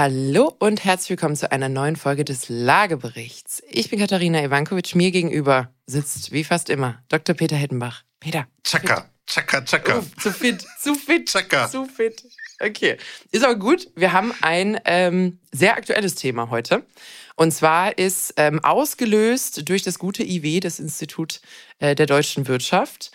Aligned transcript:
Hallo 0.00 0.54
und 0.60 0.84
herzlich 0.84 1.10
willkommen 1.10 1.34
zu 1.34 1.50
einer 1.50 1.68
neuen 1.68 1.96
Folge 1.96 2.24
des 2.24 2.48
Lageberichts. 2.48 3.64
Ich 3.68 3.90
bin 3.90 3.98
Katharina 3.98 4.44
Ivankovic. 4.44 4.94
Mir 4.94 5.10
gegenüber 5.10 5.72
sitzt, 5.86 6.30
wie 6.30 6.44
fast 6.44 6.70
immer, 6.70 7.02
Dr. 7.08 7.34
Peter 7.34 7.56
Hettenbach. 7.56 8.04
Peter. 8.20 8.46
Chaka, 8.62 9.10
chaka, 9.26 9.60
chaka. 9.62 9.98
Oh, 9.98 10.20
zu 10.20 10.30
fit, 10.30 10.64
zu 10.80 10.94
fit, 10.94 11.28
Chaka. 11.28 11.68
zu 11.68 11.84
fit. 11.84 12.22
Okay, 12.60 12.96
ist 13.32 13.44
aber 13.44 13.56
gut. 13.56 13.88
Wir 13.96 14.12
haben 14.12 14.32
ein 14.40 14.80
ähm, 14.84 15.40
sehr 15.50 15.76
aktuelles 15.76 16.14
Thema 16.14 16.48
heute. 16.48 16.86
Und 17.34 17.50
zwar 17.50 17.98
ist 17.98 18.34
ähm, 18.36 18.62
ausgelöst 18.62 19.68
durch 19.68 19.82
das 19.82 19.98
gute 19.98 20.22
IW, 20.22 20.60
das 20.60 20.78
Institut 20.78 21.40
äh, 21.80 21.96
der 21.96 22.06
deutschen 22.06 22.46
Wirtschaft, 22.46 23.10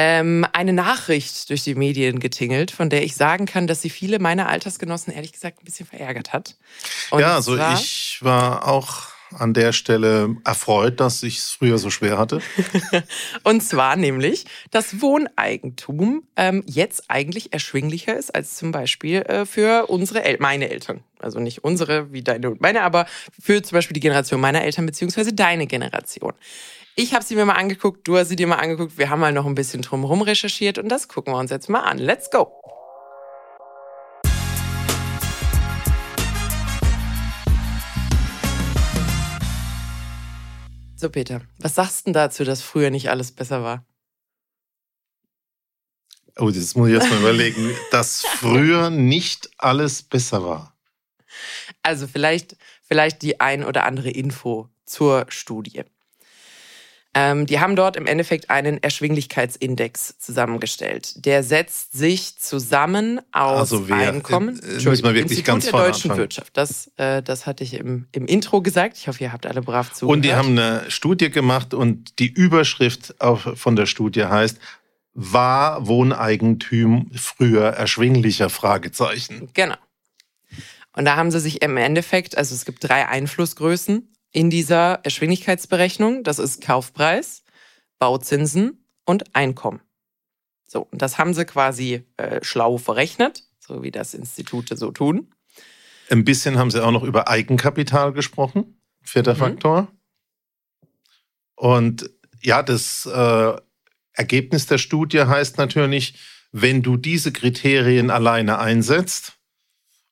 ähm, 0.00 0.46
eine 0.52 0.72
Nachricht 0.72 1.50
durch 1.50 1.64
die 1.64 1.74
Medien 1.74 2.20
getingelt, 2.20 2.70
von 2.70 2.88
der 2.88 3.02
ich 3.02 3.16
sagen 3.16 3.46
kann, 3.46 3.66
dass 3.66 3.82
sie 3.82 3.90
viele 3.90 4.20
meiner 4.20 4.48
Altersgenossen 4.48 5.12
ehrlich 5.12 5.32
gesagt 5.32 5.60
ein 5.60 5.64
bisschen 5.64 5.86
verärgert 5.86 6.32
hat. 6.32 6.54
Und 7.10 7.18
ja, 7.18 7.34
also 7.34 7.58
ich 7.74 8.18
war 8.22 8.68
auch 8.68 9.08
an 9.36 9.54
der 9.54 9.72
Stelle 9.72 10.36
erfreut, 10.44 11.00
dass 11.00 11.22
ich 11.22 11.38
es 11.38 11.50
früher 11.50 11.78
so 11.78 11.90
schwer 11.90 12.18
hatte. 12.18 12.40
Und 13.44 13.62
zwar 13.62 13.96
nämlich, 13.96 14.46
dass 14.70 15.00
Wohneigentum 15.00 16.22
ähm, 16.36 16.62
jetzt 16.66 17.04
eigentlich 17.08 17.52
erschwinglicher 17.52 18.16
ist 18.16 18.34
als 18.34 18.56
zum 18.56 18.72
Beispiel 18.72 19.22
äh, 19.22 19.46
für 19.46 19.86
unsere 19.88 20.24
El 20.24 20.38
meine 20.40 20.70
Eltern. 20.70 21.02
Also 21.18 21.40
nicht 21.40 21.64
unsere 21.64 22.12
wie 22.12 22.22
deine 22.22 22.50
und 22.50 22.60
meine, 22.60 22.82
aber 22.82 23.06
für 23.40 23.62
zum 23.62 23.76
Beispiel 23.76 23.94
die 23.94 24.00
Generation 24.00 24.40
meiner 24.40 24.62
Eltern 24.62 24.86
beziehungsweise 24.86 25.32
deine 25.32 25.66
Generation. 25.66 26.32
Ich 26.94 27.14
habe 27.14 27.24
sie 27.24 27.36
mir 27.36 27.44
mal 27.44 27.54
angeguckt, 27.54 28.06
du 28.08 28.16
hast 28.16 28.28
sie 28.28 28.36
dir 28.36 28.46
mal 28.46 28.56
angeguckt. 28.56 28.98
Wir 28.98 29.10
haben 29.10 29.20
mal 29.20 29.32
noch 29.32 29.46
ein 29.46 29.54
bisschen 29.54 29.82
drumherum 29.82 30.22
recherchiert 30.22 30.78
und 30.78 30.88
das 30.88 31.08
gucken 31.08 31.32
wir 31.32 31.38
uns 31.38 31.50
jetzt 31.50 31.68
mal 31.68 31.80
an. 31.80 31.98
Let's 31.98 32.30
go! 32.30 32.52
So, 41.00 41.08
Peter, 41.10 41.42
was 41.60 41.76
sagst 41.76 42.00
du 42.00 42.04
denn 42.06 42.14
dazu, 42.14 42.42
dass 42.42 42.60
früher 42.60 42.90
nicht 42.90 43.08
alles 43.08 43.30
besser 43.30 43.62
war? 43.62 43.86
Oh, 46.36 46.50
das 46.50 46.74
muss 46.74 46.88
ich 46.88 46.94
jetzt 46.94 47.08
mal 47.08 47.20
überlegen, 47.20 47.70
dass 47.92 48.26
früher 48.26 48.90
nicht 48.90 49.48
alles 49.58 50.02
besser 50.02 50.42
war. 50.42 50.76
Also 51.82 52.08
vielleicht, 52.08 52.56
vielleicht 52.82 53.22
die 53.22 53.38
ein 53.38 53.62
oder 53.62 53.84
andere 53.84 54.10
Info 54.10 54.70
zur 54.86 55.26
Studie. 55.28 55.84
Ähm, 57.14 57.46
die 57.46 57.58
haben 57.58 57.74
dort 57.74 57.96
im 57.96 58.06
Endeffekt 58.06 58.50
einen 58.50 58.82
Erschwinglichkeitsindex 58.82 60.18
zusammengestellt. 60.18 61.24
Der 61.24 61.42
setzt 61.42 61.92
sich 61.94 62.36
zusammen 62.38 63.20
aus 63.32 63.58
Also 63.72 63.88
wer- 63.88 63.96
Einkommen. 64.12 64.60
äh, 64.60 64.72
müssen 64.74 64.86
wir 64.86 65.14
wirklich 65.14 65.22
Institut 65.38 65.44
ganz 65.46 65.64
der 65.64 65.72
deutschen 65.72 66.10
anfangen. 66.10 66.18
Wirtschaft. 66.18 66.56
Das, 66.56 66.90
äh, 66.96 67.22
das 67.22 67.46
hatte 67.46 67.64
ich 67.64 67.74
im, 67.74 68.06
im 68.12 68.26
Intro 68.26 68.60
gesagt. 68.60 68.98
Ich 68.98 69.08
hoffe, 69.08 69.24
ihr 69.24 69.32
habt 69.32 69.46
alle 69.46 69.62
brav 69.62 69.92
zugehört. 69.94 70.16
Und 70.16 70.22
die 70.24 70.34
haben 70.34 70.50
eine 70.50 70.84
Studie 70.90 71.30
gemacht 71.30 71.72
und 71.72 72.18
die 72.18 72.28
Überschrift 72.30 73.20
auf, 73.20 73.48
von 73.54 73.74
der 73.74 73.86
Studie 73.86 74.24
heißt, 74.26 74.58
war 75.14 75.86
Wohneigentum 75.86 77.10
früher 77.16 77.64
erschwinglicher? 77.70 78.50
Fragezeichen. 78.50 79.48
Genau. 79.54 79.74
Und 80.92 81.04
da 81.06 81.16
haben 81.16 81.30
sie 81.30 81.40
sich 81.40 81.62
im 81.62 81.76
Endeffekt, 81.76 82.36
also 82.36 82.54
es 82.54 82.64
gibt 82.64 82.84
drei 82.84 83.08
Einflussgrößen 83.08 84.12
in 84.32 84.50
dieser 84.50 85.00
Erschwinglichkeitsberechnung. 85.04 86.24
Das 86.24 86.38
ist 86.38 86.60
Kaufpreis, 86.60 87.44
Bauzinsen 87.98 88.84
und 89.04 89.34
Einkommen. 89.34 89.80
So, 90.66 90.86
und 90.90 91.00
das 91.00 91.18
haben 91.18 91.32
sie 91.34 91.46
quasi 91.46 92.04
äh, 92.18 92.40
schlau 92.42 92.76
verrechnet, 92.76 93.44
so 93.58 93.82
wie 93.82 93.90
das 93.90 94.14
Institute 94.14 94.76
so 94.76 94.90
tun. 94.90 95.32
Ein 96.10 96.24
bisschen 96.24 96.58
haben 96.58 96.70
sie 96.70 96.84
auch 96.84 96.90
noch 96.90 97.02
über 97.02 97.28
Eigenkapital 97.28 98.12
gesprochen. 98.12 98.80
Vierter 99.02 99.34
Mhm. 99.34 99.38
Faktor. 99.38 99.88
Und 101.54 102.10
ja, 102.40 102.62
das 102.62 103.06
äh, 103.06 103.52
Ergebnis 104.12 104.66
der 104.66 104.78
Studie 104.78 105.20
heißt 105.20 105.58
natürlich, 105.58 106.14
wenn 106.52 106.82
du 106.82 106.96
diese 106.96 107.32
Kriterien 107.32 108.10
alleine 108.10 108.58
einsetzt 108.58 109.38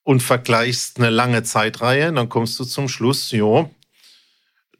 und 0.02 0.22
vergleichst 0.22 0.98
eine 0.98 1.10
lange 1.10 1.42
Zeitreihe, 1.42 2.12
dann 2.12 2.28
kommst 2.28 2.58
du 2.58 2.64
zum 2.64 2.88
Schluss, 2.88 3.30
jo, 3.30 3.70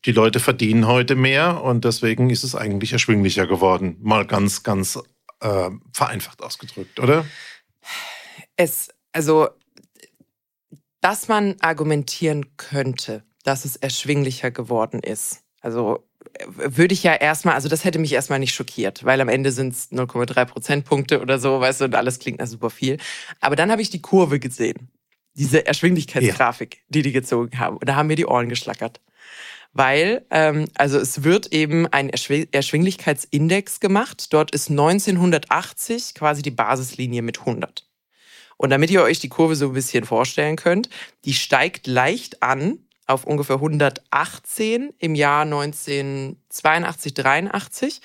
die 0.06 0.12
Leute 0.12 0.40
verdienen 0.40 0.86
heute 0.86 1.16
mehr 1.16 1.62
und 1.62 1.84
deswegen 1.84 2.30
ist 2.30 2.44
es 2.44 2.54
eigentlich 2.54 2.92
erschwinglicher 2.92 3.46
geworden. 3.46 3.96
Mal 4.00 4.24
ganz, 4.24 4.62
ganz 4.62 4.98
äh, 5.40 5.70
vereinfacht 5.92 6.42
ausgedrückt, 6.42 7.00
oder? 7.00 7.26
Es, 8.56 8.88
also, 9.12 9.48
dass 11.00 11.28
man 11.28 11.56
argumentieren 11.60 12.56
könnte, 12.56 13.24
dass 13.42 13.64
es 13.64 13.76
erschwinglicher 13.76 14.50
geworden 14.50 15.00
ist. 15.00 15.42
Also 15.60 16.06
würde 16.48 16.94
ich 16.94 17.02
ja 17.02 17.14
erstmal, 17.14 17.54
also 17.54 17.68
das 17.68 17.84
hätte 17.84 17.98
mich 17.98 18.12
erstmal 18.12 18.38
nicht 18.38 18.54
schockiert, 18.54 19.04
weil 19.04 19.20
am 19.20 19.28
Ende 19.28 19.52
sind 19.52 19.72
es 19.72 19.90
0,3 19.90 20.44
Prozentpunkte 20.44 21.20
oder 21.20 21.38
so, 21.38 21.60
weißt 21.60 21.80
du, 21.80 21.84
und 21.86 21.94
alles 21.94 22.18
klingt 22.18 22.38
nach 22.38 22.46
super 22.46 22.70
viel. 22.70 22.98
Aber 23.40 23.56
dann 23.56 23.70
habe 23.70 23.82
ich 23.82 23.90
die 23.90 24.02
Kurve 24.02 24.38
gesehen. 24.38 24.88
Diese 25.34 25.66
Erschwinglichkeitsgrafik, 25.66 26.82
die 26.88 27.02
die 27.02 27.12
gezogen 27.12 27.58
haben. 27.58 27.76
Und 27.76 27.88
da 27.88 27.96
haben 27.96 28.06
mir 28.06 28.16
die 28.16 28.26
Ohren 28.26 28.48
geschlackert. 28.48 29.00
Weil, 29.78 30.24
ähm, 30.30 30.64
also 30.74 30.98
es 30.98 31.22
wird 31.22 31.52
eben 31.52 31.86
ein 31.86 32.08
Erschw 32.08 32.46
Erschwinglichkeitsindex 32.50 33.78
gemacht. 33.78 34.32
Dort 34.32 34.52
ist 34.52 34.70
1980 34.70 36.14
quasi 36.14 36.40
die 36.40 36.50
Basislinie 36.50 37.20
mit 37.20 37.40
100. 37.40 37.86
Und 38.56 38.70
damit 38.70 38.90
ihr 38.90 39.02
euch 39.02 39.20
die 39.20 39.28
Kurve 39.28 39.54
so 39.54 39.66
ein 39.66 39.74
bisschen 39.74 40.06
vorstellen 40.06 40.56
könnt, 40.56 40.88
die 41.26 41.34
steigt 41.34 41.86
leicht 41.86 42.42
an 42.42 42.78
auf 43.06 43.24
ungefähr 43.24 43.56
118 43.56 44.94
im 44.98 45.14
Jahr 45.14 45.42
1982, 45.42 47.12
83 47.12 48.00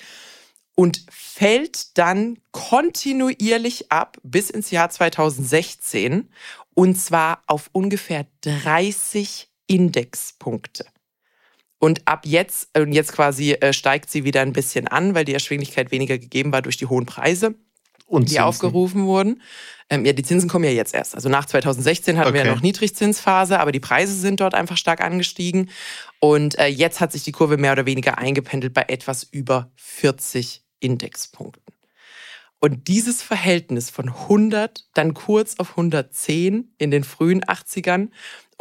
und 0.74 1.06
fällt 1.10 1.96
dann 1.96 2.36
kontinuierlich 2.50 3.90
ab 3.90 4.18
bis 4.22 4.50
ins 4.50 4.70
Jahr 4.70 4.90
2016 4.90 6.28
und 6.74 6.96
zwar 6.96 7.42
auf 7.46 7.70
ungefähr 7.72 8.26
30 8.42 9.48
Indexpunkte. 9.66 10.84
Und 11.84 12.06
ab 12.06 12.20
jetzt, 12.26 12.68
und 12.78 12.92
jetzt 12.92 13.10
quasi 13.12 13.54
äh, 13.54 13.72
steigt 13.72 14.08
sie 14.08 14.22
wieder 14.22 14.40
ein 14.40 14.52
bisschen 14.52 14.86
an, 14.86 15.16
weil 15.16 15.24
die 15.24 15.34
Erschwinglichkeit 15.34 15.90
weniger 15.90 16.16
gegeben 16.16 16.52
war 16.52 16.62
durch 16.62 16.76
die 16.76 16.86
hohen 16.86 17.06
Preise 17.06 17.56
Und 18.06 18.26
die 18.26 18.34
Zinsen. 18.34 18.44
aufgerufen 18.44 19.06
wurden. 19.06 19.42
Ähm, 19.90 20.04
ja, 20.04 20.12
die 20.12 20.22
Zinsen 20.22 20.48
kommen 20.48 20.64
ja 20.64 20.70
jetzt 20.70 20.94
erst. 20.94 21.16
Also 21.16 21.28
nach 21.28 21.44
2016 21.44 22.18
hatten 22.18 22.34
wir 22.34 22.40
ja 22.42 22.46
Okay. 22.46 22.54
noch 22.54 22.62
Niedrigzinsphase, 22.62 23.58
aber 23.58 23.72
die 23.72 23.80
Preise 23.80 24.14
sind 24.14 24.38
dort 24.38 24.54
einfach 24.54 24.76
stark 24.76 25.00
angestiegen. 25.00 25.70
Und 26.20 26.56
äh, 26.60 26.66
jetzt 26.68 27.00
hat 27.00 27.10
sich 27.10 27.24
die 27.24 27.32
Kurve 27.32 27.56
mehr 27.56 27.72
oder 27.72 27.84
weniger 27.84 28.16
eingependelt 28.16 28.74
bei 28.74 28.84
etwas 28.86 29.24
über 29.24 29.72
40 29.74 30.62
Indexpunkten. 30.78 31.74
Und 32.60 32.86
dieses 32.86 33.22
Verhältnis 33.22 33.90
von 33.90 34.08
100, 34.08 34.84
dann 34.94 35.14
kurz 35.14 35.56
auf 35.58 35.70
110 35.70 36.74
in 36.78 36.92
den 36.92 37.02
frühen 37.02 37.42
80ern 37.42 38.10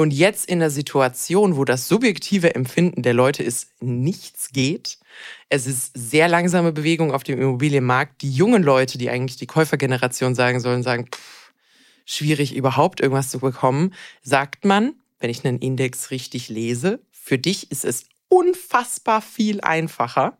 und 0.02 0.12
jetzt 0.12 0.50
in 0.50 0.60
der 0.60 0.72
Situation, 0.72 1.58
wo 1.58 1.64
das 1.64 1.88
subjektive 1.88 2.56
Empfinden 2.56 3.04
der 3.04 3.14
Leute 3.14 3.44
ist, 3.44 3.70
nichts 3.82 4.50
geht. 4.52 4.98
Es 5.50 5.68
ist 5.68 5.92
sehr 5.94 6.28
langsame 6.28 6.72
Bewegung 6.72 7.14
auf 7.14 7.24
dem 7.24 7.40
Immobilienmarkt. 7.40 8.22
Die 8.24 8.32
jungen 8.32 8.64
Leute, 8.64 8.98
die 8.98 9.12
eigentlich 9.12 9.38
die 9.38 9.46
Käufergeneration 9.46 10.34
sagen 10.34 10.60
sollen, 10.60 10.82
sagen, 10.82 11.08
pff, 11.14 11.54
schwierig 12.06 12.56
überhaupt 12.56 13.00
irgendwas 13.00 13.30
zu 13.30 13.40
bekommen, 13.40 13.94
sagt 14.24 14.66
man, 14.66 14.94
wenn 15.20 15.30
ich 15.30 15.46
einen 15.46 15.60
Index 15.60 16.10
richtig 16.10 16.50
lese, 16.50 17.00
für 17.12 17.38
dich 17.38 17.70
ist 17.70 17.86
es 17.86 18.06
unfassbar 18.28 19.22
viel 19.22 19.62
einfacher, 19.62 20.38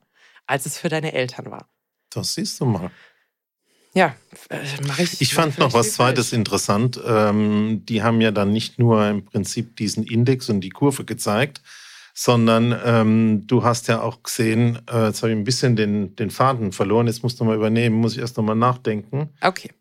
als 0.48 0.66
es 0.66 0.80
für 0.80 0.90
deine 0.90 1.14
Eltern 1.14 1.52
war. 1.52 1.70
Das 2.10 2.34
siehst 2.34 2.60
du 2.60 2.66
mal. 2.66 2.90
Ja, 3.94 4.16
äh, 4.50 4.60
mache 4.88 5.04
ich. 5.04 5.20
Ich 5.22 5.34
fand 5.34 5.58
noch 5.58 5.74
was 5.74 5.94
Zweites 5.94 6.30
falsch. 6.30 6.38
interessant. 6.38 7.00
Ähm, 7.06 7.84
die 7.86 8.04
haben 8.04 8.22
ja 8.22 8.32
dann 8.32 8.52
nicht 8.52 8.80
nur 8.80 9.06
im 9.08 9.26
Prinzip 9.26 9.76
diesen 9.76 10.06
Index 10.06 10.50
und 10.50 10.62
die 10.62 10.70
Kurve 10.70 11.04
gezeigt, 11.04 11.62
sondern 12.14 12.78
ähm, 12.86 13.48
du 13.48 13.64
hast 13.64 13.88
ja 13.88 14.02
auch 14.02 14.24
gesehen, 14.24 14.80
äh, 14.90 15.08
jetzt 15.08 15.22
habe 15.24 15.32
ich 15.32 15.38
ein 15.38 15.44
bisschen 15.44 15.76
den, 15.76 16.16
den 16.16 16.32
Faden 16.32 16.72
verloren, 16.72 17.08
jetzt 17.08 17.24
musst 17.24 17.40
du 17.40 17.44
mal 17.44 17.56
übernehmen, 17.56 17.98
muss 17.98 18.14
ich 18.14 18.20
erst 18.20 18.38
nochmal 18.38 18.56
nachdenken. 18.56 19.30
Okay, 19.42 19.72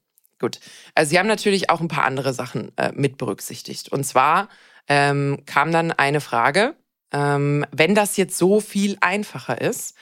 gut. 0.40 0.58
Also 0.94 1.10
Sie 1.10 1.18
haben 1.18 1.28
natürlich 1.28 1.70
auch 1.70 1.80
ein 1.80 1.88
paar 1.88 2.04
andere 2.04 2.34
Sachen 2.34 2.76
äh, 2.76 2.90
mit 2.94 3.16
berücksichtigt. 3.16 3.90
Und 3.90 4.04
zwar 4.04 4.48
ähm, 4.88 5.42
kam 5.46 5.70
dann 5.70 5.92
eine 5.92 6.20
Frage, 6.20 6.74
ähm, 7.12 7.64
wenn 7.70 7.94
das 7.94 8.16
jetzt 8.16 8.36
so 8.36 8.60
viel 8.60 8.96
einfacher 9.00 9.60
ist, 9.60 9.94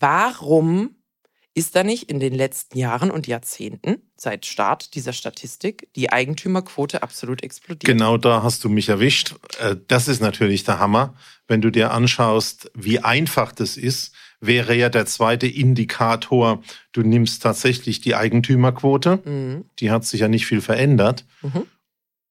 warum 0.00 0.96
ist 1.54 1.76
da 1.76 1.84
nicht 1.84 2.10
in 2.10 2.18
den 2.18 2.34
letzten 2.34 2.76
Jahren 2.76 3.12
und 3.12 3.28
Jahrzehnten, 3.28 4.02
seit 4.16 4.44
Start 4.44 4.94
dieser 4.94 5.12
Statistik, 5.12 5.88
die 5.94 6.10
Eigentümerquote 6.10 7.02
absolut 7.02 7.44
explodiert? 7.44 7.84
Genau 7.84 8.16
da 8.16 8.42
hast 8.42 8.64
du 8.64 8.68
mich 8.68 8.88
erwischt. 8.88 9.36
Äh, 9.60 9.76
das 9.86 10.08
ist 10.08 10.20
natürlich 10.20 10.64
der 10.64 10.80
Hammer. 10.80 11.14
Wenn 11.46 11.60
du 11.60 11.70
dir 11.70 11.92
anschaust, 11.92 12.70
wie 12.74 12.98
einfach 12.98 13.52
das 13.52 13.76
ist, 13.76 14.14
wäre 14.40 14.74
ja 14.74 14.88
der 14.88 15.06
zweite 15.06 15.46
Indikator, 15.46 16.62
du 16.92 17.02
nimmst 17.02 17.42
tatsächlich 17.42 18.00
die 18.00 18.16
Eigentümerquote. 18.16 19.20
Mhm. 19.24 19.64
Die 19.78 19.92
hat 19.92 20.04
sich 20.04 20.20
ja 20.20 20.28
nicht 20.28 20.46
viel 20.46 20.60
verändert. 20.60 21.24
Mhm. 21.42 21.66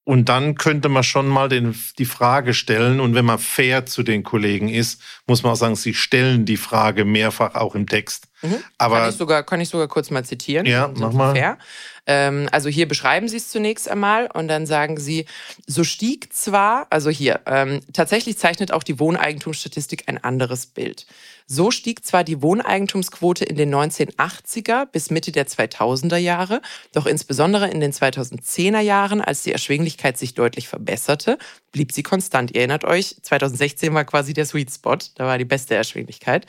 Und 0.06 0.28
dann 0.28 0.56
könnte 0.56 0.90
man 0.90 1.04
schon 1.04 1.30
mal 1.30 1.48
den, 1.48 1.76
die 1.98 2.06
Frage 2.06 2.54
stellen. 2.54 3.00
Und 3.00 3.16
wenn 3.16 3.24
man 3.24 3.40
fair 3.40 3.86
zu 3.86 4.04
den 4.04 4.24
Kollegen 4.24 4.68
ist, 4.68 5.02
muss 5.28 5.44
man 5.44 5.54
auch 5.54 5.58
sagen, 5.58 5.78
sie 5.78 5.94
stellen 5.94 6.44
die 6.44 6.58
Frage 6.58 7.06
mehrfach 7.06 7.56
auch 7.56 7.74
im 7.74 7.88
Text. 7.88 8.28
Mhm. 8.44 8.64
Aber 8.78 9.00
kann 9.00 9.10
ich, 9.10 9.16
sogar, 9.16 9.44
kann 9.44 9.62
ich 9.62 9.70
sogar 9.70 9.88
kurz 9.88 10.12
mal 10.12 10.24
zitieren. 10.24 10.66
Ja, 10.66 10.92
mach 10.96 11.14
mal. 11.14 11.58
Ähm, 12.06 12.50
also 12.52 12.70
hier 12.70 12.88
beschreiben 12.88 13.30
Sie 13.30 13.38
es 13.38 13.50
zunächst 13.50 13.90
einmal 13.90 14.30
und 14.34 14.50
dann 14.50 14.66
sagen 14.66 15.00
Sie, 15.00 15.26
so 15.66 15.84
stieg 15.84 16.34
zwar, 16.34 16.88
also 16.90 17.10
hier, 17.10 17.40
ähm, 17.46 17.80
tatsächlich 17.94 18.38
zeichnet 18.38 18.74
auch 18.74 18.84
die 18.84 19.00
Wohneigentumsstatistik 19.00 20.04
ein 20.08 20.22
anderes 20.22 20.66
Bild. 20.66 21.06
So 21.46 21.72
stieg 21.72 22.06
zwar 22.06 22.24
die 22.24 22.42
Wohneigentumsquote 22.42 23.46
in 23.46 23.56
den 23.56 23.74
1980er 23.74 24.86
bis 24.86 25.12
Mitte 25.12 25.32
der 25.32 25.48
2000er 25.48 26.18
Jahre, 26.18 26.62
doch 26.94 27.06
insbesondere 27.06 27.70
in 27.70 27.80
den 27.80 27.92
2010er 27.92 28.80
Jahren, 28.80 29.22
als 29.22 29.44
die 29.44 29.52
Erschwinglichkeit 29.52 30.18
sich 30.18 30.34
deutlich 30.34 30.68
verbesserte, 30.68 31.38
blieb 31.72 31.92
sie 31.92 32.04
konstant. 32.04 32.52
Ihr 32.52 32.62
erinnert 32.62 32.86
euch, 32.86 33.16
2016 33.22 33.94
war 33.94 34.06
quasi 34.06 34.34
der 34.34 34.46
Sweet 34.46 34.72
Spot, 34.72 34.98
da 35.16 35.26
war 35.26 35.38
die 35.38 35.46
beste 35.46 35.76
Erschwinglichkeit. 35.76 36.46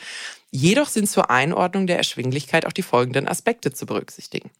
Jedoch 0.56 0.88
sind 0.88 1.10
zur 1.10 1.30
Einordnung 1.30 1.88
der 1.88 1.96
Erschwinglichkeit 1.96 2.64
auch 2.64 2.72
die 2.72 2.82
folgenden 2.82 3.26
Aspekte 3.26 3.72
zu 3.72 3.86
berücksichtigen. 3.86 4.52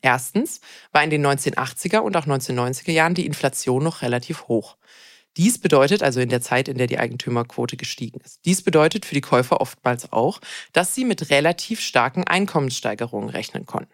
Erstens 0.00 0.60
war 0.92 1.02
in 1.02 1.10
den 1.10 1.26
1980er 1.26 1.98
und 1.98 2.16
auch 2.16 2.26
1990er 2.26 2.92
Jahren 2.92 3.14
die 3.14 3.26
Inflation 3.26 3.82
noch 3.82 4.02
relativ 4.02 4.46
hoch. 4.46 4.76
Dies 5.36 5.58
bedeutet 5.58 6.04
also 6.04 6.20
in 6.20 6.28
der 6.28 6.40
Zeit, 6.40 6.68
in 6.68 6.78
der 6.78 6.86
die 6.86 7.00
Eigentümerquote 7.00 7.76
gestiegen 7.76 8.20
ist. 8.20 8.44
Dies 8.44 8.62
bedeutet 8.62 9.04
für 9.04 9.16
die 9.16 9.20
Käufer 9.20 9.60
oftmals 9.60 10.12
auch, 10.12 10.40
dass 10.72 10.94
sie 10.94 11.04
mit 11.04 11.30
relativ 11.30 11.80
starken 11.80 12.22
Einkommenssteigerungen 12.22 13.28
rechnen 13.28 13.66
konnten. 13.66 13.92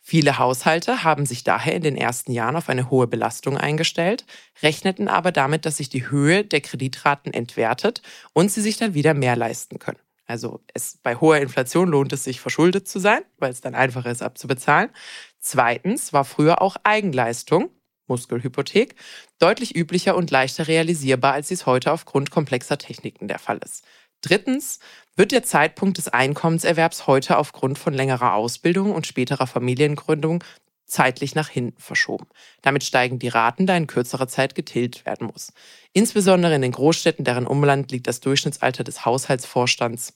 Viele 0.00 0.38
Haushalte 0.38 1.04
haben 1.04 1.26
sich 1.26 1.44
daher 1.44 1.76
in 1.76 1.82
den 1.82 1.96
ersten 1.96 2.32
Jahren 2.32 2.56
auf 2.56 2.68
eine 2.68 2.90
hohe 2.90 3.06
Belastung 3.06 3.56
eingestellt, 3.56 4.26
rechneten 4.64 5.06
aber 5.06 5.30
damit, 5.30 5.64
dass 5.64 5.76
sich 5.76 5.90
die 5.90 6.10
Höhe 6.10 6.42
der 6.42 6.60
Kreditraten 6.60 7.32
entwertet 7.32 8.02
und 8.32 8.50
sie 8.50 8.62
sich 8.62 8.78
dann 8.78 8.94
wieder 8.94 9.14
mehr 9.14 9.36
leisten 9.36 9.78
können. 9.78 9.98
Also 10.26 10.60
es, 10.74 10.98
bei 11.02 11.16
hoher 11.16 11.38
Inflation 11.38 11.88
lohnt 11.88 12.12
es 12.12 12.24
sich, 12.24 12.40
verschuldet 12.40 12.88
zu 12.88 12.98
sein, 12.98 13.22
weil 13.38 13.52
es 13.52 13.60
dann 13.60 13.74
einfacher 13.74 14.10
ist 14.10 14.22
abzubezahlen. 14.22 14.90
Zweitens 15.38 16.12
war 16.12 16.24
früher 16.24 16.60
auch 16.60 16.76
Eigenleistung, 16.82 17.70
Muskelhypothek, 18.08 18.96
deutlich 19.38 19.76
üblicher 19.76 20.16
und 20.16 20.30
leichter 20.30 20.68
realisierbar, 20.68 21.32
als 21.32 21.48
dies 21.48 21.66
heute 21.66 21.92
aufgrund 21.92 22.30
komplexer 22.30 22.78
Techniken 22.78 23.28
der 23.28 23.38
Fall 23.38 23.58
ist. 23.64 23.84
Drittens 24.20 24.80
wird 25.14 25.32
der 25.32 25.44
Zeitpunkt 25.44 25.98
des 25.98 26.08
Einkommenserwerbs 26.08 27.06
heute 27.06 27.38
aufgrund 27.38 27.78
von 27.78 27.94
längerer 27.94 28.34
Ausbildung 28.34 28.92
und 28.92 29.06
späterer 29.06 29.46
Familiengründung 29.46 30.42
zeitlich 30.86 31.34
nach 31.34 31.48
hinten 31.48 31.80
verschoben. 31.80 32.26
Damit 32.62 32.84
steigen 32.84 33.18
die 33.18 33.28
Raten, 33.28 33.66
da 33.66 33.76
in 33.76 33.86
kürzerer 33.86 34.28
Zeit 34.28 34.54
getilgt 34.54 35.04
werden 35.04 35.26
muss. 35.26 35.52
Insbesondere 35.92 36.54
in 36.54 36.62
den 36.62 36.72
Großstädten, 36.72 37.24
deren 37.24 37.46
Umland 37.46 37.90
liegt 37.90 38.06
das 38.06 38.20
Durchschnittsalter 38.20 38.84
des 38.84 39.04
Haushaltsvorstands. 39.04 40.14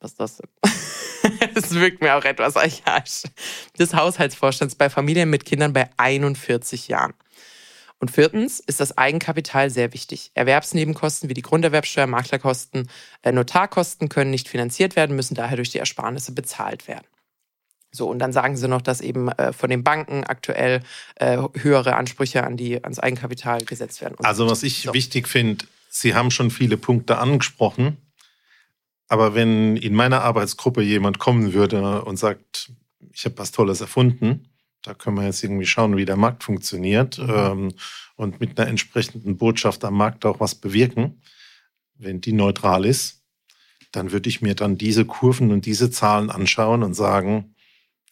Was 0.00 0.12
ist 0.12 0.20
das 0.20 0.36
denn? 0.38 0.48
das 1.54 1.74
wirkt 1.74 2.00
mir 2.00 2.16
auch 2.16 2.24
etwas 2.24 2.56
archaisch. 2.56 3.24
Des 3.78 3.94
Haushaltsvorstands 3.94 4.74
bei 4.74 4.88
Familien 4.88 5.28
mit 5.28 5.44
Kindern 5.44 5.72
bei 5.72 5.90
41 5.98 6.88
Jahren. 6.88 7.14
Und 7.98 8.10
viertens 8.10 8.60
ist 8.60 8.80
das 8.80 8.96
Eigenkapital 8.96 9.68
sehr 9.68 9.92
wichtig. 9.92 10.30
Erwerbsnebenkosten 10.32 11.28
wie 11.28 11.34
die 11.34 11.42
Grunderwerbsteuer, 11.42 12.06
Maklerkosten, 12.06 12.88
äh, 13.20 13.30
Notarkosten 13.30 14.08
können 14.08 14.30
nicht 14.30 14.48
finanziert 14.48 14.96
werden, 14.96 15.14
müssen 15.14 15.34
daher 15.34 15.56
durch 15.56 15.68
die 15.68 15.78
Ersparnisse 15.78 16.32
bezahlt 16.32 16.88
werden. 16.88 17.06
So, 17.92 18.08
und 18.08 18.20
dann 18.20 18.32
sagen 18.32 18.56
sie 18.56 18.68
noch, 18.68 18.82
dass 18.82 19.00
eben 19.00 19.28
äh, 19.30 19.52
von 19.52 19.68
den 19.68 19.82
Banken 19.82 20.24
aktuell 20.24 20.82
äh, 21.16 21.38
höhere 21.54 21.96
Ansprüche 21.96 22.44
an 22.44 22.56
die, 22.56 22.82
ans 22.82 23.00
Eigenkapital 23.00 23.64
gesetzt 23.64 24.00
werden. 24.00 24.16
Also, 24.22 24.48
was 24.48 24.62
ich 24.62 24.82
so. 24.82 24.94
wichtig 24.94 25.26
finde, 25.26 25.64
Sie 25.92 26.14
haben 26.14 26.30
schon 26.30 26.50
viele 26.50 26.76
Punkte 26.76 27.18
angesprochen. 27.18 27.96
Aber 29.08 29.34
wenn 29.34 29.76
in 29.76 29.94
meiner 29.94 30.22
Arbeitsgruppe 30.22 30.82
jemand 30.82 31.18
kommen 31.18 31.52
würde 31.52 32.02
und 32.04 32.16
sagt, 32.16 32.70
ich 33.12 33.24
habe 33.24 33.36
was 33.38 33.50
Tolles 33.50 33.80
erfunden, 33.80 34.48
da 34.82 34.94
können 34.94 35.16
wir 35.16 35.24
jetzt 35.24 35.42
irgendwie 35.42 35.66
schauen, 35.66 35.96
wie 35.96 36.04
der 36.04 36.16
Markt 36.16 36.44
funktioniert 36.44 37.18
mhm. 37.18 37.28
ähm, 37.28 37.74
und 38.14 38.40
mit 38.40 38.58
einer 38.58 38.68
entsprechenden 38.68 39.36
Botschaft 39.36 39.84
am 39.84 39.94
Markt 39.94 40.24
auch 40.24 40.38
was 40.38 40.54
bewirken, 40.54 41.20
wenn 41.96 42.20
die 42.20 42.32
neutral 42.32 42.84
ist, 42.84 43.22
dann 43.90 44.12
würde 44.12 44.28
ich 44.28 44.42
mir 44.42 44.54
dann 44.54 44.78
diese 44.78 45.04
Kurven 45.04 45.50
und 45.50 45.66
diese 45.66 45.90
Zahlen 45.90 46.30
anschauen 46.30 46.84
und 46.84 46.94
sagen, 46.94 47.56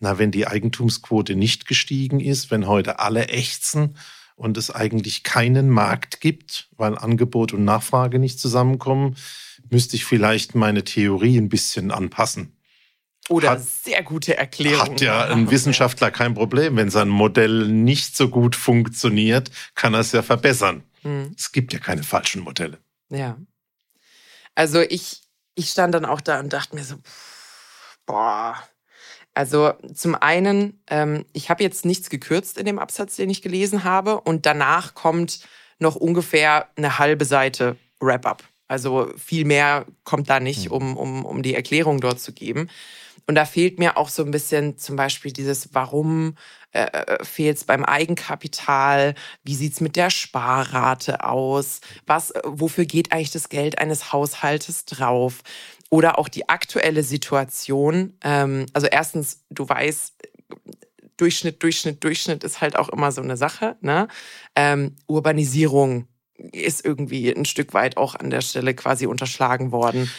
na, 0.00 0.19
wenn 0.19 0.31
die 0.31 0.47
Eigentumsquote 0.47 1.35
nicht 1.35 1.67
gestiegen 1.67 2.21
ist, 2.21 2.50
wenn 2.50 2.67
heute 2.67 2.99
alle 3.00 3.29
ächzen 3.29 3.97
und 4.37 4.56
es 4.56 4.71
eigentlich 4.71 5.25
keinen 5.25 5.69
Markt 5.69 6.21
gibt, 6.21 6.69
weil 6.77 6.97
Angebot 6.97 7.53
und 7.53 7.65
Nachfrage 7.65 8.19
nicht 8.19 8.39
zusammenkommen, 8.39 9.17
müsste 9.71 9.97
ich 9.97 10.05
vielleicht 10.05 10.55
meine 10.55 10.85
Theorie 10.85 11.37
ein 11.39 11.49
bisschen 11.49 11.91
anpassen. 11.91 12.55
Oder 13.29 13.50
hat, 13.50 13.62
sehr 13.62 14.03
gute 14.03 14.37
Erklärung. 14.37 14.81
Hat 14.81 15.00
ja 15.00 15.27
ein 15.27 15.50
Wissenschaftler 15.50 16.11
kein 16.11 16.35
Problem. 16.35 16.77
Wenn 16.77 16.89
sein 16.89 17.09
Modell 17.09 17.69
nicht 17.69 18.17
so 18.17 18.29
gut 18.29 18.56
funktioniert, 18.56 19.50
kann 19.75 19.93
er 19.93 20.00
es 20.00 20.12
ja 20.12 20.23
verbessern. 20.23 20.83
Hm. 21.03 21.35
Es 21.37 21.53
gibt 21.53 21.73
ja 21.73 21.79
keine 21.79 22.05
falschen 22.05 22.43
Modelle. 22.43 22.79
Ja. 23.11 23.37
Also 24.55 24.81
ich, 24.81 25.23
ich 25.55 25.71
stand 25.71 25.95
dann 25.95 26.06
auch 26.06 26.21
da 26.21 26.41
und 26.41 26.53
dachte 26.53 26.75
mir 26.75 26.85
so, 26.85 26.97
boah, 28.06 28.56
also 29.38 29.73
zum 29.94 30.17
einen, 30.17 30.82
ähm, 30.90 31.25
ich 31.32 31.49
habe 31.49 31.62
jetzt 31.62 31.85
nichts 31.85 32.11
gekürzt 32.11 32.58
in 32.58 32.67
dem 32.67 32.81
Absatz, 32.81 33.14
den 33.14 33.31
ich 33.31 33.40
gelesen 33.40 33.85
habe, 33.85 34.20
und 34.20 34.46
danach 34.46 34.94
kommt 34.94 35.46
noch 35.79 35.94
ungefähr 35.94 36.67
eine 36.75 36.99
halbe 36.99 37.25
Seite 37.25 37.76
Wrap-up. 38.00 38.43
Also 38.67 39.12
viel 39.17 39.44
mehr 39.44 39.87
kommt 40.02 40.29
da 40.29 40.40
nicht, 40.40 40.64
hm. 40.64 40.73
um, 40.73 40.96
um, 40.96 41.25
um 41.25 41.44
die 41.44 41.55
Erklärung 41.55 42.00
dort 42.00 42.19
zu 42.19 42.32
geben. 42.32 42.69
Und 43.29 43.37
da 43.37 43.44
fehlt 43.44 43.79
mir 43.79 43.96
auch 43.96 44.08
so 44.08 44.25
ein 44.25 44.32
bisschen 44.32 44.76
zum 44.76 44.96
Beispiel 44.96 45.32
dieses, 45.32 45.73
warum 45.73 46.35
äh, 46.73 46.87
äh 46.87 47.25
fehlt 47.25 47.58
es 47.58 47.64
beim 47.64 47.85
Eigenkapital? 47.85 49.14
Wie 49.44 49.55
sieht's 49.55 49.81
mit 49.81 49.94
der 49.94 50.11
Sparrate 50.11 51.23
aus? 51.23 51.81
Was, 52.06 52.32
äh, 52.32 52.40
wofür 52.44 52.87
geht 52.87 53.12
eigentlich 53.12 53.31
das 53.31 53.50
Geld 53.50 53.79
eines 53.79 54.12
Haushaltes 54.12 54.85
drauf? 54.85 55.43
Oder 55.90 56.19
auch 56.19 56.29
die 56.29 56.49
aktuelle 56.49 57.02
Situation. 57.02 58.14
Ähm, 58.23 58.67
also 58.73 58.87
erstens, 58.87 59.44
du 59.50 59.69
weißt, 59.69 60.14
Durchschnitt, 61.17 61.62
Durchschnitt, 61.62 62.02
Durchschnitt 62.05 62.44
ist 62.44 62.61
halt 62.61 62.76
auch 62.76 62.88
immer 62.88 63.12
so 63.12 63.20
eine 63.20 63.37
Sache. 63.37 63.76
Ne? 63.81 64.08
Ähm, 64.55 64.96
Urbanisierung 65.06 66.06
ist 66.52 66.85
irgendwie 66.85 67.31
ein 67.31 67.44
Stück 67.44 67.75
weit 67.75 67.97
auch 67.97 68.14
an 68.14 68.30
der 68.30 68.40
Stelle 68.40 68.75
quasi 68.75 69.07
unterschlagen 69.07 69.73
worden. 69.73 70.11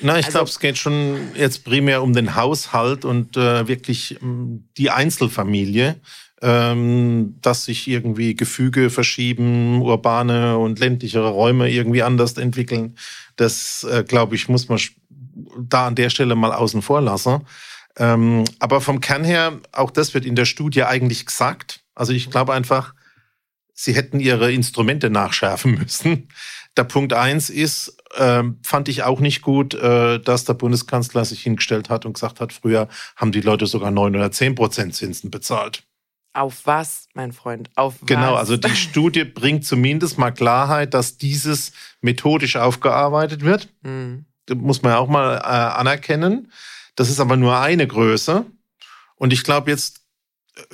Na, 0.00 0.18
ich 0.18 0.26
also, 0.26 0.38
glaube, 0.38 0.50
es 0.50 0.60
geht 0.60 0.78
schon 0.78 1.18
jetzt 1.34 1.64
primär 1.64 2.02
um 2.02 2.12
den 2.12 2.34
Haushalt 2.34 3.04
und 3.04 3.36
äh, 3.36 3.66
wirklich 3.68 4.20
ähm, 4.22 4.68
die 4.76 4.90
Einzelfamilie, 4.90 6.00
ähm, 6.42 7.36
dass 7.40 7.64
sich 7.64 7.88
irgendwie 7.88 8.34
Gefüge 8.34 8.90
verschieben, 8.90 9.82
urbane 9.82 10.58
und 10.58 10.78
ländlichere 10.78 11.28
Räume 11.28 11.70
irgendwie 11.70 12.02
anders 12.02 12.36
entwickeln. 12.36 12.96
Das, 13.36 13.84
äh, 13.84 14.04
glaube 14.06 14.34
ich, 14.34 14.48
muss 14.48 14.68
man 14.68 14.78
da 15.58 15.86
an 15.86 15.94
der 15.94 16.10
Stelle 16.10 16.34
mal 16.34 16.52
außen 16.52 16.82
vor 16.82 17.00
lassen. 17.00 17.46
Ähm, 17.96 18.44
aber 18.58 18.80
vom 18.80 19.00
Kern 19.00 19.24
her, 19.24 19.60
auch 19.72 19.90
das 19.90 20.14
wird 20.14 20.24
in 20.24 20.34
der 20.34 20.46
Studie 20.46 20.82
eigentlich 20.82 21.26
gesagt. 21.26 21.80
Also 21.94 22.12
ich 22.12 22.30
glaube 22.30 22.52
einfach, 22.52 22.94
sie 23.72 23.94
hätten 23.94 24.20
ihre 24.20 24.52
Instrumente 24.52 25.10
nachschärfen 25.10 25.74
müssen. 25.78 26.28
Der 26.76 26.84
Punkt 26.84 27.12
eins 27.12 27.50
ist, 27.50 27.96
äh, 28.16 28.42
fand 28.64 28.88
ich 28.88 29.04
auch 29.04 29.20
nicht 29.20 29.42
gut, 29.42 29.74
äh, 29.74 30.18
dass 30.18 30.44
der 30.44 30.54
Bundeskanzler 30.54 31.24
sich 31.24 31.42
hingestellt 31.42 31.88
hat 31.88 32.04
und 32.04 32.14
gesagt 32.14 32.40
hat, 32.40 32.52
früher 32.52 32.88
haben 33.14 33.30
die 33.30 33.40
Leute 33.40 33.66
sogar 33.66 33.92
neun 33.92 34.16
oder 34.16 34.32
zehn 34.32 34.56
Prozent 34.56 34.94
Zinsen 34.94 35.30
bezahlt. 35.30 35.84
Auf 36.32 36.62
was, 36.66 37.06
mein 37.14 37.30
Freund? 37.30 37.70
Auf 37.76 38.00
was? 38.00 38.08
Genau, 38.08 38.34
also 38.34 38.56
die 38.56 38.70
Studie 38.74 39.22
bringt 39.22 39.64
zumindest 39.64 40.18
mal 40.18 40.32
Klarheit, 40.32 40.94
dass 40.94 41.16
dieses 41.16 41.70
methodisch 42.00 42.56
aufgearbeitet 42.56 43.42
wird. 43.42 43.68
Mhm 43.82 44.26
muss 44.54 44.82
man 44.82 44.92
ja 44.92 44.98
auch 44.98 45.08
mal 45.08 45.36
äh, 45.36 45.40
anerkennen. 45.40 46.52
Das 46.96 47.10
ist 47.10 47.20
aber 47.20 47.36
nur 47.36 47.58
eine 47.58 47.86
Größe. 47.86 48.46
Und 49.16 49.32
ich 49.32 49.44
glaube, 49.44 49.70
jetzt 49.70 50.04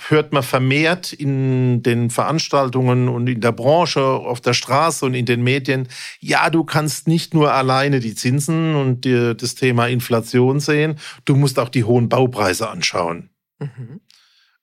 hört 0.08 0.32
man 0.32 0.42
vermehrt 0.42 1.12
in 1.12 1.82
den 1.82 2.10
Veranstaltungen 2.10 3.08
und 3.08 3.26
in 3.26 3.40
der 3.40 3.52
Branche, 3.52 4.02
auf 4.02 4.40
der 4.40 4.52
Straße 4.52 5.06
und 5.06 5.14
in 5.14 5.24
den 5.24 5.42
Medien, 5.42 5.88
ja, 6.20 6.50
du 6.50 6.64
kannst 6.64 7.08
nicht 7.08 7.32
nur 7.32 7.52
alleine 7.52 8.00
die 8.00 8.14
Zinsen 8.14 8.74
und 8.74 9.04
die, 9.04 9.34
das 9.34 9.54
Thema 9.54 9.86
Inflation 9.86 10.60
sehen, 10.60 10.98
du 11.24 11.34
musst 11.34 11.58
auch 11.58 11.70
die 11.70 11.84
hohen 11.84 12.08
Baupreise 12.08 12.68
anschauen. 12.68 13.30
Mhm. 13.58 14.00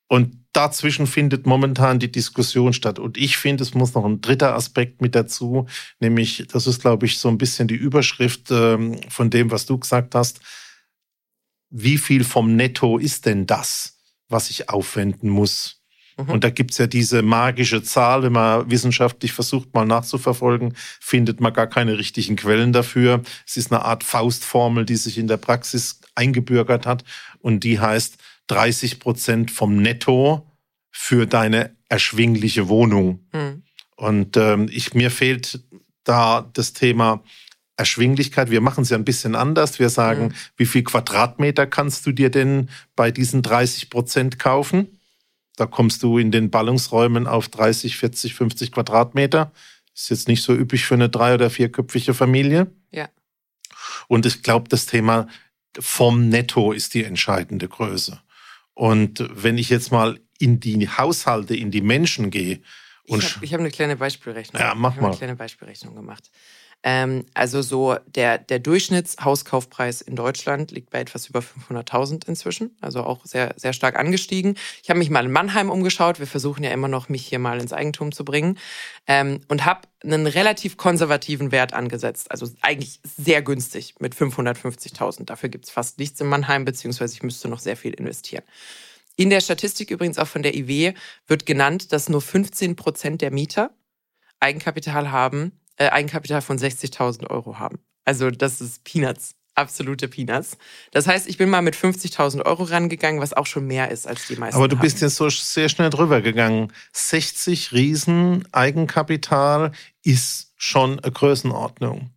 Und 0.06 0.36
dazwischen 0.58 1.06
findet 1.06 1.46
momentan 1.46 2.00
die 2.00 2.10
Diskussion 2.10 2.72
statt. 2.72 2.98
Und 2.98 3.16
ich 3.16 3.36
finde, 3.36 3.62
es 3.62 3.74
muss 3.74 3.94
noch 3.94 4.04
ein 4.04 4.20
dritter 4.20 4.56
Aspekt 4.56 5.00
mit 5.00 5.14
dazu, 5.14 5.66
nämlich, 6.00 6.48
das 6.50 6.66
ist, 6.66 6.80
glaube 6.80 7.06
ich, 7.06 7.18
so 7.18 7.28
ein 7.28 7.38
bisschen 7.38 7.68
die 7.68 7.76
Überschrift 7.76 8.50
ähm, 8.50 9.00
von 9.08 9.30
dem, 9.30 9.52
was 9.52 9.66
du 9.66 9.78
gesagt 9.78 10.16
hast. 10.16 10.40
Wie 11.70 11.96
viel 11.96 12.24
vom 12.24 12.56
Netto 12.56 12.98
ist 12.98 13.26
denn 13.26 13.46
das, 13.46 13.98
was 14.28 14.50
ich 14.50 14.68
aufwenden 14.68 15.30
muss? 15.30 15.80
Mhm. 16.16 16.28
Und 16.28 16.42
da 16.42 16.50
gibt 16.50 16.72
es 16.72 16.78
ja 16.78 16.88
diese 16.88 17.22
magische 17.22 17.84
Zahl, 17.84 18.24
wenn 18.24 18.32
man 18.32 18.68
wissenschaftlich 18.68 19.32
versucht, 19.32 19.72
mal 19.74 19.86
nachzuverfolgen, 19.86 20.74
findet 20.98 21.40
man 21.40 21.52
gar 21.52 21.68
keine 21.68 21.98
richtigen 21.98 22.34
Quellen 22.34 22.72
dafür. 22.72 23.22
Es 23.46 23.56
ist 23.56 23.70
eine 23.70 23.84
Art 23.84 24.02
Faustformel, 24.02 24.84
die 24.84 24.96
sich 24.96 25.18
in 25.18 25.28
der 25.28 25.36
Praxis 25.36 26.00
eingebürgert 26.16 26.84
hat 26.84 27.04
und 27.38 27.62
die 27.62 27.78
heißt 27.78 28.18
30 28.48 28.98
Prozent 28.98 29.50
vom 29.52 29.76
Netto 29.76 30.47
für 31.00 31.26
deine 31.26 31.76
erschwingliche 31.88 32.68
Wohnung. 32.68 33.24
Mhm. 33.32 33.62
Und 33.94 34.36
ähm, 34.36 34.68
ich, 34.68 34.94
mir 34.94 35.12
fehlt 35.12 35.62
da 36.02 36.50
das 36.52 36.72
Thema 36.72 37.22
Erschwinglichkeit. 37.76 38.50
Wir 38.50 38.60
machen 38.60 38.82
es 38.82 38.90
ja 38.90 38.98
ein 38.98 39.04
bisschen 39.04 39.36
anders. 39.36 39.78
Wir 39.78 39.90
sagen, 39.90 40.24
mhm. 40.24 40.32
wie 40.56 40.66
viel 40.66 40.82
Quadratmeter 40.82 41.68
kannst 41.68 42.04
du 42.04 42.10
dir 42.10 42.30
denn 42.30 42.68
bei 42.96 43.12
diesen 43.12 43.42
30 43.42 43.90
Prozent 43.90 44.40
kaufen? 44.40 44.98
Da 45.54 45.66
kommst 45.66 46.02
du 46.02 46.18
in 46.18 46.32
den 46.32 46.50
Ballungsräumen 46.50 47.28
auf 47.28 47.48
30, 47.48 47.96
40, 47.96 48.34
50 48.34 48.72
Quadratmeter. 48.72 49.52
Ist 49.94 50.10
jetzt 50.10 50.26
nicht 50.26 50.42
so 50.42 50.52
üppig 50.52 50.84
für 50.84 50.94
eine 50.94 51.08
drei- 51.08 51.34
oder 51.34 51.48
vierköpfige 51.48 52.12
Familie. 52.12 52.72
Ja. 52.90 53.08
Und 54.08 54.26
ich 54.26 54.42
glaube, 54.42 54.68
das 54.68 54.86
Thema 54.86 55.28
vom 55.78 56.28
Netto 56.28 56.72
ist 56.72 56.94
die 56.94 57.04
entscheidende 57.04 57.68
Größe. 57.68 58.20
Und 58.74 59.24
wenn 59.32 59.58
ich 59.58 59.70
jetzt 59.70 59.92
mal 59.92 60.20
in 60.38 60.60
die 60.60 60.88
Haushalte, 60.88 61.54
in 61.54 61.70
die 61.70 61.80
Menschen 61.80 62.30
gehe. 62.30 62.60
Und 63.06 63.22
ich 63.22 63.34
habe 63.34 63.46
hab 63.46 63.60
eine 63.60 63.70
kleine 63.70 63.96
Beispielrechnung. 63.96 64.60
Ja, 64.60 64.74
mach 64.74 64.94
ich 64.94 65.00
mal. 65.00 65.08
eine 65.08 65.16
kleine 65.16 65.36
Beispielrechnung 65.36 65.94
gemacht. 65.94 66.30
Ähm, 66.84 67.26
also 67.34 67.60
so 67.60 67.96
der, 68.06 68.38
der 68.38 68.60
Durchschnittshauskaufpreis 68.60 70.00
in 70.00 70.14
Deutschland 70.14 70.70
liegt 70.70 70.90
bei 70.90 71.00
etwas 71.00 71.28
über 71.28 71.40
500.000 71.40 72.28
inzwischen, 72.28 72.76
also 72.80 73.02
auch 73.02 73.24
sehr, 73.24 73.54
sehr 73.56 73.72
stark 73.72 73.98
angestiegen. 73.98 74.56
Ich 74.82 74.88
habe 74.88 74.98
mich 74.98 75.10
mal 75.10 75.24
in 75.24 75.32
Mannheim 75.32 75.70
umgeschaut. 75.70 76.20
Wir 76.20 76.28
versuchen 76.28 76.62
ja 76.62 76.70
immer 76.70 76.86
noch, 76.86 77.08
mich 77.08 77.26
hier 77.26 77.40
mal 77.40 77.60
ins 77.60 77.72
Eigentum 77.72 78.12
zu 78.12 78.24
bringen 78.24 78.58
ähm, 79.08 79.40
und 79.48 79.64
habe 79.64 79.88
einen 80.04 80.28
relativ 80.28 80.76
konservativen 80.76 81.50
Wert 81.50 81.74
angesetzt, 81.74 82.30
also 82.30 82.48
eigentlich 82.60 83.00
sehr 83.02 83.42
günstig 83.42 83.96
mit 83.98 84.14
550.000. 84.14 85.24
Dafür 85.24 85.48
gibt 85.48 85.64
es 85.64 85.72
fast 85.72 85.98
nichts 85.98 86.20
in 86.20 86.28
Mannheim, 86.28 86.64
beziehungsweise 86.64 87.12
ich 87.14 87.24
müsste 87.24 87.48
noch 87.48 87.58
sehr 87.58 87.76
viel 87.76 87.92
investieren. 87.94 88.44
In 89.18 89.30
der 89.30 89.40
Statistik 89.40 89.90
übrigens 89.90 90.16
auch 90.16 90.28
von 90.28 90.44
der 90.44 90.54
IW 90.54 90.94
wird 91.26 91.44
genannt, 91.44 91.92
dass 91.92 92.08
nur 92.08 92.22
15 92.22 92.76
Prozent 92.76 93.20
der 93.20 93.32
Mieter 93.32 93.70
Eigenkapital 94.38 95.10
haben, 95.10 95.50
äh, 95.76 95.88
Eigenkapital 95.88 96.40
von 96.40 96.56
60.000 96.56 97.28
Euro 97.28 97.58
haben. 97.58 97.80
Also 98.04 98.30
das 98.30 98.60
ist 98.60 98.84
Peanuts, 98.84 99.34
absolute 99.56 100.06
Peanuts. 100.06 100.56
Das 100.92 101.08
heißt, 101.08 101.28
ich 101.28 101.36
bin 101.36 101.50
mal 101.50 101.62
mit 101.62 101.74
50.000 101.74 102.46
Euro 102.46 102.62
rangegangen, 102.62 103.20
was 103.20 103.32
auch 103.32 103.46
schon 103.46 103.66
mehr 103.66 103.90
ist 103.90 104.06
als 104.06 104.28
die 104.28 104.36
meisten. 104.36 104.56
Aber 104.56 104.68
du 104.68 104.76
haben. 104.76 104.82
bist 104.82 105.00
jetzt 105.00 105.16
so 105.16 105.28
sehr 105.28 105.68
schnell 105.68 105.90
drüber 105.90 106.22
gegangen. 106.22 106.72
60 106.92 107.72
Riesen 107.72 108.46
Eigenkapital 108.52 109.72
ist 110.04 110.52
schon 110.56 111.00
eine 111.00 111.10
Größenordnung 111.10 112.12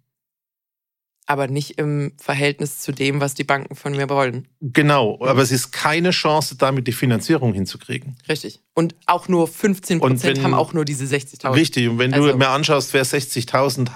aber 1.32 1.48
nicht 1.48 1.78
im 1.80 2.12
Verhältnis 2.18 2.80
zu 2.80 2.92
dem, 2.92 3.22
was 3.22 3.34
die 3.34 3.46
Banken 3.46 3.76
von 3.76 3.94
mir 3.94 4.10
wollen. 4.10 4.50
Genau, 4.60 5.18
aber 5.22 5.42
es 5.42 5.52
ist 5.52 5.72
keine 5.72 6.12
Chance, 6.12 6.58
damit 6.58 6.88
die 6.88 6.92
Finanzierung 6.92 7.54
hinzukriegen. 7.54 8.18
Richtig. 8.28 8.60
Und 8.74 8.96
auch 9.06 9.30
nur 9.30 9.48
15 9.48 10.00
Prozent 10.00 10.44
haben 10.44 10.54
auch 10.54 10.74
nur 10.74 10.84
diese 10.84 11.06
60.000. 11.06 11.56
Richtig. 11.56 11.88
Und 11.88 12.00
wenn 12.00 12.14
also, 12.14 12.32
du 12.32 12.38
mir 12.38 12.50
anschaust, 12.50 12.94
wer 12.94 13.06
60.000 13.06 13.92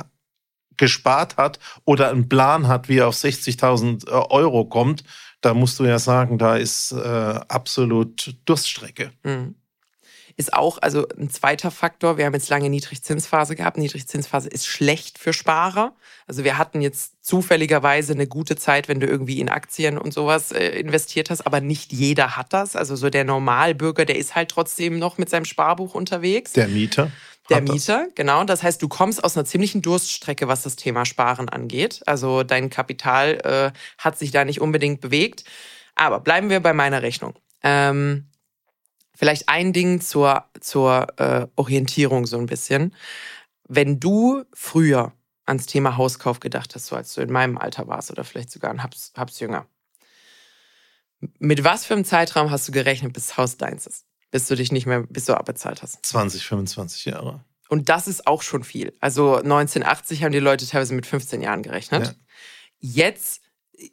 gespart 0.77 1.35
hat 1.35 1.59
oder 1.83 2.09
einen 2.09 2.29
Plan 2.29 2.69
hat, 2.69 2.87
wie 2.87 2.99
er 2.99 3.09
auf 3.09 3.15
60.000 3.15 4.07
äh, 4.07 4.11
Euro 4.11 4.63
kommt, 4.65 5.03
da 5.41 5.53
musst 5.53 5.77
du 5.79 5.83
ja 5.83 5.99
sagen, 5.99 6.37
da 6.37 6.55
ist 6.55 6.93
äh, 6.93 6.95
absolut 6.95 8.35
Durststrecke. 8.45 9.11
Mhm 9.23 9.55
ist 10.37 10.53
auch 10.53 10.77
also 10.81 11.07
ein 11.17 11.29
zweiter 11.29 11.71
Faktor. 11.71 12.17
Wir 12.17 12.25
haben 12.25 12.33
jetzt 12.33 12.49
lange 12.49 12.69
Niedrigzinsphase 12.69 13.55
gehabt. 13.55 13.77
Niedrigzinsphase 13.77 14.49
ist 14.49 14.67
schlecht 14.67 15.17
für 15.17 15.31
Sparer. 15.31 15.93
Also 16.27 16.43
wir 16.43 16.57
hatten 16.57 16.81
jetzt 16.81 17.23
zufälligerweise 17.25 18.13
eine 18.13 18.27
gute 18.27 18.57
Zeit, 18.57 18.87
wenn 18.87 18.99
du 18.99 19.07
irgendwie 19.07 19.39
in 19.39 19.49
Aktien 19.49 19.97
und 19.97 20.13
sowas 20.13 20.51
äh, 20.51 20.67
investiert 20.79 21.29
hast, 21.29 21.45
aber 21.45 21.61
nicht 21.61 21.93
jeder 21.93 22.35
hat 22.35 22.51
das. 22.51 22.75
Also 22.75 22.95
so 22.95 23.09
der 23.09 23.23
Normalbürger, 23.23 24.05
der 24.05 24.17
ist 24.17 24.35
halt 24.35 24.49
trotzdem 24.49 24.99
noch 24.99 25.17
mit 25.17 25.29
seinem 25.29 25.45
Sparbuch 25.45 25.95
unterwegs. 25.95 26.51
Der 26.53 26.67
Mieter. 26.67 27.11
Der 27.49 27.61
Mieter, 27.61 28.07
genau. 28.15 28.43
Das 28.43 28.63
heißt, 28.63 28.81
du 28.81 28.87
kommst 28.87 29.23
aus 29.23 29.37
einer 29.37 29.45
ziemlichen 29.45 29.81
Durststrecke, 29.81 30.47
was 30.47 30.63
das 30.63 30.75
Thema 30.75 31.05
Sparen 31.05 31.47
angeht. 31.47 32.01
Also 32.07 32.43
dein 32.43 32.69
Kapital 32.69 33.73
äh, 33.73 33.77
hat 33.97 34.17
sich 34.17 34.31
da 34.31 34.43
nicht 34.45 34.61
unbedingt 34.61 34.99
bewegt. 34.99 35.43
Aber 35.93 36.19
bleiben 36.19 36.49
wir 36.49 36.59
bei 36.59 36.73
meiner 36.73 37.03
Rechnung. 37.03 37.35
Ähm, 37.63 38.27
Vielleicht 39.15 39.49
ein 39.49 39.73
Ding 39.73 40.01
zur, 40.01 40.45
zur 40.59 41.07
äh, 41.19 41.47
Orientierung 41.55 42.25
so 42.25 42.37
ein 42.37 42.45
bisschen. 42.45 42.93
Wenn 43.67 43.99
du 43.99 44.43
früher 44.53 45.13
ans 45.45 45.65
Thema 45.65 45.97
Hauskauf 45.97 46.39
gedacht 46.39 46.75
hast, 46.75 46.87
so 46.87 46.95
als 46.95 47.13
du 47.13 47.21
in 47.21 47.31
meinem 47.31 47.57
Alter 47.57 47.87
warst 47.87 48.11
oder 48.11 48.23
vielleicht 48.23 48.51
sogar 48.51 48.71
ein 48.71 48.83
Habs, 48.83 49.13
Habs 49.15 49.39
jünger, 49.39 49.67
mit 51.39 51.63
was 51.63 51.85
für 51.85 51.93
einem 51.93 52.05
Zeitraum 52.05 52.51
hast 52.51 52.67
du 52.67 52.71
gerechnet, 52.71 53.13
bis 53.13 53.27
das 53.27 53.37
Haus 53.37 53.57
deins 53.57 53.87
ist? 53.87 54.05
Bis 54.31 54.47
du 54.47 54.55
dich 54.55 54.71
nicht 54.71 54.85
mehr, 54.85 55.03
bis 55.03 55.25
du 55.25 55.33
abbezahlt 55.33 55.81
hast? 55.81 56.05
20, 56.05 56.45
25 56.45 57.05
Jahre. 57.05 57.43
Und 57.69 57.89
das 57.89 58.07
ist 58.07 58.27
auch 58.27 58.41
schon 58.41 58.63
viel. 58.63 58.93
Also 58.99 59.35
1980 59.35 60.23
haben 60.23 60.31
die 60.31 60.39
Leute 60.39 60.67
teilweise 60.67 60.93
mit 60.93 61.05
15 61.05 61.41
Jahren 61.41 61.63
gerechnet. 61.63 62.07
Ja. 62.07 62.13
Jetzt 62.79 63.41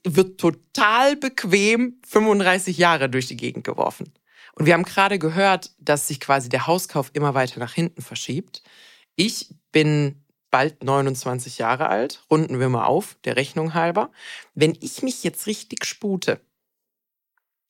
wird 0.04 0.38
total 0.38 1.16
bequem 1.16 2.00
35 2.06 2.76
Jahre 2.76 3.08
durch 3.08 3.28
die 3.28 3.36
Gegend 3.36 3.64
geworfen. 3.64 4.12
Und 4.54 4.66
wir 4.66 4.75
haben 4.75 4.85
gerade 4.85 5.18
gehört, 5.18 5.71
dass 5.78 6.09
sich 6.09 6.21
quasi 6.21 6.49
der 6.49 6.66
Hauskauf 6.66 7.11
immer 7.14 7.35
weiter 7.35 7.59
nach 7.59 7.73
hinten 7.73 8.02
verschiebt. 8.02 8.62
Ich 9.16 9.54
bin 9.73 10.25
bald 10.50 10.85
29 10.85 11.59
Jahre 11.59 11.88
alt, 11.88 12.23
runden 12.30 12.61
wir 12.61 12.68
mal 12.68 12.85
auf, 12.85 13.16
der 13.25 13.37
Rechnung 13.37 13.75
halber. 13.75 14.12
Wenn 14.54 14.76
ich 14.80 15.02
mich 15.02 15.25
jetzt 15.25 15.47
richtig 15.47 15.85
spute, 15.87 16.40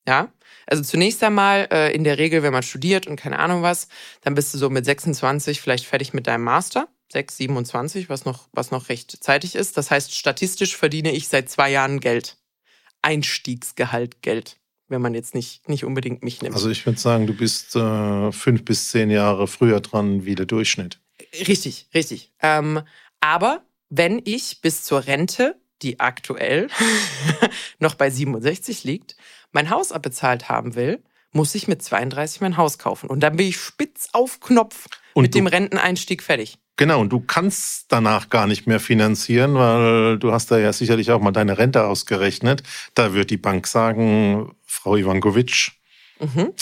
ja, 0.05 0.33
also 0.67 0.83
zunächst 0.83 1.23
einmal 1.23 1.69
äh, 1.71 1.95
in 1.95 2.03
der 2.03 2.17
Regel, 2.17 2.43
wenn 2.43 2.51
man 2.51 2.63
studiert 2.63 3.07
und 3.07 3.15
keine 3.15 3.39
Ahnung 3.39 3.61
was, 3.61 3.87
dann 4.21 4.35
bist 4.35 4.53
du 4.53 4.57
so 4.57 4.69
mit 4.69 4.85
26 4.85 5.61
vielleicht 5.61 5.85
fertig 5.85 6.13
mit 6.13 6.27
deinem 6.27 6.43
Master. 6.43 6.89
6, 7.11 7.37
27, 7.37 8.09
was 8.09 8.25
noch, 8.25 8.49
was 8.51 8.71
noch 8.71 8.89
recht 8.89 9.11
zeitig 9.23 9.55
ist. 9.55 9.77
Das 9.77 9.91
heißt, 9.91 10.15
statistisch 10.15 10.75
verdiene 10.75 11.11
ich 11.11 11.27
seit 11.27 11.49
zwei 11.49 11.69
Jahren 11.69 11.99
Geld. 11.99 12.37
Einstiegsgehalt 13.01 14.21
Geld 14.21 14.57
wenn 14.93 15.01
man 15.01 15.15
jetzt 15.15 15.33
nicht, 15.33 15.67
nicht 15.67 15.83
unbedingt 15.83 16.23
mich 16.23 16.41
nimmt. 16.41 16.55
Also 16.55 16.69
ich 16.69 16.85
würde 16.85 16.99
sagen, 16.99 17.25
du 17.25 17.33
bist 17.33 17.75
äh, 17.75 18.31
fünf 18.31 18.63
bis 18.63 18.89
zehn 18.89 19.09
Jahre 19.09 19.47
früher 19.47 19.81
dran 19.81 20.23
wie 20.23 20.35
der 20.35 20.45
Durchschnitt. 20.45 20.99
Richtig, 21.47 21.87
richtig. 21.93 22.31
Ähm, 22.41 22.81
aber 23.19 23.65
wenn 23.89 24.21
ich 24.23 24.61
bis 24.61 24.83
zur 24.83 25.07
Rente, 25.07 25.59
die 25.81 25.99
aktuell 25.99 26.67
noch 27.79 27.95
bei 27.95 28.11
67 28.11 28.83
liegt, 28.83 29.17
mein 29.51 29.71
Haus 29.71 29.91
abbezahlt 29.91 30.47
haben 30.47 30.75
will, 30.75 31.03
muss 31.31 31.55
ich 31.55 31.67
mit 31.67 31.81
32 31.81 32.41
mein 32.41 32.57
Haus 32.57 32.77
kaufen. 32.77 33.09
Und 33.09 33.21
dann 33.21 33.35
bin 33.35 33.47
ich 33.47 33.57
spitz 33.57 34.09
auf 34.13 34.39
Knopf 34.39 34.85
und 35.15 35.23
mit 35.23 35.35
dem 35.35 35.47
Renteneinstieg 35.47 36.21
fertig. 36.21 36.59
Genau, 36.75 37.01
und 37.01 37.09
du 37.09 37.19
kannst 37.19 37.91
danach 37.91 38.29
gar 38.29 38.47
nicht 38.47 38.65
mehr 38.65 38.79
finanzieren, 38.79 39.53
weil 39.53 40.17
du 40.17 40.31
hast 40.31 40.49
da 40.49 40.57
ja 40.57 40.73
sicherlich 40.73 41.11
auch 41.11 41.21
mal 41.21 41.31
deine 41.31 41.59
Rente 41.59 41.85
ausgerechnet. 41.85 42.63
Da 42.95 43.13
wird 43.13 43.29
die 43.29 43.37
Bank 43.37 43.67
sagen, 43.67 44.55
Frau 44.73 44.95
Ivankovic, 44.97 45.71
mhm. 46.19 46.53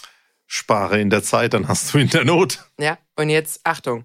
spare 0.45 0.99
in 0.99 1.09
der 1.09 1.23
Zeit, 1.23 1.53
dann 1.53 1.67
hast 1.67 1.93
du 1.93 1.97
in 1.97 2.09
der 2.09 2.25
Not. 2.25 2.63
Ja, 2.79 2.97
und 3.15 3.29
jetzt 3.29 3.61
Achtung. 3.63 4.03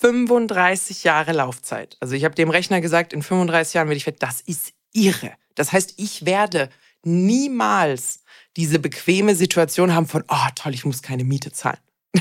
35 0.00 1.04
Jahre 1.04 1.32
Laufzeit. 1.32 1.96
Also 2.00 2.14
ich 2.14 2.24
habe 2.24 2.34
dem 2.34 2.50
Rechner 2.50 2.80
gesagt, 2.80 3.12
in 3.12 3.22
35 3.22 3.74
Jahren 3.74 3.88
werde 3.88 3.96
ich 3.96 4.04
fertig. 4.04 4.20
Das 4.20 4.40
ist 4.40 4.72
irre. 4.92 5.32
Das 5.54 5.72
heißt, 5.72 5.94
ich 5.96 6.26
werde 6.26 6.70
niemals 7.04 8.24
diese 8.56 8.78
bequeme 8.78 9.34
Situation 9.34 9.94
haben 9.94 10.06
von, 10.06 10.24
oh 10.28 10.48
toll, 10.54 10.74
ich 10.74 10.84
muss 10.84 11.02
keine 11.02 11.24
Miete 11.24 11.52
zahlen. 11.52 11.78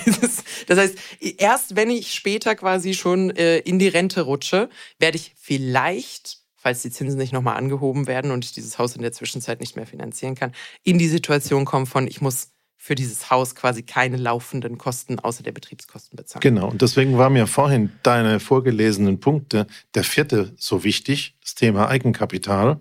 Das 0.68 0.78
heißt, 0.78 0.98
erst 1.38 1.76
wenn 1.76 1.90
ich 1.90 2.14
später 2.14 2.56
quasi 2.56 2.94
schon 2.94 3.32
äh, 3.32 3.58
in 3.58 3.80
die 3.80 3.88
Rente 3.88 4.22
rutsche, 4.22 4.70
werde 5.00 5.18
ich 5.18 5.34
vielleicht, 5.38 6.41
falls 6.62 6.84
die 6.84 6.92
Zinsen 6.92 7.18
nicht 7.18 7.34
nochmal 7.34 7.58
angehoben 7.58 8.06
werden 8.06 8.30
und 8.30 8.46
ich 8.46 8.54
dieses 8.54 8.78
Haus 8.78 8.96
in 8.96 9.02
der 9.02 9.12
Zwischenzeit 9.12 9.60
nicht 9.60 9.76
mehr 9.76 9.88
finanzieren 9.88 10.36
kann, 10.36 10.52
in 10.84 11.00
die 11.00 11.08
Situation 11.08 11.66
kommen 11.66 11.88
von, 11.88 12.08
ich 12.08 12.22
muss 12.22 12.52
für 12.78 12.94
dieses 12.94 13.30
Haus 13.32 13.56
quasi 13.56 13.84
keine 13.84 14.18
laufenden 14.18 14.78
Kosten 14.78 15.20
außer 15.20 15.44
der 15.44 15.52
Betriebskosten 15.52 16.16
bezahlen. 16.16 16.42
Genau, 16.42 16.70
und 16.70 16.82
deswegen 16.82 17.18
war 17.18 17.30
mir 17.30 17.48
vorhin 17.48 17.92
deine 18.04 18.40
vorgelesenen 18.40 19.20
Punkte, 19.20 19.66
der 19.96 20.04
vierte 20.04 20.54
so 20.58 20.84
wichtig, 20.84 21.36
das 21.42 21.56
Thema 21.56 21.90
Eigenkapital, 21.90 22.80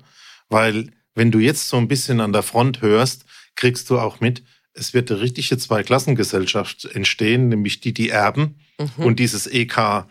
weil 0.49 0.91
wenn 1.15 1.31
du 1.31 1.39
jetzt 1.39 1.69
so 1.69 1.79
ein 1.79 1.89
bisschen 1.89 2.21
an 2.21 2.33
der 2.33 2.43
Front 2.43 2.83
hörst, 2.83 3.25
kriegst 3.57 3.89
du 3.89 3.99
auch 3.99 4.21
mit, 4.21 4.43
es 4.75 4.95
wird 4.95 5.11
eine 5.11 5.21
richtige 5.21 5.57
Zweiklassengesellschaft 5.59 6.85
entstehen, 6.85 7.49
nämlich 7.49 7.81
die, 7.81 7.93
die 7.93 8.11
erben 8.11 8.59
mhm. 8.79 9.05
und 9.05 9.19
dieses 9.19 9.47
EK, 9.47 10.07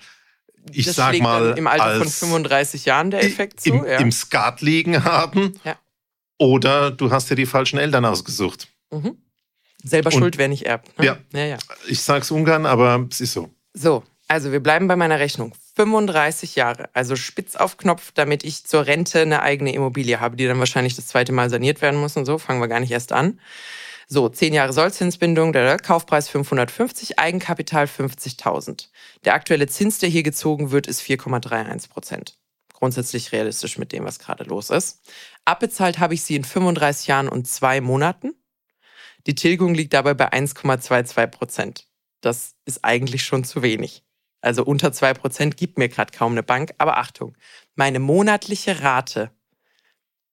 ich 0.74 0.86
das 0.86 0.96
sag 0.96 1.20
mal, 1.20 1.58
im 1.58 1.68
Alter 1.68 1.98
von 1.98 2.08
35 2.08 2.86
Jahren 2.86 3.12
der 3.12 3.24
Effekt 3.24 3.62
zu, 3.62 3.70
im, 3.70 3.86
ja. 3.86 3.98
im 3.98 4.12
Skat 4.12 4.62
liegen 4.62 5.04
haben. 5.04 5.60
Ja. 5.64 5.78
Oder 6.38 6.92
du 6.92 7.12
hast 7.12 7.30
dir 7.30 7.36
die 7.36 7.46
falschen 7.46 7.80
Eltern 7.80 8.06
ausgesucht. 8.06 8.68
Mhm. 8.92 9.18
Selber 9.84 10.12
Und- 10.14 10.20
schuld, 10.20 10.38
wer 10.38 10.48
nicht 10.48 10.66
erbt. 10.66 10.98
Ne? 11.00 11.06
Ja. 11.06 11.18
ja, 11.34 11.46
ja. 11.46 11.58
Ich 11.88 12.02
sag's 12.02 12.32
ungern, 12.32 12.66
aber 12.66 13.08
es 13.10 13.22
ist 13.22 13.34
so. 13.34 13.50
So, 13.74 14.04
also 14.28 14.52
wir 14.52 14.60
bleiben 14.60 14.88
bei 14.88 14.96
meiner 14.96 15.20
Rechnung. 15.20 15.54
35 15.76 16.56
Jahre, 16.56 16.90
also 16.94 17.16
spitz 17.16 17.56
auf 17.56 17.78
Knopf, 17.78 18.12
damit 18.14 18.44
ich 18.44 18.66
zur 18.66 18.86
Rente 18.86 19.22
eine 19.22 19.42
eigene 19.42 19.74
Immobilie 19.74 20.20
habe, 20.20 20.36
die 20.36 20.46
dann 20.46 20.60
wahrscheinlich 20.60 20.96
das 20.96 21.08
zweite 21.08 21.32
Mal 21.32 21.50
saniert 21.50 21.82
werden 21.82 22.00
muss 22.00 22.18
und 22.18 22.26
so. 22.26 22.38
Fangen 22.38 22.60
wir 22.60 22.68
gar 22.68 22.82
nicht 22.82 22.92
erst 22.92 23.14
an. 23.14 23.40
So, 24.12 24.28
10 24.28 24.56
Jahre 24.56 24.74
Sollzinsbindung, 24.74 25.54
der 25.54 25.78
Kaufpreis 25.78 26.30
550, 26.30 27.20
Eigenkapital 27.20 27.86
50.000. 27.86 28.88
Der 29.24 29.36
aktuelle 29.36 29.68
Zins, 29.68 30.00
der 30.00 30.10
hier 30.10 30.24
gezogen 30.24 30.72
wird, 30.72 30.88
ist 30.88 31.04
4,31 31.04 31.90
Prozent. 31.90 32.40
Grundsätzlich 32.74 33.32
realistisch 33.32 33.78
mit 33.78 33.92
dem, 33.92 34.06
was 34.06 34.18
gerade 34.18 34.46
los 34.46 34.72
ist. 34.72 35.02
Abbezahlt 35.46 36.00
habe 36.00 36.16
ich 36.16 36.24
sie 36.24 36.36
in 36.36 36.44
35 36.44 37.06
Jahren 37.06 37.30
und 37.30 37.48
zwei 37.48 37.82
Monaten. 37.82 38.34
Die 39.28 39.36
Tilgung 39.36 39.76
liegt 39.76 39.94
dabei 39.94 40.16
bei 40.16 40.34
1,22 40.34 41.28
Prozent. 41.28 41.88
Das 42.22 42.56
ist 42.66 42.84
eigentlich 42.84 43.24
schon 43.24 43.44
zu 43.44 43.62
wenig. 43.62 44.04
Also 44.42 44.64
unter 44.64 44.92
2 44.92 45.14
Prozent 45.14 45.56
gibt 45.56 45.78
mir 45.78 45.88
gerade 45.88 46.18
kaum 46.18 46.32
eine 46.32 46.42
Bank. 46.42 46.74
Aber 46.80 46.98
Achtung, 46.98 47.38
meine 47.76 48.00
monatliche 48.00 48.82
Rate 48.82 49.30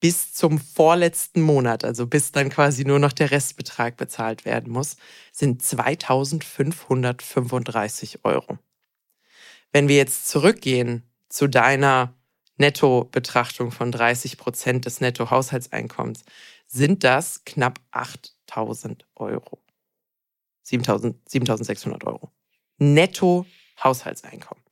bis 0.06 0.32
zum 0.32 0.58
vorletzten 0.60 1.42
Monat, 1.42 1.84
also 1.84 2.06
bis 2.06 2.30
dann 2.30 2.48
quasi 2.48 2.84
nur 2.84 3.00
noch 3.00 3.12
der 3.12 3.32
Restbetrag 3.32 3.96
bezahlt 3.96 4.44
werden 4.44 4.72
muss, 4.72 4.94
sind 5.32 5.60
2535 5.64 8.24
Euro. 8.24 8.56
Wenn 9.72 9.88
wir 9.88 9.96
jetzt 9.96 10.28
zurückgehen 10.28 11.02
zu 11.28 11.48
deiner 11.48 12.14
Nettobetrachtung 12.56 13.72
von 13.72 13.90
30 13.90 14.38
Prozent 14.38 14.84
des 14.84 15.00
Nettohaushaltseinkommens, 15.00 16.22
sind 16.68 17.02
das 17.02 17.44
knapp 17.44 17.80
8000 17.90 19.06
Euro. 19.16 19.58
7000 20.62 21.16
7600 21.28 22.04
Euro. 22.04 22.30
Netto 22.78 23.44
Haushaltseinkommen. 23.82 24.62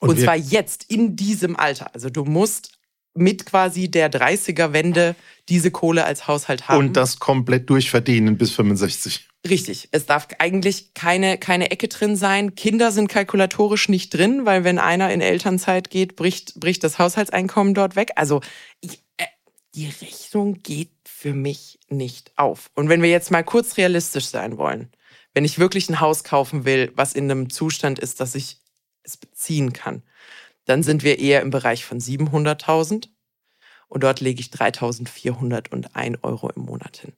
Und, 0.00 0.16
wir- 0.16 0.24
zwar 0.24 0.34
jetzt 0.34 0.90
in 0.90 1.14
diesem 1.14 1.54
Alter. 1.54 1.94
Also 1.94 2.10
du 2.10 2.24
musst 2.24 2.79
mit 3.14 3.46
quasi 3.46 3.90
der 3.90 4.10
30er-Wende 4.10 5.16
diese 5.48 5.70
Kohle 5.70 6.04
als 6.04 6.28
Haushalt 6.28 6.68
haben. 6.68 6.78
Und 6.78 6.96
das 6.96 7.18
komplett 7.18 7.68
durchverdienen 7.68 8.38
bis 8.38 8.52
65. 8.52 9.28
Richtig. 9.48 9.88
Es 9.90 10.06
darf 10.06 10.28
eigentlich 10.38 10.92
keine, 10.94 11.38
keine 11.38 11.70
Ecke 11.70 11.88
drin 11.88 12.14
sein. 12.14 12.54
Kinder 12.54 12.92
sind 12.92 13.08
kalkulatorisch 13.08 13.88
nicht 13.88 14.14
drin, 14.14 14.44
weil 14.44 14.64
wenn 14.64 14.78
einer 14.78 15.12
in 15.12 15.20
Elternzeit 15.20 15.90
geht, 15.90 16.14
bricht, 16.14 16.60
bricht 16.60 16.84
das 16.84 16.98
Haushaltseinkommen 16.98 17.74
dort 17.74 17.96
weg. 17.96 18.12
Also 18.16 18.42
ich, 18.80 19.02
äh, 19.16 19.24
die 19.74 19.86
Rechnung 19.86 20.62
geht 20.62 20.90
für 21.04 21.32
mich 21.32 21.78
nicht 21.88 22.32
auf. 22.36 22.70
Und 22.74 22.88
wenn 22.88 23.02
wir 23.02 23.10
jetzt 23.10 23.30
mal 23.30 23.42
kurz 23.42 23.76
realistisch 23.78 24.26
sein 24.26 24.58
wollen, 24.58 24.90
wenn 25.32 25.44
ich 25.44 25.58
wirklich 25.58 25.88
ein 25.88 26.00
Haus 26.00 26.22
kaufen 26.22 26.64
will, 26.64 26.92
was 26.94 27.14
in 27.14 27.30
einem 27.30 27.50
Zustand 27.50 27.98
ist, 27.98 28.20
dass 28.20 28.34
ich 28.34 28.58
es 29.02 29.16
beziehen 29.16 29.72
kann, 29.72 30.02
dann 30.64 30.82
sind 30.82 31.02
wir 31.02 31.18
eher 31.18 31.42
im 31.42 31.50
Bereich 31.50 31.84
von 31.84 31.98
700.000 31.98 33.08
und 33.88 34.02
dort 34.02 34.20
lege 34.20 34.40
ich 34.40 34.48
3.401 34.48 36.18
Euro 36.22 36.48
im 36.50 36.62
Monat 36.62 36.96
hin. 36.98 37.12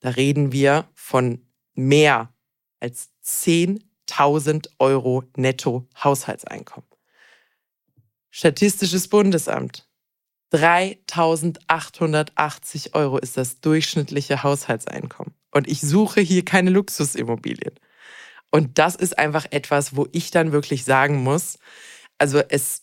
Da 0.00 0.10
reden 0.10 0.52
wir 0.52 0.88
von 0.94 1.46
mehr 1.74 2.32
als 2.80 3.10
10.000 3.24 4.68
Euro 4.78 5.24
netto 5.36 5.88
Haushaltseinkommen. 6.02 6.88
Statistisches 8.30 9.08
Bundesamt. 9.08 9.86
3.880 10.52 12.94
Euro 12.94 13.18
ist 13.18 13.36
das 13.36 13.60
durchschnittliche 13.60 14.44
Haushaltseinkommen. 14.44 15.34
Und 15.50 15.68
ich 15.68 15.80
suche 15.80 16.20
hier 16.20 16.44
keine 16.44 16.70
Luxusimmobilien. 16.70 17.74
Und 18.52 18.78
das 18.78 18.94
ist 18.94 19.18
einfach 19.18 19.46
etwas, 19.50 19.96
wo 19.96 20.06
ich 20.12 20.30
dann 20.30 20.52
wirklich 20.52 20.84
sagen 20.84 21.20
muss, 21.22 21.58
also 22.18 22.40
es, 22.48 22.82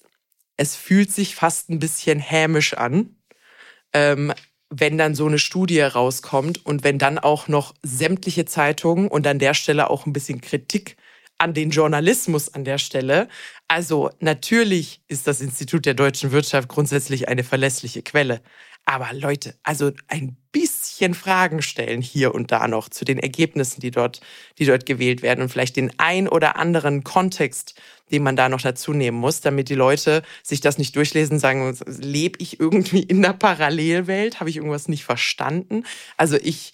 es 0.58 0.76
fühlt 0.76 1.12
sich 1.12 1.36
fast 1.36 1.70
ein 1.70 1.80
bisschen 1.80 2.20
hämisch 2.20 2.74
an, 2.74 3.16
ähm, 3.94 4.34
wenn 4.70 4.98
dann 4.98 5.16
so 5.16 5.28
eine 5.28 5.40
Studie 5.40 5.82
rauskommt 5.82 6.66
und 6.66 6.84
wenn 6.84 6.98
dann 6.98 7.20
auch 7.20 7.48
noch 7.48 7.74
sämtliche 7.84 8.46
Zeitungen 8.46 9.08
und 9.08 9.28
an 9.28 9.40
der 9.40 9.54
Stelle 9.54 9.90
auch 9.90 10.06
ein 10.06 10.14
bisschen 10.14 10.42
Kritik 10.42 10.98
an 11.38 11.54
den 11.54 11.72
Journalismus 11.72 12.54
an 12.54 12.64
der 12.64 12.78
Stelle. 12.78 13.28
Also 13.68 14.10
natürlich 14.20 15.02
ist 15.08 15.28
das 15.28 15.42
Institut 15.42 15.86
der 15.86 15.94
deutschen 15.94 16.32
Wirtschaft 16.32 16.70
grundsätzlich 16.70 17.28
eine 17.28 17.44
verlässliche 17.44 18.02
Quelle. 18.02 18.42
Aber 18.86 19.14
Leute, 19.14 19.56
also 19.64 19.92
ein 20.08 20.38
bisschen 20.52 20.73
Fragen 21.14 21.62
stellen 21.62 22.02
hier 22.02 22.34
und 22.34 22.54
da 22.54 22.70
noch 22.70 22.88
zu 22.88 23.04
den 23.04 23.20
Ergebnissen, 23.20 23.82
die 23.82 23.92
dort, 23.92 24.22
die 24.58 24.66
dort 24.66 24.86
gewählt 24.86 25.22
werden 25.22 25.42
und 25.42 25.50
vielleicht 25.50 25.76
den 25.76 25.92
ein 25.98 26.30
oder 26.30 26.56
anderen 26.56 27.04
Kontext, 27.04 27.76
den 28.12 28.24
man 28.24 28.38
da 28.38 28.48
noch 28.48 28.62
dazu 28.62 28.94
nehmen 28.94 29.18
muss, 29.18 29.42
damit 29.42 29.68
die 29.68 29.76
Leute 29.76 30.24
sich 30.42 30.62
das 30.62 30.78
nicht 30.78 30.96
durchlesen, 30.96 31.40
sagen, 31.40 31.78
lebe 31.86 32.40
ich 32.40 32.62
irgendwie 32.62 33.04
in 33.04 33.26
einer 33.26 33.34
Parallelwelt? 33.34 34.40
Habe 34.40 34.50
ich 34.50 34.56
irgendwas 34.56 34.88
nicht 34.88 35.04
verstanden? 35.04 35.84
Also 36.16 36.38
ich 36.38 36.74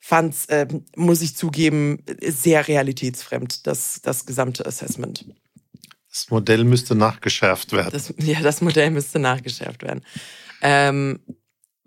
fand's, 0.00 0.46
äh, 0.46 0.66
muss 0.96 1.20
ich 1.20 1.36
zugeben, 1.36 2.02
sehr 2.22 2.66
realitätsfremd, 2.66 3.66
das, 3.66 4.00
das 4.02 4.24
gesamte 4.24 4.64
Assessment. 4.64 5.26
Das 6.10 6.30
Modell 6.30 6.64
müsste 6.64 6.94
nachgeschärft 6.94 7.72
werden. 7.72 7.90
Das, 7.92 8.14
ja, 8.18 8.40
das 8.40 8.62
Modell 8.62 8.90
müsste 8.90 9.18
nachgeschärft 9.18 9.82
werden. 9.82 10.02
Ähm, 10.62 11.20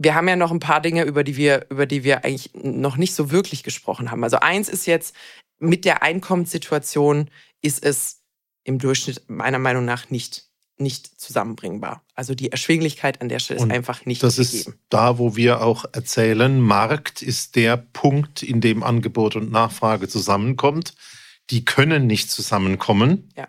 wir 0.04 0.16
haben 0.16 0.28
ja 0.28 0.36
noch 0.36 0.52
ein 0.52 0.60
paar 0.60 0.82
Dinge, 0.82 1.04
über 1.04 1.24
die 1.24 1.38
wir, 1.38 1.68
über 1.70 1.86
die 1.86 2.04
wir 2.04 2.26
eigentlich 2.26 2.52
noch 2.54 2.98
nicht 2.98 3.14
so 3.14 3.32
wirklich 3.32 3.64
gesprochen 3.64 4.10
haben. 4.12 4.24
Also 4.24 4.38
eins 4.38 4.70
ist 4.70 4.88
jetzt, 4.88 5.16
mit 5.60 5.86
der 5.86 6.02
Einkommenssituation 6.02 7.30
ist 7.62 7.84
es 7.84 8.22
im 8.64 8.80
Durchschnitt 8.80 9.30
meiner 9.30 9.60
Meinung 9.60 9.86
nach 9.86 10.10
nicht, 10.10 10.46
nicht 10.78 11.20
zusammenbringbar. 11.20 12.04
Also 12.16 12.34
die 12.34 12.52
Erschwinglichkeit 12.52 13.22
an 13.22 13.30
der 13.30 13.40
Stelle 13.40 13.60
ist 13.60 13.64
Und 13.64 13.72
einfach 13.72 14.06
nicht 14.06 14.24
Das 14.24 14.38
gegeben. 14.38 14.72
ist 14.72 14.80
da, 14.90 15.20
wo 15.20 15.36
wir 15.36 15.62
auch 15.62 15.86
erzählen, 15.92 16.60
Markt 16.60 17.22
ist 17.22 17.56
der 17.56 17.78
Punkt, 17.78 18.42
in 18.42 18.62
dem 18.62 18.82
Angebot 18.82 19.36
und 19.36 19.52
Nachfrage 19.52 20.08
zusammenkommt. 20.08 20.96
Die 21.52 21.64
können 21.64 22.08
nicht 22.08 22.32
zusammenkommen. 22.32 23.30
Ja. 23.36 23.48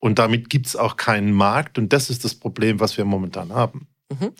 Und 0.00 0.18
damit 0.18 0.50
gibt 0.50 0.66
es 0.66 0.76
auch 0.76 0.96
keinen 0.96 1.32
Markt. 1.32 1.78
Und 1.78 1.92
das 1.92 2.10
ist 2.10 2.24
das 2.24 2.34
Problem, 2.34 2.80
was 2.80 2.96
wir 2.96 3.04
momentan 3.04 3.52
haben. 3.52 3.86
Mhm. 4.10 4.32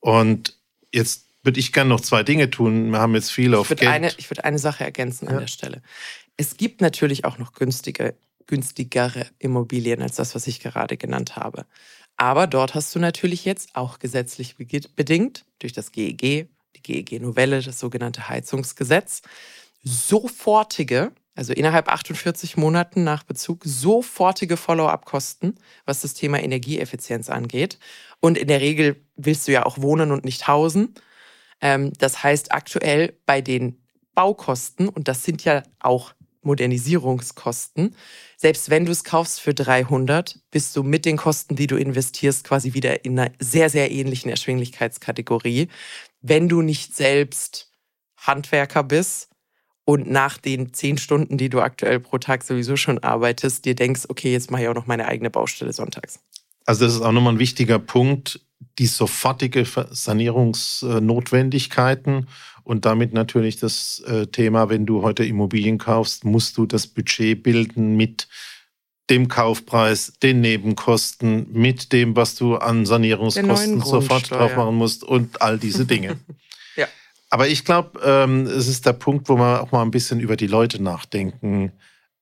Und 0.00 0.58
jetzt 0.94 1.26
würde 1.42 1.60
ich 1.60 1.72
gerne 1.72 1.90
noch 1.90 2.00
zwei 2.00 2.22
Dinge 2.22 2.50
tun. 2.50 2.90
Wir 2.90 3.00
haben 3.00 3.14
jetzt 3.14 3.30
viel 3.30 3.54
auf 3.54 3.70
Ich 3.70 3.76
Geld. 3.78 3.90
eine, 3.90 4.12
ich 4.16 4.30
würde 4.30 4.44
eine 4.44 4.58
Sache 4.58 4.84
ergänzen 4.84 5.28
an 5.28 5.34
Ja. 5.34 5.40
der 5.40 5.46
Stelle. 5.48 5.82
Es 6.36 6.56
gibt 6.56 6.80
natürlich 6.80 7.24
auch 7.24 7.38
noch 7.38 7.52
günstige, 7.52 8.14
günstigere 8.46 9.26
Immobilien 9.38 10.00
als 10.02 10.16
das, 10.16 10.34
was 10.34 10.46
ich 10.46 10.60
gerade 10.60 10.96
genannt 10.96 11.36
habe. 11.36 11.66
Aber 12.16 12.46
dort 12.46 12.74
hast 12.74 12.94
du 12.94 12.98
natürlich 12.98 13.44
jetzt 13.44 13.70
auch 13.74 13.98
gesetzlich 13.98 14.56
bedingt 14.56 15.44
durch 15.58 15.72
das 15.72 15.92
GEG, 15.92 16.48
die 16.76 16.82
GEG-Novelle, 16.82 17.60
das 17.60 17.78
sogenannte 17.78 18.28
Heizungsgesetz, 18.28 19.22
sofortige, 19.82 21.12
also 21.34 21.52
innerhalb 21.52 21.88
48 21.88 22.56
Monaten 22.56 23.02
nach 23.04 23.24
Bezug, 23.24 23.62
sofortige 23.64 24.56
Follow-up-Kosten, 24.56 25.56
was 25.84 26.00
das 26.00 26.14
Thema 26.14 26.40
Energieeffizienz 26.42 27.28
angeht. 27.28 27.78
Und 28.20 28.38
in 28.38 28.48
der 28.48 28.60
Regel 28.60 29.04
willst 29.16 29.48
du 29.48 29.52
ja 29.52 29.66
auch 29.66 29.78
wohnen 29.78 30.12
und 30.12 30.24
nicht 30.24 30.46
hausen. 30.46 30.94
Ähm, 31.60 31.92
das 31.98 32.22
heißt, 32.22 32.52
aktuell 32.52 33.18
bei 33.26 33.40
den 33.40 33.80
Baukosten, 34.14 34.88
und 34.88 35.08
das 35.08 35.24
sind 35.24 35.44
ja 35.44 35.64
auch 35.80 36.14
Modernisierungskosten, 36.42 37.96
selbst 38.36 38.70
wenn 38.70 38.84
du 38.84 38.92
es 38.92 39.02
kaufst 39.02 39.40
für 39.40 39.54
300, 39.54 40.38
bist 40.50 40.76
du 40.76 40.82
mit 40.82 41.04
den 41.04 41.16
Kosten, 41.16 41.56
die 41.56 41.66
du 41.66 41.76
investierst, 41.76 42.44
quasi 42.44 42.74
wieder 42.74 43.04
in 43.04 43.18
einer 43.18 43.32
sehr, 43.40 43.70
sehr 43.70 43.90
ähnlichen 43.90 44.30
Erschwinglichkeitskategorie. 44.30 45.68
Wenn 46.20 46.48
du 46.48 46.62
nicht 46.62 46.94
selbst 46.94 47.72
Handwerker 48.16 48.84
bist 48.84 49.33
und 49.84 50.10
nach 50.10 50.38
den 50.38 50.72
zehn 50.72 50.98
Stunden, 50.98 51.36
die 51.36 51.48
du 51.48 51.60
aktuell 51.60 52.00
pro 52.00 52.18
Tag 52.18 52.42
sowieso 52.42 52.76
schon 52.76 52.98
arbeitest, 53.00 53.64
dir 53.64 53.74
denkst, 53.74 54.02
okay, 54.08 54.32
jetzt 54.32 54.50
mache 54.50 54.62
ich 54.62 54.68
auch 54.68 54.74
noch 54.74 54.86
meine 54.86 55.06
eigene 55.06 55.30
Baustelle 55.30 55.72
sonntags. 55.72 56.20
Also 56.64 56.86
das 56.86 56.94
ist 56.94 57.02
auch 57.02 57.12
nochmal 57.12 57.34
ein 57.34 57.38
wichtiger 57.38 57.78
Punkt, 57.78 58.40
die 58.78 58.86
sofortige 58.86 59.66
Sanierungsnotwendigkeiten 59.90 62.28
und 62.62 62.86
damit 62.86 63.12
natürlich 63.12 63.58
das 63.58 64.02
äh, 64.06 64.26
Thema, 64.26 64.70
wenn 64.70 64.86
du 64.86 65.02
heute 65.02 65.24
Immobilien 65.24 65.76
kaufst, 65.76 66.24
musst 66.24 66.56
du 66.56 66.64
das 66.64 66.86
Budget 66.86 67.42
bilden 67.42 67.96
mit 67.96 68.26
dem 69.10 69.28
Kaufpreis, 69.28 70.14
den 70.22 70.40
Nebenkosten, 70.40 71.52
mit 71.52 71.92
dem, 71.92 72.16
was 72.16 72.36
du 72.36 72.56
an 72.56 72.86
Sanierungskosten 72.86 73.82
sofort 73.82 74.30
drauf 74.30 74.56
machen 74.56 74.76
musst 74.76 75.04
und 75.04 75.42
all 75.42 75.58
diese 75.58 75.84
Dinge. 75.84 76.16
Aber 77.34 77.48
ich 77.48 77.64
glaube, 77.64 77.98
ähm, 78.04 78.46
es 78.46 78.68
ist 78.68 78.86
der 78.86 78.92
Punkt, 78.92 79.28
wo 79.28 79.36
man 79.36 79.58
auch 79.58 79.72
mal 79.72 79.82
ein 79.82 79.90
bisschen 79.90 80.20
über 80.20 80.36
die 80.36 80.46
Leute 80.46 80.80
nachdenken 80.80 81.72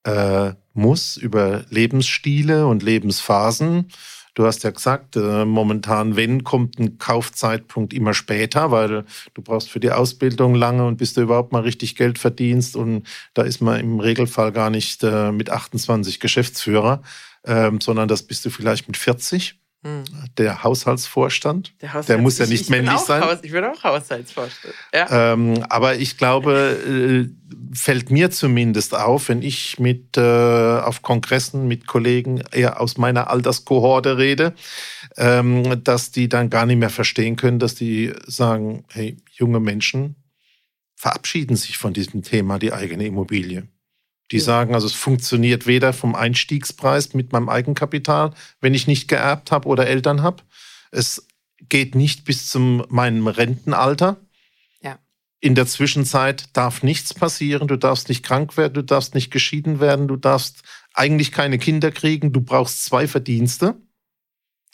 äh, 0.05 0.53
muss, 0.73 1.19
über 1.19 1.67
Lebensstile 1.69 2.67
und 2.67 2.83
Lebensphasen. 2.83 3.89
Du 4.33 4.47
hast 4.47 4.65
ja 4.65 4.71
gesagt, 4.71 5.17
äh, 5.17 5.45
momentan, 5.45 6.17
wenn, 6.17 6.45
kommt 6.45 6.79
ein 6.79 6.97
Kaufzeitpunkt 6.97 7.93
immer 7.93 8.15
später, 8.15 8.71
weil 8.71 9.05
du 9.35 9.43
brauchst 9.43 9.69
für 9.69 9.81
die 9.81 9.93
Ausbildung 9.93 10.55
lange 10.55 10.87
und 10.87 10.97
bis 10.97 11.13
du 11.13 11.21
überhaupt 11.21 11.53
mal 11.53 11.61
richtig 11.61 11.95
Geld 11.95 12.19
verdienst. 12.19 12.75
Und 12.75 13.07
da 13.35 13.43
ist 13.43 13.61
man 13.61 13.81
im 13.81 14.01
Regelfall 14.01 14.51
gar 14.51 14.71
nicht 14.71 15.05
äh, 15.05 15.31
mit 15.31 15.51
28 15.51 16.21
Geschäftsführer, 16.21 17.03
ähm, 17.45 17.83
sondern 17.83 18.09
das 18.09 18.23
bist 18.23 18.47
du 18.47 18.49
vielleicht 18.51 18.89
mit 18.89 18.97
40. 18.97 19.62
Hm. 19.85 20.05
Der 20.39 20.63
Haushaltsvorstand. 20.63 21.75
Der, 21.81 21.89
Haushalts 21.89 22.07
der 22.07 22.19
muss 22.19 22.39
ja 22.39 22.47
nicht 22.47 22.55
ich, 22.55 22.61
ich 22.63 22.71
männlich 22.71 22.99
sein. 22.99 23.23
Haus, 23.23 23.39
ich 23.43 23.51
bin 23.51 23.65
auch 23.65 23.83
Haushaltsvorstand. 23.83 24.75
Ja. 24.95 25.33
Ähm, 25.33 25.65
aber 25.69 25.97
ich 25.97 26.17
glaube, 26.17 26.79
äh, 26.87 27.29
fällt 27.75 28.11
mir 28.11 28.31
zumindest 28.31 28.95
auf, 28.95 29.29
wenn 29.29 29.43
ich 29.43 29.81
mit 29.81 30.17
äh, 30.17 30.21
auf 30.21 31.03
Kongressen 31.03 31.67
mit 31.67 31.89
Kollegen 31.89 32.43
eher 32.53 32.81
aus 32.81 32.97
meiner 32.97 33.29
Alterskohorte 33.29 34.19
rede, 34.19 34.55
ähm, 35.17 35.83
dass 35.83 36.13
die 36.13 36.29
dann 36.29 36.49
gar 36.49 36.65
nicht 36.65 36.79
mehr 36.79 36.91
verstehen 36.91 37.35
können, 37.35 37.59
dass 37.59 37.75
die 37.75 38.13
sagen, 38.27 38.85
hey, 38.93 39.17
junge 39.33 39.59
Menschen 39.59 40.15
verabschieden 40.95 41.57
sich 41.57 41.79
von 41.79 41.93
diesem 41.93 42.23
Thema, 42.23 42.61
die 42.61 42.73
eigene 42.73 43.05
Immobilie. 43.07 43.67
Die 44.31 44.39
ja. 44.39 44.43
sagen, 44.43 44.75
also 44.75 44.87
es 44.87 44.95
funktioniert 44.95 45.67
weder 45.67 45.93
vom 45.93 46.15
Einstiegspreis 46.15 47.15
mit 47.15 47.33
meinem 47.33 47.49
Eigenkapital, 47.49 48.33
wenn 48.61 48.75
ich 48.75 48.87
nicht 48.87 49.09
geerbt 49.09 49.51
habe 49.51 49.69
oder 49.69 49.87
Eltern 49.87 50.23
habe. 50.23 50.43
Es 50.91 51.27
geht 51.69 51.95
nicht 51.95 52.25
bis 52.25 52.49
zum 52.49 52.85
meinem 52.89 53.27
Rentenalter. 53.27 54.21
Ja. 54.83 54.99
In 55.41 55.55
der 55.55 55.67
Zwischenzeit 55.67 56.49
darf 56.55 56.83
nichts 56.83 57.15
passieren. 57.15 57.69
Du 57.69 57.77
darfst 57.77 58.09
nicht 58.09 58.25
krank 58.25 58.57
werden, 58.57 58.75
du 58.75 58.83
darfst 58.83 59.15
nicht 59.15 59.31
geschieden 59.31 59.81
werden, 59.81 60.09
du 60.09 60.17
darfst 60.17 60.63
eigentlich 60.95 61.33
keine 61.33 61.59
Kinder 61.59 61.91
kriegen. 61.91 62.33
Du 62.33 62.41
brauchst 62.41 62.85
zwei 62.85 63.07
Verdienste. 63.07 63.77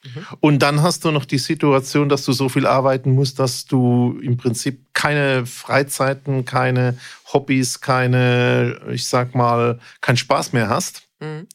Mhm. 0.05 0.27
Und 0.41 0.59
dann 0.61 0.83
hast 0.83 1.05
du 1.05 1.11
noch 1.11 1.25
die 1.25 1.39
Situation, 1.39 2.09
dass 2.09 2.25
du 2.25 2.33
so 2.33 2.49
viel 2.49 2.67
arbeiten 2.67 3.13
musst, 3.13 3.39
dass 3.39 3.67
du 3.67 4.19
im 4.23 4.37
Prinzip 4.37 4.95
keine 4.95 5.47
Freizeiten, 5.47 6.45
keine 6.45 6.99
Hobbys, 7.33 7.81
keine, 7.81 8.81
ich 8.91 9.07
sag 9.07 9.35
mal, 9.35 9.81
keinen 10.01 10.17
Spaß 10.17 10.53
mehr 10.53 10.69
hast. 10.69 11.03
Mhm. 11.21 11.49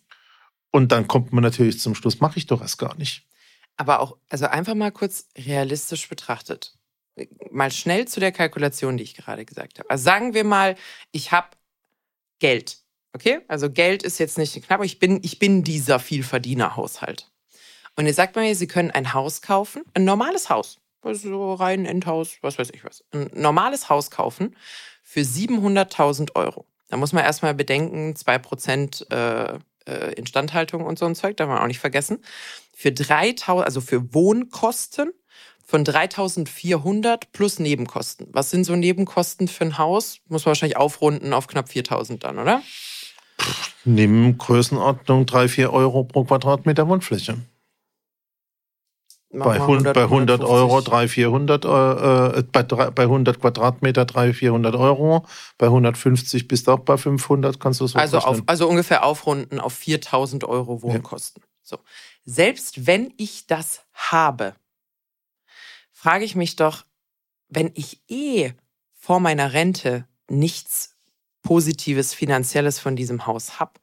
Und 0.71 0.91
dann 0.91 1.07
kommt 1.07 1.31
man 1.33 1.43
natürlich 1.43 1.79
zum 1.79 1.95
Schluss, 1.95 2.19
mache 2.19 2.37
ich 2.37 2.47
doch 2.47 2.61
erst 2.61 2.79
gar 2.79 2.95
nicht. 2.95 3.25
Aber 3.77 3.99
auch, 3.99 4.17
also 4.29 4.45
einfach 4.47 4.75
mal 4.75 4.91
kurz 4.91 5.27
realistisch 5.37 6.07
betrachtet. 6.09 6.77
Mal 7.51 7.71
schnell 7.71 8.07
zu 8.07 8.19
der 8.19 8.31
Kalkulation, 8.31 8.97
die 8.97 9.03
ich 9.03 9.15
gerade 9.15 9.45
gesagt 9.45 9.79
habe. 9.79 9.89
Also 9.89 10.03
sagen 10.03 10.33
wir 10.33 10.43
mal, 10.43 10.75
ich 11.11 11.31
habe 11.31 11.49
Geld. 12.39 12.79
Okay? 13.13 13.41
Also 13.47 13.69
Geld 13.69 14.03
ist 14.03 14.17
jetzt 14.17 14.37
nicht 14.37 14.59
knapp, 14.65 14.83
ich 14.83 14.99
bin, 14.99 15.19
ich 15.23 15.37
bin 15.39 15.63
dieser 15.63 15.99
Vielverdienerhaushalt. 15.99 17.31
Und 17.95 18.07
ihr 18.07 18.13
sagt 18.13 18.35
mir, 18.35 18.55
Sie 18.55 18.67
können 18.67 18.91
ein 18.91 19.13
Haus 19.13 19.41
kaufen, 19.41 19.83
ein 19.93 20.05
normales 20.05 20.49
Haus, 20.49 20.79
so 21.03 21.53
rein 21.53 21.85
Endhaus, 21.85 22.37
was 22.41 22.57
weiß 22.57 22.71
ich 22.73 22.83
was, 22.83 23.03
ein 23.13 23.29
normales 23.33 23.89
Haus 23.89 24.09
kaufen 24.09 24.55
für 25.03 25.21
700.000 25.21 26.35
Euro. 26.35 26.65
Da 26.89 26.97
muss 26.97 27.13
man 27.13 27.23
erstmal 27.23 27.53
bedenken, 27.53 28.13
2% 28.13 29.11
äh, 29.11 29.59
äh, 29.85 30.13
Instandhaltung 30.13 30.85
und 30.85 30.97
so 30.97 31.05
ein 31.05 31.15
Zeug, 31.15 31.37
darf 31.37 31.49
man 31.49 31.59
auch 31.59 31.67
nicht 31.67 31.79
vergessen. 31.79 32.19
Für 32.75 32.91
3000, 32.91 33.65
also 33.65 33.81
für 33.81 34.13
Wohnkosten 34.13 35.11
von 35.65 35.83
3400 35.83 37.31
plus 37.31 37.59
Nebenkosten. 37.59 38.27
Was 38.31 38.49
sind 38.49 38.63
so 38.63 38.75
Nebenkosten 38.75 39.47
für 39.47 39.65
ein 39.65 39.77
Haus? 39.77 40.19
Muss 40.27 40.45
man 40.45 40.51
wahrscheinlich 40.51 40.77
aufrunden 40.77 41.33
auf 41.33 41.47
knapp 41.47 41.69
4000 41.69 42.23
dann, 42.23 42.39
oder? 42.39 42.61
Nehmen 43.85 44.37
Größenordnung 44.37 45.25
3, 45.25 45.47
4 45.47 45.73
Euro 45.73 46.03
pro 46.03 46.23
Quadratmeter 46.23 46.87
Wohnfläche 46.87 47.37
bei 49.33 49.55
100, 49.55 49.95
bei 49.95 50.03
100 50.03 50.43
Euro 50.43 50.81
300, 50.81 51.09
400, 51.09 51.65
äh, 51.65 52.39
äh, 52.39 52.43
bei, 52.51 52.63
bei 52.63 53.03
100 53.03 53.39
Quadratmeter 53.39 54.05
300, 54.05 54.35
400 54.35 54.75
Euro, 54.75 55.25
bei 55.57 55.67
150 55.67 56.47
bist 56.47 56.67
du 56.67 56.73
auch 56.73 56.79
bei 56.79 56.97
500, 56.97 57.59
kannst 57.59 57.81
du 57.81 57.87
so 57.87 57.97
also, 57.97 58.19
auf, 58.19 58.43
also 58.45 58.67
ungefähr 58.67 59.03
aufrunden 59.03 59.59
auf 59.59 59.73
4000 59.73 60.43
Euro 60.43 60.81
Wohnkosten. 60.81 61.41
Ja. 61.41 61.49
So. 61.63 61.79
Selbst 62.25 62.85
wenn 62.85 63.13
ich 63.17 63.47
das 63.47 63.81
habe, 63.93 64.55
frage 65.91 66.25
ich 66.25 66.35
mich 66.35 66.55
doch, 66.55 66.85
wenn 67.49 67.71
ich 67.73 68.01
eh 68.07 68.51
vor 68.93 69.19
meiner 69.19 69.53
Rente 69.53 70.07
nichts 70.29 70.93
Positives, 71.41 72.13
Finanzielles 72.13 72.79
von 72.79 72.95
diesem 72.95 73.27
Haus 73.27 73.59
habe, 73.59 73.73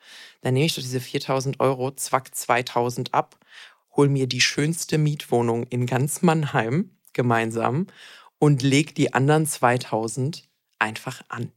dann 0.40 0.54
nehme 0.54 0.66
ich 0.66 0.74
doch 0.74 0.82
diese 0.82 1.00
4000 1.00 1.60
Euro, 1.60 1.90
zwack 1.90 2.34
2000 2.34 3.12
ab 3.12 3.36
hol 3.96 4.08
mir 4.08 4.26
die 4.26 4.40
schönste 4.40 4.98
Mietwohnung 4.98 5.64
in 5.64 5.86
ganz 5.86 6.22
Mannheim 6.22 6.96
gemeinsam 7.12 7.86
und 8.38 8.62
leg 8.62 8.94
die 8.94 9.12
anderen 9.14 9.46
2000 9.46 10.48
einfach 10.78 11.22
an. 11.28 11.52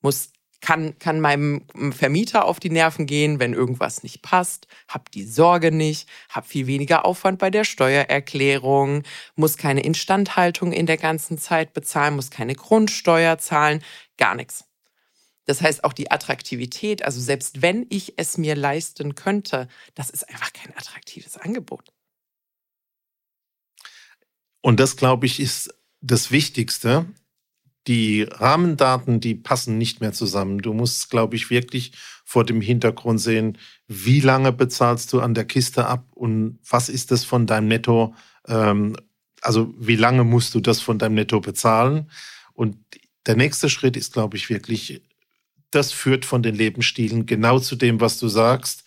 Muss 0.00 0.32
kann, 0.62 0.98
kann 0.98 1.20
meinem 1.20 1.66
Vermieter 1.90 2.46
auf 2.46 2.60
die 2.60 2.70
Nerven 2.70 3.04
gehen, 3.06 3.40
wenn 3.40 3.52
irgendwas 3.52 4.02
nicht 4.02 4.22
passt, 4.22 4.68
hab 4.88 5.10
die 5.10 5.24
Sorge 5.24 5.72
nicht, 5.72 6.08
hab 6.30 6.46
viel 6.46 6.66
weniger 6.66 7.04
Aufwand 7.04 7.38
bei 7.38 7.50
der 7.50 7.64
Steuererklärung, 7.64 9.02
muss 9.34 9.56
keine 9.56 9.82
Instandhaltung 9.82 10.72
in 10.72 10.86
der 10.86 10.96
ganzen 10.96 11.36
Zeit 11.36 11.74
bezahlen, 11.74 12.14
muss 12.14 12.30
keine 12.30 12.54
Grundsteuer 12.54 13.38
zahlen, 13.38 13.82
gar 14.16 14.36
nichts. 14.36 14.64
Das 15.52 15.60
heißt, 15.60 15.84
auch 15.84 15.92
die 15.92 16.10
Attraktivität, 16.10 17.04
also 17.04 17.20
selbst 17.20 17.60
wenn 17.60 17.84
ich 17.90 18.14
es 18.16 18.38
mir 18.38 18.56
leisten 18.56 19.14
könnte, 19.14 19.68
das 19.94 20.08
ist 20.08 20.26
einfach 20.30 20.50
kein 20.54 20.74
attraktives 20.74 21.36
Angebot. 21.36 21.92
Und 24.62 24.80
das, 24.80 24.96
glaube 24.96 25.26
ich, 25.26 25.40
ist 25.40 25.68
das 26.00 26.30
Wichtigste. 26.30 27.04
Die 27.86 28.22
Rahmendaten, 28.22 29.20
die 29.20 29.34
passen 29.34 29.76
nicht 29.76 30.00
mehr 30.00 30.14
zusammen. 30.14 30.60
Du 30.60 30.72
musst, 30.72 31.10
glaube 31.10 31.36
ich, 31.36 31.50
wirklich 31.50 31.92
vor 32.24 32.46
dem 32.46 32.62
Hintergrund 32.62 33.20
sehen, 33.20 33.58
wie 33.86 34.20
lange 34.20 34.52
bezahlst 34.52 35.12
du 35.12 35.20
an 35.20 35.34
der 35.34 35.44
Kiste 35.44 35.84
ab 35.86 36.06
und 36.14 36.60
was 36.66 36.88
ist 36.88 37.10
das 37.10 37.24
von 37.24 37.46
deinem 37.46 37.68
Netto? 37.68 38.14
Ähm, 38.48 38.96
also 39.42 39.74
wie 39.76 39.96
lange 39.96 40.24
musst 40.24 40.54
du 40.54 40.60
das 40.60 40.80
von 40.80 40.98
deinem 40.98 41.16
Netto 41.16 41.42
bezahlen? 41.42 42.10
Und 42.54 42.78
der 43.26 43.36
nächste 43.36 43.68
Schritt 43.68 43.98
ist, 43.98 44.14
glaube 44.14 44.38
ich, 44.38 44.48
wirklich 44.48 45.02
das 45.74 45.92
führt 45.92 46.24
von 46.24 46.42
den 46.42 46.54
Lebensstilen 46.54 47.26
genau 47.26 47.58
zu 47.58 47.76
dem, 47.76 48.00
was 48.00 48.18
du 48.18 48.28
sagst. 48.28 48.84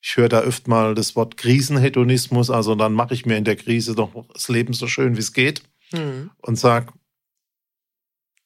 Ich 0.00 0.16
höre 0.16 0.28
da 0.28 0.40
öfter 0.40 0.70
mal 0.70 0.94
das 0.94 1.16
Wort 1.16 1.36
Krisenhedonismus, 1.36 2.50
also 2.50 2.74
dann 2.74 2.92
mache 2.92 3.14
ich 3.14 3.26
mir 3.26 3.36
in 3.36 3.44
der 3.44 3.56
Krise 3.56 3.94
doch 3.94 4.12
das 4.32 4.48
Leben 4.48 4.72
so 4.72 4.86
schön, 4.86 5.16
wie 5.16 5.20
es 5.20 5.32
geht 5.32 5.62
mhm. 5.92 6.30
und 6.38 6.56
sage, 6.56 6.92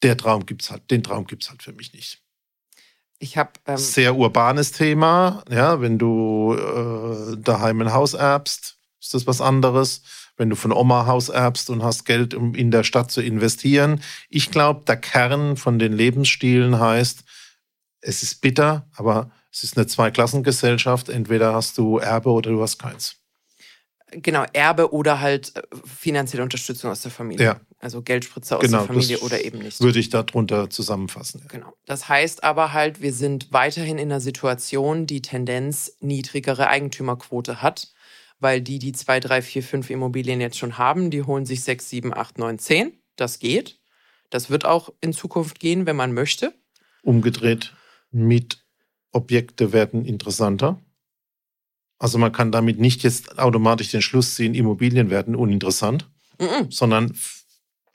der 0.02 0.16
Traum 0.16 0.46
gibt's 0.46 0.70
halt, 0.70 0.90
den 0.90 1.02
Traum 1.02 1.26
gibt's 1.26 1.50
halt 1.50 1.62
für 1.62 1.72
mich 1.72 1.92
nicht. 1.92 2.22
Ich 3.18 3.36
habe 3.36 3.52
ähm 3.66 3.76
sehr 3.76 4.16
urbanes 4.16 4.72
Thema, 4.72 5.44
ja, 5.48 5.80
wenn 5.80 5.98
du 5.98 6.54
äh, 6.54 7.36
daheim 7.36 7.82
ein 7.82 7.92
Haus 7.92 8.14
erbst, 8.14 8.78
ist 9.00 9.14
das 9.14 9.26
was 9.26 9.40
anderes. 9.40 10.02
Wenn 10.36 10.48
du 10.48 10.56
von 10.56 10.72
Oma 10.72 11.06
Haus 11.06 11.28
erbst 11.28 11.68
und 11.68 11.84
hast 11.84 12.04
Geld, 12.04 12.34
um 12.34 12.54
in 12.54 12.70
der 12.70 12.84
Stadt 12.84 13.10
zu 13.10 13.20
investieren. 13.20 14.02
Ich 14.30 14.50
glaube, 14.50 14.82
der 14.86 14.96
Kern 14.96 15.56
von 15.56 15.78
den 15.78 15.92
Lebensstilen 15.92 16.80
heißt, 16.80 17.22
es 18.02 18.22
ist 18.22 18.40
bitter, 18.40 18.86
aber 18.96 19.30
es 19.50 19.62
ist 19.62 19.76
eine 19.76 19.86
Zweiklassengesellschaft. 19.86 21.08
Entweder 21.08 21.54
hast 21.54 21.78
du 21.78 21.98
Erbe 21.98 22.30
oder 22.30 22.50
du 22.50 22.60
hast 22.60 22.78
keins. 22.78 23.16
Genau, 24.10 24.44
Erbe 24.52 24.92
oder 24.92 25.20
halt 25.20 25.56
äh, 25.56 25.62
finanzielle 25.86 26.42
Unterstützung 26.42 26.90
aus 26.90 27.00
der 27.00 27.10
Familie. 27.10 27.46
Ja. 27.46 27.60
Also 27.78 28.02
Geldspritze 28.02 28.56
aus 28.56 28.62
genau, 28.62 28.78
der 28.78 28.86
Familie 28.88 29.18
oder 29.20 29.42
eben 29.42 29.60
nicht. 29.60 29.80
Würde 29.80 29.98
ich 29.98 30.10
darunter 30.10 30.68
zusammenfassen. 30.68 31.40
Ja. 31.42 31.48
Genau. 31.48 31.72
Das 31.86 32.08
heißt 32.08 32.44
aber 32.44 32.74
halt, 32.74 33.00
wir 33.00 33.14
sind 33.14 33.52
weiterhin 33.52 33.96
in 33.96 34.10
einer 34.10 34.20
Situation, 34.20 35.06
die 35.06 35.22
Tendenz 35.22 35.96
niedrigere 36.00 36.68
Eigentümerquote 36.68 37.62
hat, 37.62 37.92
weil 38.38 38.60
die, 38.60 38.78
die 38.78 38.92
zwei, 38.92 39.18
drei, 39.18 39.40
vier, 39.40 39.62
fünf 39.62 39.88
Immobilien 39.88 40.40
jetzt 40.40 40.58
schon 40.58 40.76
haben, 40.76 41.10
die 41.10 41.22
holen 41.22 41.46
sich 41.46 41.64
sechs, 41.64 41.88
sieben, 41.88 42.12
acht, 42.12 42.38
neun, 42.38 42.58
zehn. 42.58 42.98
Das 43.16 43.38
geht. 43.38 43.78
Das 44.28 44.50
wird 44.50 44.66
auch 44.66 44.92
in 45.00 45.12
Zukunft 45.12 45.58
gehen, 45.58 45.86
wenn 45.86 45.96
man 45.96 46.12
möchte. 46.12 46.54
Umgedreht 47.02 47.72
Mietobjekte 48.12 49.72
werden 49.72 50.04
interessanter. 50.04 50.80
Also 51.98 52.18
man 52.18 52.32
kann 52.32 52.52
damit 52.52 52.80
nicht 52.80 53.02
jetzt 53.02 53.38
automatisch 53.38 53.90
den 53.90 54.02
Schluss 54.02 54.34
ziehen, 54.34 54.54
Immobilien 54.54 55.08
werden 55.10 55.36
uninteressant, 55.36 56.08
mhm. 56.38 56.70
sondern 56.70 57.16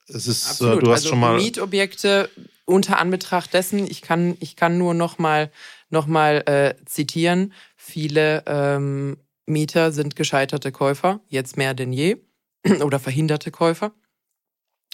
es 0.07 0.27
ist, 0.27 0.45
äh, 0.45 0.49
Absolut. 0.49 0.83
du 0.83 0.87
hast 0.91 0.99
also 0.99 1.09
schon 1.09 1.19
mal. 1.19 1.37
Mietobjekte 1.37 2.29
unter 2.65 2.99
Anbetracht 2.99 3.53
dessen, 3.53 3.89
ich 3.89 4.01
kann, 4.01 4.35
ich 4.39 4.55
kann 4.55 4.77
nur 4.77 4.93
noch 4.93 5.17
mal, 5.17 5.51
noch 5.89 6.07
mal 6.07 6.43
äh, 6.47 6.75
zitieren, 6.85 7.53
viele 7.75 8.43
ähm, 8.45 9.17
Mieter 9.45 9.91
sind 9.91 10.15
gescheiterte 10.15 10.71
Käufer, 10.71 11.21
jetzt 11.27 11.57
mehr 11.57 11.73
denn 11.73 11.93
je, 11.93 12.17
oder 12.83 12.99
verhinderte 12.99 13.51
Käufer. 13.51 13.93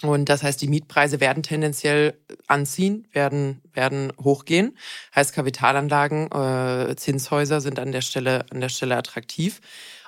Und 0.02 0.28
das 0.28 0.42
heißt, 0.42 0.60
die 0.60 0.68
Mietpreise 0.68 1.20
werden 1.20 1.42
tendenziell 1.42 2.18
anziehen, 2.46 3.06
werden, 3.12 3.62
werden 3.72 4.12
hochgehen. 4.22 4.76
Heißt, 5.14 5.32
Kapitalanlagen, 5.32 6.30
äh, 6.32 6.96
Zinshäuser 6.96 7.60
sind 7.60 7.78
an 7.78 7.92
der 7.92 8.02
Stelle, 8.02 8.44
an 8.50 8.60
der 8.60 8.68
Stelle 8.68 8.96
attraktiv. 8.96 9.60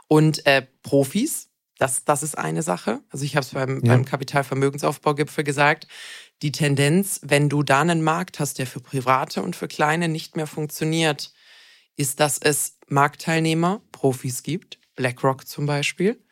Und 0.09 0.44
äh, 0.46 0.66
Profis, 0.83 1.49
das, 1.79 2.05
das 2.05 2.22
ist 2.22 2.37
eine 2.37 2.62
Sache. 2.62 3.01
Also 3.11 3.25
ich 3.25 3.37
habe 3.37 3.44
es 3.44 3.53
beim, 3.53 3.81
ja. 3.85 3.92
beim 3.92 4.05
Kapitalvermögensaufbaugipfel 4.05 5.44
gesagt. 5.44 5.87
Die 6.42 6.53
Tendenz, 6.53 7.20
wenn 7.22 7.49
du 7.49 7.62
da 7.62 7.81
einen 7.81 8.03
Markt 8.03 8.40
hast, 8.40 8.59
der 8.59 8.66
für 8.66 8.81
Private 8.81 9.42
und 9.42 9.57
für 9.57 9.68
Kleine 9.68 10.09
nicht 10.09 10.37
mehr 10.37 10.46
funktioniert, 10.46 11.33
ist, 11.96 12.20
dass 12.20 12.38
es 12.38 12.79
Marktteilnehmer, 12.88 13.81
Profis 13.92 14.42
gibt, 14.42 14.79
BlackRock 14.96 15.46
zum 15.46 15.66
Beispiel, 15.66 16.22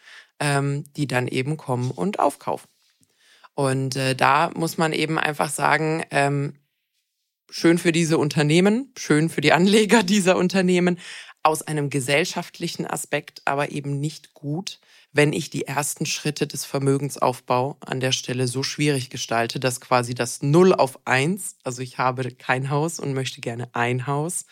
ähm, 0.40 0.84
die 0.96 1.06
dann 1.06 1.28
eben 1.28 1.56
kommen 1.56 1.90
und 1.90 2.18
aufkaufen. 2.18 2.68
Und 3.54 3.96
äh, 3.96 4.14
da 4.14 4.50
muss 4.54 4.78
man 4.78 4.92
eben 4.92 5.18
einfach 5.18 5.50
sagen, 5.50 6.04
ähm, 6.10 6.54
schön 7.50 7.78
für 7.78 7.92
diese 7.92 8.18
Unternehmen, 8.18 8.92
schön 8.98 9.28
für 9.28 9.40
die 9.40 9.52
Anleger 9.52 10.02
dieser 10.04 10.36
Unternehmen, 10.36 10.98
aus 11.44 11.62
einem 11.62 11.90
gesellschaftlichen 11.90 12.86
Aspekt 12.86 13.42
aber 13.44 13.70
eben 13.70 14.00
nicht 14.00 14.32
gut, 14.32 14.80
wenn 15.12 15.32
ich 15.32 15.50
die 15.50 15.66
ersten 15.66 16.06
Schritte 16.06 16.46
des 16.46 16.64
Vermögensaufbau 16.64 17.76
an 17.80 18.00
der 18.00 18.12
Stelle 18.12 18.48
so 18.48 18.62
schwierig 18.62 19.10
gestalte, 19.10 19.60
dass 19.60 19.80
quasi 19.80 20.14
das 20.14 20.42
Null 20.42 20.72
auf 20.72 20.98
eins, 21.06 21.56
also 21.62 21.82
ich 21.82 21.98
habe 21.98 22.30
kein 22.32 22.70
Haus 22.70 22.98
und 22.98 23.12
möchte 23.12 23.42
gerne 23.42 23.68
ein 23.74 24.06
Haus, 24.06 24.46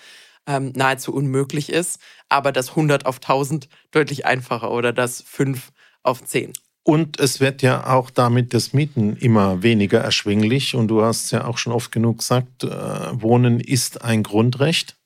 ähm, 0.46 0.72
nahezu 0.76 1.14
unmöglich 1.14 1.70
ist, 1.70 1.98
aber 2.28 2.52
das 2.52 2.70
100 2.70 3.06
auf 3.06 3.20
1000 3.20 3.68
deutlich 3.90 4.26
einfacher 4.26 4.70
oder 4.70 4.92
das 4.92 5.22
5 5.22 5.72
auf 6.02 6.22
10. 6.22 6.52
Und 6.84 7.20
es 7.20 7.38
wird 7.38 7.62
ja 7.62 7.86
auch 7.86 8.10
damit 8.10 8.54
das 8.54 8.72
Mieten 8.72 9.16
immer 9.16 9.62
weniger 9.62 10.00
erschwinglich. 10.00 10.74
Und 10.74 10.88
du 10.88 11.02
hast 11.02 11.30
ja 11.30 11.46
auch 11.46 11.58
schon 11.58 11.72
oft 11.72 11.92
genug 11.92 12.18
gesagt, 12.18 12.64
äh, 12.64 12.68
Wohnen 12.68 13.60
ist 13.60 14.02
ein 14.02 14.22
Grundrecht. 14.22 14.96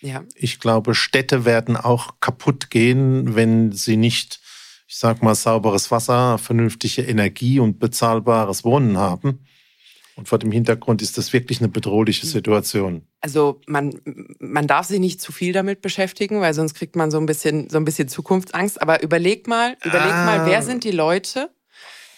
Ja. 0.00 0.24
Ich 0.34 0.58
glaube, 0.58 0.94
Städte 0.94 1.44
werden 1.44 1.76
auch 1.76 2.14
kaputt 2.20 2.70
gehen, 2.70 3.34
wenn 3.36 3.70
sie 3.70 3.96
nicht, 3.96 4.40
ich 4.88 4.96
sag 4.96 5.22
mal, 5.22 5.34
sauberes 5.34 5.90
Wasser, 5.90 6.38
vernünftige 6.38 7.02
Energie 7.02 7.60
und 7.60 7.78
bezahlbares 7.78 8.64
Wohnen 8.64 8.96
haben. 8.96 9.40
Und 10.20 10.28
vor 10.28 10.38
dem 10.38 10.52
Hintergrund 10.52 11.00
ist 11.00 11.16
das 11.16 11.32
wirklich 11.32 11.60
eine 11.60 11.70
bedrohliche 11.70 12.24
hm. 12.24 12.28
Situation. 12.28 13.06
Also 13.22 13.62
man, 13.66 14.02
man 14.38 14.66
darf 14.66 14.84
sich 14.84 15.00
nicht 15.00 15.18
zu 15.18 15.32
viel 15.32 15.54
damit 15.54 15.80
beschäftigen, 15.80 16.42
weil 16.42 16.52
sonst 16.52 16.74
kriegt 16.74 16.94
man 16.94 17.10
so 17.10 17.16
ein 17.16 17.24
bisschen, 17.24 17.70
so 17.70 17.78
ein 17.78 17.86
bisschen 17.86 18.06
Zukunftsangst. 18.06 18.82
Aber 18.82 19.02
überleg 19.02 19.46
mal, 19.46 19.78
überleg 19.82 20.12
ah. 20.12 20.26
mal, 20.26 20.46
wer 20.46 20.62
sind 20.62 20.84
die 20.84 20.90
Leute, 20.90 21.48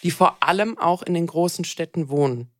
die 0.02 0.10
vor 0.10 0.38
allem 0.40 0.78
auch 0.78 1.04
in 1.04 1.14
den 1.14 1.28
großen 1.28 1.64
Städten 1.64 2.08
wohnen? 2.08 2.50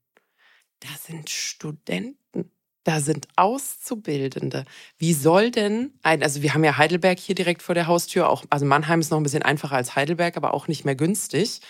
Das 0.78 1.06
sind 1.06 1.28
Studenten. 1.28 2.52
Da 2.84 3.00
sind 3.00 3.26
Auszubildende. 3.34 4.64
Wie 4.96 5.12
soll 5.12 5.50
denn 5.50 5.92
ein, 6.04 6.22
also 6.22 6.42
wir 6.42 6.54
haben 6.54 6.62
ja 6.62 6.78
Heidelberg 6.78 7.18
hier 7.18 7.34
direkt 7.34 7.62
vor 7.62 7.74
der 7.74 7.88
Haustür, 7.88 8.30
auch, 8.30 8.44
also 8.48 8.64
Mannheim 8.64 9.00
ist 9.00 9.10
noch 9.10 9.18
ein 9.18 9.24
bisschen 9.24 9.42
einfacher 9.42 9.74
als 9.74 9.96
Heidelberg, 9.96 10.36
aber 10.36 10.54
auch 10.54 10.68
nicht 10.68 10.84
mehr 10.84 10.94
günstig. 10.94 11.60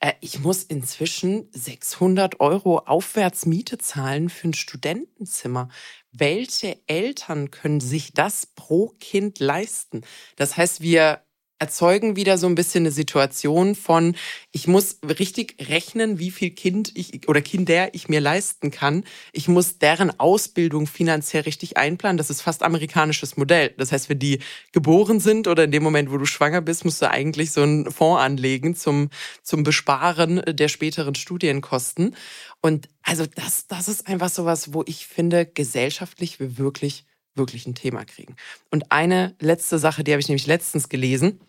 Äh, 0.00 0.12
ich 0.20 0.40
muss 0.40 0.62
inzwischen 0.62 1.48
600 1.52 2.40
Euro 2.40 2.78
Aufwärtsmiete 2.78 3.78
zahlen 3.78 4.28
für 4.28 4.48
ein 4.48 4.54
Studentenzimmer. 4.54 5.68
Welche 6.12 6.78
Eltern 6.86 7.50
können 7.50 7.80
sich 7.80 8.12
das 8.12 8.46
pro 8.46 8.88
Kind 9.00 9.38
leisten? 9.40 10.02
Das 10.36 10.56
heißt, 10.56 10.80
wir 10.80 11.22
erzeugen 11.58 12.16
wieder 12.16 12.38
so 12.38 12.46
ein 12.46 12.54
bisschen 12.54 12.82
eine 12.82 12.92
Situation 12.92 13.74
von, 13.74 14.14
ich 14.52 14.68
muss 14.68 14.98
richtig 15.02 15.56
rechnen, 15.68 16.18
wie 16.18 16.30
viel 16.30 16.50
Kind 16.50 16.92
ich 16.94 17.28
oder 17.28 17.42
Kinder 17.42 17.94
ich 17.94 18.08
mir 18.08 18.20
leisten 18.20 18.70
kann. 18.70 19.04
Ich 19.32 19.48
muss 19.48 19.78
deren 19.78 20.18
Ausbildung 20.20 20.86
finanziell 20.86 21.42
richtig 21.42 21.76
einplanen. 21.76 22.16
Das 22.16 22.30
ist 22.30 22.42
fast 22.42 22.62
amerikanisches 22.62 23.36
Modell. 23.36 23.74
Das 23.76 23.92
heißt, 23.92 24.08
wenn 24.08 24.18
die 24.18 24.38
geboren 24.72 25.20
sind 25.20 25.48
oder 25.48 25.64
in 25.64 25.72
dem 25.72 25.82
Moment, 25.82 26.10
wo 26.10 26.18
du 26.18 26.26
schwanger 26.26 26.60
bist, 26.60 26.84
musst 26.84 27.02
du 27.02 27.10
eigentlich 27.10 27.50
so 27.52 27.62
einen 27.62 27.90
Fonds 27.90 28.20
anlegen 28.20 28.76
zum, 28.76 29.10
zum 29.42 29.64
Besparen 29.64 30.42
der 30.46 30.68
späteren 30.68 31.14
Studienkosten. 31.14 32.14
Und 32.60 32.88
also 33.02 33.26
das, 33.26 33.66
das 33.66 33.88
ist 33.88 34.06
einfach 34.06 34.28
sowas, 34.28 34.72
wo 34.72 34.84
ich 34.86 35.06
finde, 35.06 35.46
gesellschaftlich 35.46 36.38
wir 36.40 36.58
wirklich 36.58 37.04
wirklich 37.38 37.66
ein 37.66 37.74
Thema 37.74 38.04
kriegen. 38.04 38.36
Und 38.70 38.90
eine 38.90 39.34
letzte 39.40 39.78
Sache, 39.78 40.04
die 40.04 40.12
habe 40.12 40.20
ich 40.20 40.28
nämlich 40.28 40.46
letztens 40.48 40.88
gelesen. 40.90 41.40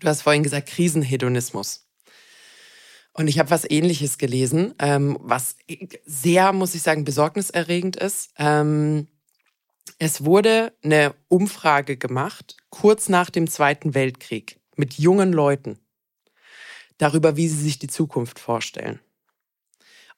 Du 0.00 0.08
hast 0.08 0.22
vorhin 0.22 0.42
gesagt, 0.42 0.68
Krisenhedonismus. 0.68 1.88
Und 3.12 3.26
ich 3.26 3.38
habe 3.38 3.50
was 3.50 3.68
Ähnliches 3.68 4.18
gelesen, 4.18 4.74
ähm, 4.78 5.18
was 5.20 5.56
sehr, 6.04 6.52
muss 6.52 6.74
ich 6.74 6.82
sagen, 6.82 7.04
besorgniserregend 7.04 7.96
ist. 7.96 8.30
Ähm, 8.38 9.08
es 9.98 10.24
wurde 10.24 10.72
eine 10.84 11.14
Umfrage 11.26 11.96
gemacht, 11.96 12.56
kurz 12.70 13.08
nach 13.08 13.30
dem 13.30 13.48
Zweiten 13.48 13.94
Weltkrieg, 13.94 14.60
mit 14.76 14.94
jungen 14.94 15.32
Leuten, 15.32 15.80
darüber, 16.98 17.36
wie 17.36 17.48
sie 17.48 17.60
sich 17.60 17.80
die 17.80 17.88
Zukunft 17.88 18.38
vorstellen. 18.38 19.00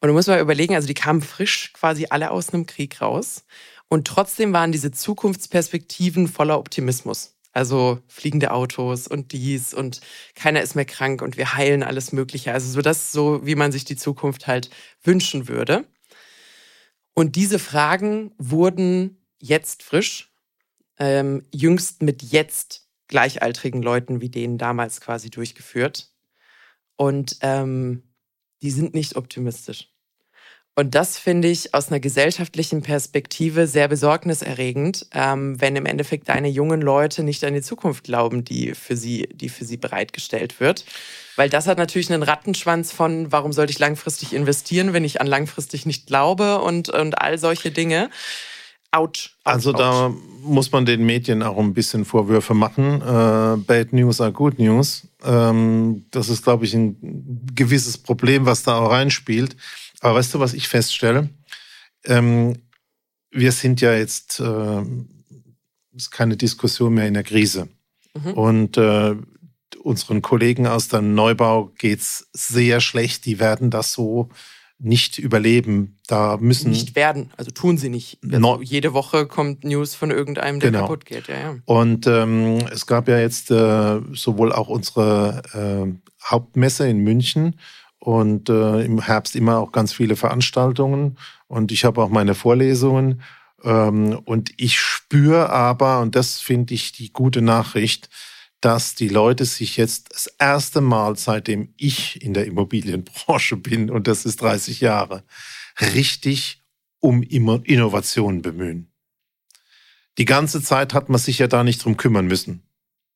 Und 0.00 0.08
du 0.08 0.12
musst 0.12 0.28
mal 0.28 0.40
überlegen, 0.40 0.74
also 0.74 0.86
die 0.86 0.94
kamen 0.94 1.22
frisch 1.22 1.72
quasi 1.72 2.06
alle 2.10 2.30
aus 2.30 2.52
einem 2.52 2.66
Krieg 2.66 3.00
raus. 3.00 3.44
Und 3.88 4.06
trotzdem 4.06 4.52
waren 4.52 4.72
diese 4.72 4.90
Zukunftsperspektiven 4.90 6.28
voller 6.28 6.58
Optimismus. 6.58 7.39
Also 7.52 8.00
fliegende 8.06 8.52
Autos 8.52 9.08
und 9.08 9.32
dies 9.32 9.74
und 9.74 10.00
keiner 10.34 10.62
ist 10.62 10.76
mehr 10.76 10.84
krank 10.84 11.20
und 11.20 11.36
wir 11.36 11.54
heilen 11.54 11.82
alles 11.82 12.12
Mögliche. 12.12 12.52
Also 12.52 12.70
so 12.70 12.80
das 12.80 13.10
so, 13.10 13.44
wie 13.44 13.56
man 13.56 13.72
sich 13.72 13.84
die 13.84 13.96
Zukunft 13.96 14.46
halt 14.46 14.70
wünschen 15.02 15.48
würde. 15.48 15.84
Und 17.14 17.34
diese 17.34 17.58
Fragen 17.58 18.32
wurden 18.38 19.18
jetzt 19.40 19.82
frisch, 19.82 20.32
ähm, 20.98 21.44
jüngst 21.52 22.02
mit 22.02 22.22
jetzt 22.22 22.88
gleichaltrigen 23.08 23.82
Leuten 23.82 24.20
wie 24.20 24.28
denen 24.28 24.56
damals 24.56 25.00
quasi 25.00 25.30
durchgeführt. 25.30 26.12
Und 26.96 27.38
ähm, 27.40 28.04
die 28.62 28.70
sind 28.70 28.94
nicht 28.94 29.16
optimistisch. 29.16 29.88
Und 30.80 30.94
das 30.94 31.18
finde 31.18 31.48
ich 31.48 31.74
aus 31.74 31.88
einer 31.88 32.00
gesellschaftlichen 32.00 32.80
Perspektive 32.80 33.66
sehr 33.66 33.86
besorgniserregend, 33.86 35.08
ähm, 35.12 35.60
wenn 35.60 35.76
im 35.76 35.84
Endeffekt 35.84 36.30
deine 36.30 36.48
jungen 36.48 36.80
Leute 36.80 37.22
nicht 37.22 37.44
an 37.44 37.52
die 37.52 37.60
Zukunft 37.60 38.04
glauben, 38.04 38.46
die 38.46 38.74
für 38.74 38.96
sie, 38.96 39.28
die 39.30 39.50
für 39.50 39.66
sie 39.66 39.76
bereitgestellt 39.76 40.58
wird. 40.58 40.86
Weil 41.36 41.50
das 41.50 41.66
hat 41.66 41.76
natürlich 41.76 42.10
einen 42.10 42.22
Rattenschwanz 42.22 42.92
von, 42.92 43.30
warum 43.30 43.52
sollte 43.52 43.72
ich 43.72 43.78
langfristig 43.78 44.32
investieren, 44.32 44.94
wenn 44.94 45.04
ich 45.04 45.20
an 45.20 45.26
langfristig 45.26 45.84
nicht 45.84 46.06
glaube 46.06 46.62
und, 46.62 46.88
und 46.88 47.20
all 47.20 47.36
solche 47.36 47.70
Dinge. 47.70 48.08
Ouch. 48.90 49.30
also 49.44 49.72
da 49.72 50.10
muss 50.42 50.72
man 50.72 50.86
den 50.86 51.04
Medien 51.04 51.42
auch 51.42 51.58
ein 51.58 51.74
bisschen 51.74 52.06
Vorwürfe 52.06 52.54
machen. 52.54 53.02
Äh, 53.02 53.58
bad 53.58 53.92
News 53.92 54.22
are 54.22 54.32
good 54.32 54.58
news. 54.58 55.06
Ähm, 55.24 56.06
das 56.10 56.30
ist, 56.30 56.42
glaube 56.42 56.64
ich, 56.64 56.72
ein 56.72 56.96
gewisses 57.54 57.98
Problem, 57.98 58.46
was 58.46 58.62
da 58.62 58.78
auch 58.78 58.90
reinspielt. 58.90 59.56
Aber 60.00 60.16
weißt 60.16 60.34
du, 60.34 60.40
was 60.40 60.54
ich 60.54 60.68
feststelle? 60.68 61.28
Ähm, 62.04 62.56
wir 63.30 63.52
sind 63.52 63.80
ja 63.80 63.94
jetzt, 63.94 64.40
äh, 64.40 64.82
ist 65.94 66.10
keine 66.10 66.36
Diskussion 66.36 66.94
mehr 66.94 67.06
in 67.06 67.14
der 67.14 67.22
Krise. 67.22 67.68
Mhm. 68.14 68.32
Und 68.32 68.76
äh, 68.76 69.14
unseren 69.82 70.22
Kollegen 70.22 70.66
aus 70.66 70.88
dem 70.88 71.14
Neubau 71.14 71.72
geht's 71.78 72.28
sehr 72.32 72.80
schlecht. 72.80 73.24
Die 73.26 73.38
werden 73.38 73.70
das 73.70 73.92
so 73.92 74.30
nicht 74.78 75.18
überleben. 75.18 75.98
Da 76.06 76.38
müssen 76.38 76.70
nicht 76.70 76.96
werden, 76.96 77.30
also 77.36 77.50
tun 77.50 77.76
sie 77.76 77.90
nicht. 77.90 78.18
Also 78.24 78.38
no 78.38 78.62
jede 78.62 78.94
Woche 78.94 79.26
kommt 79.26 79.62
News 79.62 79.94
von 79.94 80.10
irgendeinem, 80.10 80.58
der 80.58 80.70
genau. 80.70 80.82
kaputt 80.84 81.04
geht. 81.04 81.28
Ja, 81.28 81.38
ja. 81.38 81.56
Und 81.66 82.06
ähm, 82.06 82.58
es 82.72 82.86
gab 82.86 83.06
ja 83.08 83.18
jetzt 83.18 83.50
äh, 83.50 84.00
sowohl 84.12 84.52
auch 84.52 84.68
unsere 84.68 85.42
äh, 85.52 86.24
Hauptmesse 86.24 86.88
in 86.88 86.98
München 86.98 87.56
und 88.00 88.48
äh, 88.48 88.82
im 88.84 89.00
Herbst 89.00 89.36
immer 89.36 89.58
auch 89.58 89.72
ganz 89.72 89.92
viele 89.92 90.16
Veranstaltungen 90.16 91.16
und 91.46 91.70
ich 91.70 91.84
habe 91.84 92.02
auch 92.02 92.08
meine 92.08 92.34
Vorlesungen 92.34 93.22
ähm, 93.62 94.18
und 94.24 94.52
ich 94.56 94.80
spüre 94.80 95.50
aber, 95.50 96.00
und 96.00 96.16
das 96.16 96.40
finde 96.40 96.74
ich 96.74 96.92
die 96.92 97.12
gute 97.12 97.42
Nachricht, 97.42 98.08
dass 98.60 98.94
die 98.94 99.08
Leute 99.08 99.44
sich 99.44 99.76
jetzt 99.76 100.12
das 100.12 100.26
erste 100.38 100.80
Mal, 100.80 101.16
seitdem 101.16 101.72
ich 101.76 102.22
in 102.22 102.34
der 102.34 102.46
Immobilienbranche 102.46 103.56
bin, 103.56 103.90
und 103.90 104.06
das 104.06 104.24
ist 104.24 104.42
30 104.42 104.80
Jahre, 104.80 105.24
richtig 105.80 106.62
um 107.00 107.22
Innovation 107.22 108.42
bemühen. 108.42 108.90
Die 110.18 110.26
ganze 110.26 110.62
Zeit 110.62 110.92
hat 110.92 111.08
man 111.08 111.18
sich 111.18 111.38
ja 111.38 111.46
da 111.46 111.64
nicht 111.64 111.82
drum 111.82 111.96
kümmern 111.96 112.26
müssen. 112.26 112.62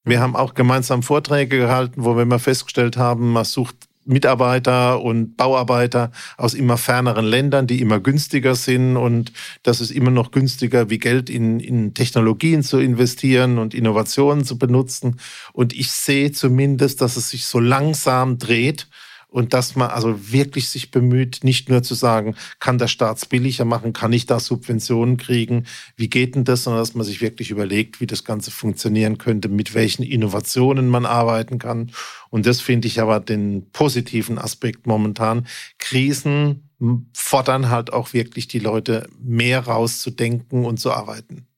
Wir 0.04 0.20
haben 0.20 0.36
auch 0.36 0.54
gemeinsam 0.54 1.02
Vorträge 1.02 1.58
gehalten, 1.58 2.04
wo 2.04 2.14
wir 2.14 2.22
immer 2.22 2.38
festgestellt 2.38 2.96
haben, 2.96 3.32
man 3.32 3.44
sucht 3.44 3.88
Mitarbeiter 4.04 5.02
und 5.02 5.36
Bauarbeiter 5.36 6.10
aus 6.36 6.54
immer 6.54 6.76
ferneren 6.76 7.24
Ländern, 7.24 7.66
die 7.66 7.80
immer 7.80 8.00
günstiger 8.00 8.54
sind 8.54 8.96
und 8.96 9.32
das 9.62 9.80
ist 9.80 9.90
immer 9.90 10.10
noch 10.10 10.30
günstiger, 10.30 10.90
wie 10.90 10.98
Geld 10.98 11.30
in, 11.30 11.60
in 11.60 11.94
Technologien 11.94 12.62
zu 12.62 12.78
investieren 12.78 13.58
und 13.58 13.74
Innovationen 13.74 14.44
zu 14.44 14.58
benutzen. 14.58 15.20
Und 15.52 15.72
ich 15.72 15.90
sehe 15.90 16.32
zumindest, 16.32 17.00
dass 17.00 17.16
es 17.16 17.30
sich 17.30 17.46
so 17.46 17.60
langsam 17.60 18.38
dreht 18.38 18.88
und 19.34 19.52
dass 19.52 19.74
man 19.74 19.90
also 19.90 20.30
wirklich 20.30 20.68
sich 20.68 20.92
bemüht, 20.92 21.40
nicht 21.42 21.68
nur 21.68 21.82
zu 21.82 21.94
sagen, 21.96 22.36
kann 22.60 22.78
der 22.78 22.86
Staat 22.86 23.28
billiger 23.28 23.64
machen, 23.64 23.92
kann 23.92 24.12
ich 24.12 24.26
da 24.26 24.38
Subventionen 24.38 25.16
kriegen, 25.16 25.66
wie 25.96 26.08
geht 26.08 26.36
denn 26.36 26.44
das, 26.44 26.62
sondern 26.62 26.80
dass 26.80 26.94
man 26.94 27.04
sich 27.04 27.20
wirklich 27.20 27.50
überlegt, 27.50 28.00
wie 28.00 28.06
das 28.06 28.22
Ganze 28.22 28.52
funktionieren 28.52 29.18
könnte, 29.18 29.48
mit 29.48 29.74
welchen 29.74 30.04
Innovationen 30.04 30.88
man 30.88 31.04
arbeiten 31.04 31.58
kann. 31.58 31.90
Und 32.30 32.46
das 32.46 32.60
finde 32.60 32.86
ich 32.86 33.00
aber 33.00 33.18
den 33.18 33.72
positiven 33.72 34.38
Aspekt 34.38 34.86
momentan. 34.86 35.48
Krisen 35.78 36.70
fordern 37.12 37.70
halt 37.70 37.92
auch 37.92 38.12
wirklich 38.12 38.46
die 38.46 38.60
Leute, 38.60 39.08
mehr 39.20 39.66
rauszudenken 39.66 40.64
und 40.64 40.78
zu 40.78 40.92
arbeiten. 40.92 41.48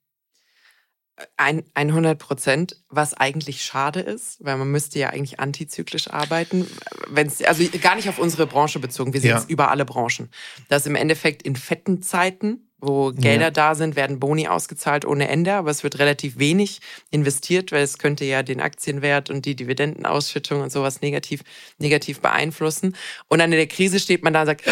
Ein, 1.39 1.65
100 1.73 2.19
Prozent, 2.19 2.77
was 2.91 3.15
eigentlich 3.15 3.63
schade 3.63 4.01
ist, 4.01 4.45
weil 4.45 4.59
man 4.59 4.71
müsste 4.71 4.99
ja 4.99 5.09
eigentlich 5.09 5.41
antizyklisch 5.41 6.11
arbeiten, 6.11 6.67
wenn's, 7.09 7.43
also 7.43 7.65
gar 7.81 7.97
nicht 7.97 8.09
auf 8.11 8.19
unsere 8.19 8.47
Branche 8.47 8.81
bezogen, 8.81 9.15
wir 9.15 9.21
sehen 9.23 9.37
es 9.37 9.47
über 9.47 9.71
alle 9.71 9.87
Branchen. 9.87 10.31
Dass 10.69 10.85
im 10.85 10.95
Endeffekt 10.95 11.43
in 11.43 11.57
fetten 11.57 12.03
Zeiten, 12.03 12.67
wo 12.79 13.13
Gelder 13.13 13.47
ja. 13.47 13.51
da 13.51 13.75
sind, 13.75 13.97
werden 13.97 14.21
Boni 14.21 14.49
ausgezahlt 14.49 15.07
ohne 15.07 15.29
Ende, 15.29 15.55
aber 15.55 15.71
es 15.71 15.83
wird 15.83 15.99
relativ 15.99 16.39
wenig 16.39 16.81
investiert, 17.11 17.73
weil 17.73 17.83
es 17.83 17.99
könnte 17.99 18.25
ja 18.25 18.43
den 18.43 18.61
Aktienwert 18.61 19.31
und 19.31 19.47
die 19.47 19.57
Dividendenausschüttung 19.57 20.61
und 20.61 20.71
sowas 20.71 21.01
negativ, 21.01 21.43
negativ 21.79 22.21
beeinflussen. 22.21 22.95
Und 23.29 23.39
dann 23.39 23.53
in 23.53 23.59
der 23.59 23.69
Krise 23.69 24.01
steht 24.01 24.23
man 24.23 24.35
da 24.35 24.43
und 24.43 24.47
sagt, 24.47 24.65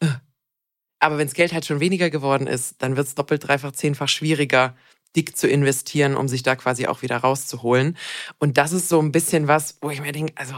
aber 0.98 1.18
wenn 1.18 1.26
das 1.26 1.34
Geld 1.34 1.52
halt 1.52 1.66
schon 1.66 1.80
weniger 1.80 2.08
geworden 2.08 2.46
ist, 2.46 2.76
dann 2.82 2.96
wird 2.96 3.06
es 3.06 3.14
doppelt, 3.14 3.46
dreifach, 3.46 3.72
zehnfach 3.72 4.08
schwieriger, 4.08 4.74
dick 5.16 5.36
zu 5.36 5.48
investieren, 5.48 6.16
um 6.16 6.28
sich 6.28 6.42
da 6.42 6.56
quasi 6.56 6.86
auch 6.86 7.02
wieder 7.02 7.16
rauszuholen. 7.16 7.96
Und 8.38 8.58
das 8.58 8.72
ist 8.72 8.88
so 8.88 9.00
ein 9.00 9.12
bisschen 9.12 9.48
was, 9.48 9.78
wo 9.80 9.90
ich 9.90 10.00
mir 10.00 10.12
denke, 10.12 10.32
also 10.36 10.54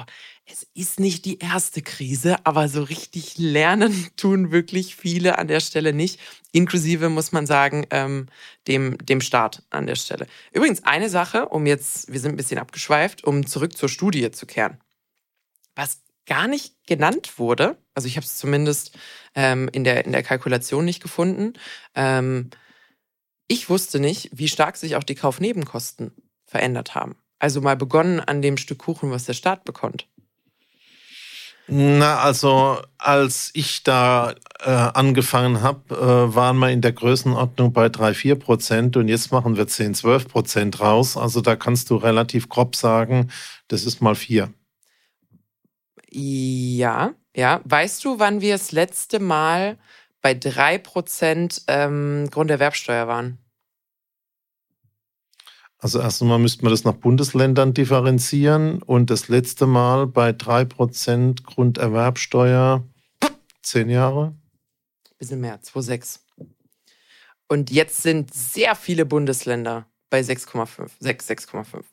es 0.48 0.64
ist 0.74 1.00
nicht 1.00 1.24
die 1.24 1.40
erste 1.40 1.82
Krise, 1.82 2.36
aber 2.44 2.68
so 2.68 2.84
richtig 2.84 3.36
lernen 3.36 4.08
tun 4.16 4.52
wirklich 4.52 4.94
viele 4.94 5.38
an 5.38 5.48
der 5.48 5.60
Stelle 5.60 5.92
nicht. 5.92 6.20
Inklusive, 6.52 7.08
muss 7.08 7.32
man 7.32 7.46
sagen, 7.46 7.86
ähm, 7.90 8.26
dem, 8.68 8.96
dem 8.98 9.20
Staat 9.20 9.64
an 9.70 9.86
der 9.86 9.96
Stelle. 9.96 10.26
Übrigens, 10.52 10.84
eine 10.84 11.10
Sache, 11.10 11.48
um 11.48 11.66
jetzt, 11.66 12.12
wir 12.12 12.20
sind 12.20 12.32
ein 12.32 12.36
bisschen 12.36 12.58
abgeschweift, 12.58 13.24
um 13.24 13.46
zurück 13.46 13.76
zur 13.76 13.88
Studie 13.88 14.30
zu 14.30 14.46
kehren. 14.46 14.78
Was 15.74 16.00
gar 16.26 16.46
nicht 16.48 16.74
genannt 16.86 17.38
wurde, 17.38 17.76
also 17.94 18.08
ich 18.08 18.16
habe 18.16 18.26
es 18.26 18.36
zumindest 18.36 18.96
ähm, 19.34 19.68
in, 19.72 19.84
der, 19.84 20.04
in 20.04 20.12
der 20.12 20.22
Kalkulation 20.22 20.84
nicht 20.84 21.02
gefunden, 21.02 21.54
ähm, 21.94 22.50
ich 23.48 23.68
wusste 23.70 24.00
nicht, 24.00 24.30
wie 24.32 24.48
stark 24.48 24.76
sich 24.76 24.96
auch 24.96 25.04
die 25.04 25.14
Kaufnebenkosten 25.14 26.12
verändert 26.44 26.94
haben. 26.94 27.16
Also 27.38 27.60
mal 27.60 27.76
begonnen 27.76 28.20
an 28.20 28.42
dem 28.42 28.56
Stück 28.56 28.78
Kuchen, 28.78 29.10
was 29.10 29.24
der 29.24 29.34
Staat 29.34 29.64
bekommt. 29.64 30.06
Na, 31.68 32.20
also 32.20 32.80
als 32.96 33.50
ich 33.52 33.82
da 33.82 34.34
äh, 34.60 34.70
angefangen 34.70 35.62
habe, 35.62 35.96
äh, 35.96 36.34
waren 36.34 36.58
wir 36.58 36.70
in 36.70 36.80
der 36.80 36.92
Größenordnung 36.92 37.72
bei 37.72 37.88
3, 37.88 38.14
4 38.14 38.36
Prozent 38.36 38.96
und 38.96 39.08
jetzt 39.08 39.32
machen 39.32 39.56
wir 39.56 39.66
10, 39.66 39.94
12 39.94 40.28
Prozent 40.28 40.80
raus. 40.80 41.16
Also 41.16 41.40
da 41.40 41.56
kannst 41.56 41.90
du 41.90 41.96
relativ 41.96 42.48
grob 42.48 42.76
sagen, 42.76 43.32
das 43.66 43.84
ist 43.84 44.00
mal 44.00 44.14
vier. 44.14 44.52
Ja, 46.08 47.14
ja. 47.34 47.60
Weißt 47.64 48.04
du, 48.04 48.20
wann 48.20 48.40
wir 48.40 48.54
das 48.54 48.70
letzte 48.70 49.18
Mal 49.18 49.76
bei 50.26 50.32
3% 50.32 51.62
ähm, 51.68 52.28
Grunderwerbsteuer 52.32 53.06
waren. 53.06 53.38
Also 55.78 56.00
erst 56.00 56.20
einmal 56.20 56.40
müsste 56.40 56.64
man 56.64 56.72
das 56.72 56.82
nach 56.82 56.94
Bundesländern 56.94 57.74
differenzieren 57.74 58.82
und 58.82 59.10
das 59.10 59.28
letzte 59.28 59.68
Mal 59.68 60.08
bei 60.08 60.30
3% 60.30 61.44
Grunderwerbsteuer 61.44 62.84
zehn 63.62 63.88
Jahre? 63.88 64.34
Bisschen 65.16 65.40
mehr, 65.40 65.60
2,6. 65.62 66.18
Und 67.46 67.70
jetzt 67.70 68.02
sind 68.02 68.34
sehr 68.34 68.74
viele 68.74 69.06
Bundesländer 69.06 69.86
bei 70.10 70.22
6,5, 70.22 70.90
6, 70.98 71.30
6,5. 71.30 71.84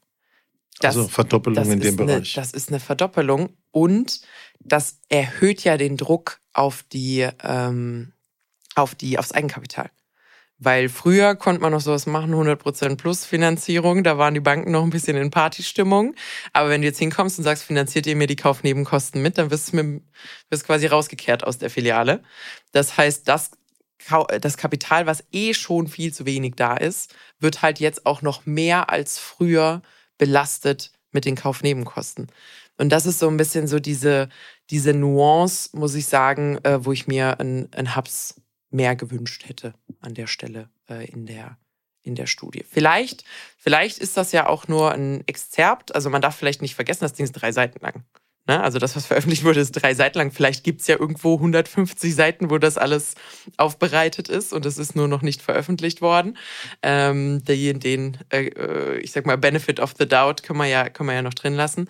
also 0.81 1.07
Verdoppelung 1.07 1.69
in 1.69 1.81
dem 1.81 1.97
Bereich. 1.97 2.35
Eine, 2.35 2.43
das 2.47 2.51
ist 2.51 2.69
eine 2.69 2.79
Verdoppelung 2.79 3.55
und 3.69 4.21
das 4.59 5.01
erhöht 5.09 5.63
ja 5.63 5.77
den 5.77 5.97
Druck 5.97 6.39
auf 6.51 6.81
die 6.81 7.29
ähm, 7.43 8.13
auf 8.75 8.95
die, 8.95 9.17
aufs 9.19 9.31
Eigenkapital. 9.31 9.89
Weil 10.59 10.87
früher 10.87 11.35
konnte 11.35 11.61
man 11.61 11.73
noch 11.73 11.81
sowas 11.81 12.05
machen, 12.05 12.33
100% 12.33 12.95
plus 12.95 13.25
Finanzierung, 13.25 14.03
da 14.03 14.17
waren 14.17 14.33
die 14.33 14.39
Banken 14.39 14.71
noch 14.71 14.83
ein 14.83 14.91
bisschen 14.91 15.17
in 15.17 15.29
Partystimmung. 15.29 16.15
Aber 16.53 16.69
wenn 16.69 16.81
du 16.81 16.87
jetzt 16.87 16.99
hinkommst 16.99 17.37
und 17.37 17.43
sagst, 17.43 17.63
finanziert 17.63 18.05
ihr 18.05 18.15
mir 18.15 18.27
die 18.27 18.35
Kaufnebenkosten 18.35 19.21
mit, 19.21 19.37
dann 19.37 19.51
wirst 19.51 19.73
du 19.73 19.77
mit, 19.77 20.03
wirst 20.49 20.65
quasi 20.65 20.87
rausgekehrt 20.87 21.43
aus 21.43 21.57
der 21.57 21.69
Filiale. 21.69 22.23
Das 22.71 22.95
heißt, 22.95 23.27
das, 23.27 23.51
das 24.39 24.57
Kapital, 24.57 25.05
was 25.05 25.23
eh 25.31 25.53
schon 25.53 25.87
viel 25.87 26.13
zu 26.13 26.25
wenig 26.25 26.53
da 26.55 26.77
ist, 26.77 27.13
wird 27.39 27.61
halt 27.61 27.79
jetzt 27.79 28.05
auch 28.05 28.21
noch 28.21 28.45
mehr 28.45 28.89
als 28.89 29.19
früher 29.19 29.81
belastet 30.17 30.91
mit 31.11 31.25
den 31.25 31.35
Kaufnebenkosten. 31.35 32.27
Und 32.77 32.89
das 32.89 33.05
ist 33.05 33.19
so 33.19 33.27
ein 33.27 33.37
bisschen 33.37 33.67
so 33.67 33.79
diese, 33.79 34.29
diese 34.69 34.93
Nuance, 34.93 35.69
muss 35.73 35.93
ich 35.95 36.05
sagen, 36.05 36.57
äh, 36.63 36.83
wo 36.85 36.91
ich 36.91 37.07
mir 37.07 37.39
ein, 37.39 37.67
ein 37.73 37.95
Hubs 37.95 38.35
mehr 38.73 38.95
gewünscht 38.95 39.47
hätte 39.47 39.73
an 39.99 40.13
der 40.13 40.27
Stelle 40.27 40.69
äh, 40.89 41.05
in 41.05 41.25
der 41.25 41.57
in 42.05 42.15
der 42.15 42.27
Studie. 42.27 42.65
Vielleicht, 42.69 43.23
vielleicht 43.57 43.97
ist 43.97 44.17
das 44.17 44.33
ja 44.33 44.47
auch 44.47 44.67
nur 44.67 44.91
ein 44.91 45.23
Exzerpt. 45.25 45.95
Also 45.95 46.09
man 46.09 46.21
darf 46.21 46.35
vielleicht 46.35 46.61
nicht 46.61 46.75
vergessen, 46.75 47.05
das 47.05 47.13
Ding 47.13 47.23
ist 47.23 47.31
drei 47.31 47.53
Seiten 47.53 47.79
lang. 47.79 48.03
Ne? 48.45 48.61
Also 48.61 48.77
das, 48.77 48.95
was 48.95 49.05
veröffentlicht 49.05 49.45
wurde, 49.45 49.61
ist 49.61 49.71
drei 49.71 49.93
Seiten 49.93 50.17
lang. 50.17 50.31
Vielleicht 50.31 50.63
gibt's 50.65 50.87
ja 50.87 50.99
irgendwo 50.99 51.35
150 51.35 52.13
Seiten, 52.13 52.49
wo 52.49 52.57
das 52.57 52.77
alles 52.77 53.15
aufbereitet 53.57 54.27
ist 54.27 54.51
und 54.51 54.65
es 54.65 54.77
ist 54.77 54.95
nur 54.95 55.07
noch 55.07 55.21
nicht 55.21 55.41
veröffentlicht 55.41 56.01
worden. 56.01 56.37
Ähm, 56.81 57.43
den, 57.45 57.79
den 57.79 58.17
äh, 58.29 58.47
äh, 58.47 58.97
ich 58.99 59.13
sag 59.13 59.25
mal, 59.25 59.37
Benefit 59.37 59.79
of 59.79 59.93
the 59.97 60.07
Doubt 60.07 60.43
können 60.43 60.59
wir 60.59 60.65
ja, 60.65 60.89
können 60.89 61.09
wir 61.09 61.15
ja 61.15 61.21
noch 61.21 61.33
drin 61.33 61.53
lassen. 61.53 61.89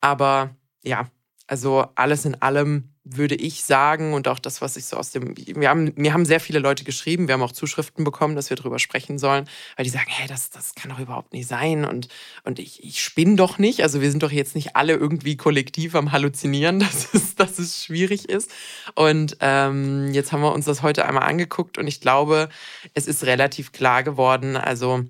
Aber 0.00 0.56
ja, 0.82 1.08
also 1.46 1.86
alles 1.94 2.24
in 2.24 2.42
allem 2.42 2.93
würde 3.04 3.34
ich 3.34 3.64
sagen, 3.64 4.14
und 4.14 4.28
auch 4.28 4.38
das, 4.38 4.62
was 4.62 4.78
ich 4.78 4.86
so 4.86 4.96
aus 4.96 5.10
dem, 5.10 5.36
wir 5.36 5.68
haben, 5.68 5.92
mir 5.94 6.14
haben 6.14 6.24
sehr 6.24 6.40
viele 6.40 6.58
Leute 6.58 6.84
geschrieben, 6.84 7.28
wir 7.28 7.34
haben 7.34 7.42
auch 7.42 7.52
Zuschriften 7.52 8.02
bekommen, 8.02 8.34
dass 8.34 8.48
wir 8.48 8.56
darüber 8.56 8.78
sprechen 8.78 9.18
sollen, 9.18 9.46
weil 9.76 9.84
die 9.84 9.90
sagen, 9.90 10.08
hey, 10.08 10.26
das, 10.26 10.48
das 10.48 10.74
kann 10.74 10.90
doch 10.90 10.98
überhaupt 10.98 11.34
nicht 11.34 11.46
sein 11.46 11.84
und, 11.84 12.08
und 12.44 12.58
ich, 12.58 12.82
ich 12.82 13.04
spinne 13.04 13.36
doch 13.36 13.58
nicht, 13.58 13.82
also 13.82 14.00
wir 14.00 14.10
sind 14.10 14.22
doch 14.22 14.32
jetzt 14.32 14.54
nicht 14.54 14.74
alle 14.74 14.94
irgendwie 14.94 15.36
kollektiv 15.36 15.94
am 15.94 16.12
Halluzinieren, 16.12 16.78
dass 16.80 17.12
es, 17.12 17.34
dass 17.34 17.58
es 17.58 17.84
schwierig 17.84 18.28
ist. 18.28 18.50
Und 18.94 19.36
ähm, 19.40 20.12
jetzt 20.14 20.32
haben 20.32 20.40
wir 20.40 20.52
uns 20.52 20.64
das 20.64 20.82
heute 20.82 21.04
einmal 21.04 21.24
angeguckt 21.24 21.76
und 21.76 21.86
ich 21.86 22.00
glaube, 22.00 22.48
es 22.94 23.06
ist 23.06 23.24
relativ 23.24 23.72
klar 23.72 24.02
geworden, 24.02 24.56
also 24.56 25.04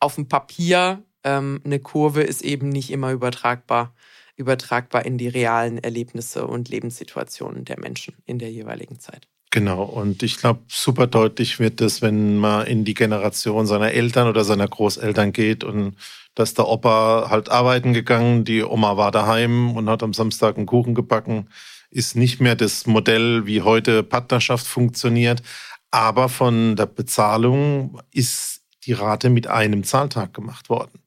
auf 0.00 0.14
dem 0.14 0.28
Papier 0.28 1.04
ähm, 1.22 1.60
eine 1.64 1.80
Kurve 1.80 2.22
ist 2.22 2.40
eben 2.42 2.70
nicht 2.70 2.90
immer 2.90 3.12
übertragbar 3.12 3.94
übertragbar 4.38 5.04
in 5.04 5.18
die 5.18 5.28
realen 5.28 5.78
Erlebnisse 5.78 6.46
und 6.46 6.68
Lebenssituationen 6.68 7.64
der 7.64 7.78
Menschen 7.78 8.14
in 8.24 8.38
der 8.38 8.50
jeweiligen 8.50 9.00
Zeit. 9.00 9.28
Genau, 9.50 9.82
und 9.82 10.22
ich 10.22 10.36
glaube, 10.36 10.60
super 10.68 11.06
deutlich 11.06 11.58
wird 11.58 11.80
es, 11.80 12.02
wenn 12.02 12.36
man 12.36 12.66
in 12.66 12.84
die 12.84 12.94
Generation 12.94 13.66
seiner 13.66 13.92
Eltern 13.92 14.28
oder 14.28 14.44
seiner 14.44 14.68
Großeltern 14.68 15.32
geht 15.32 15.64
und 15.64 15.96
dass 16.34 16.54
der 16.54 16.68
Opa 16.68 17.28
halt 17.30 17.48
arbeiten 17.48 17.94
gegangen, 17.94 18.44
die 18.44 18.62
Oma 18.62 18.96
war 18.96 19.10
daheim 19.10 19.74
und 19.74 19.88
hat 19.88 20.02
am 20.02 20.12
Samstag 20.12 20.56
einen 20.56 20.66
Kuchen 20.66 20.94
gebacken, 20.94 21.48
ist 21.90 22.14
nicht 22.14 22.40
mehr 22.40 22.56
das 22.56 22.86
Modell, 22.86 23.46
wie 23.46 23.62
heute 23.62 24.02
Partnerschaft 24.02 24.66
funktioniert, 24.66 25.42
aber 25.90 26.28
von 26.28 26.76
der 26.76 26.86
Bezahlung 26.86 28.00
ist 28.12 28.62
die 28.84 28.92
Rate 28.92 29.30
mit 29.30 29.46
einem 29.46 29.82
Zahltag 29.82 30.34
gemacht 30.34 30.68
worden. 30.68 31.00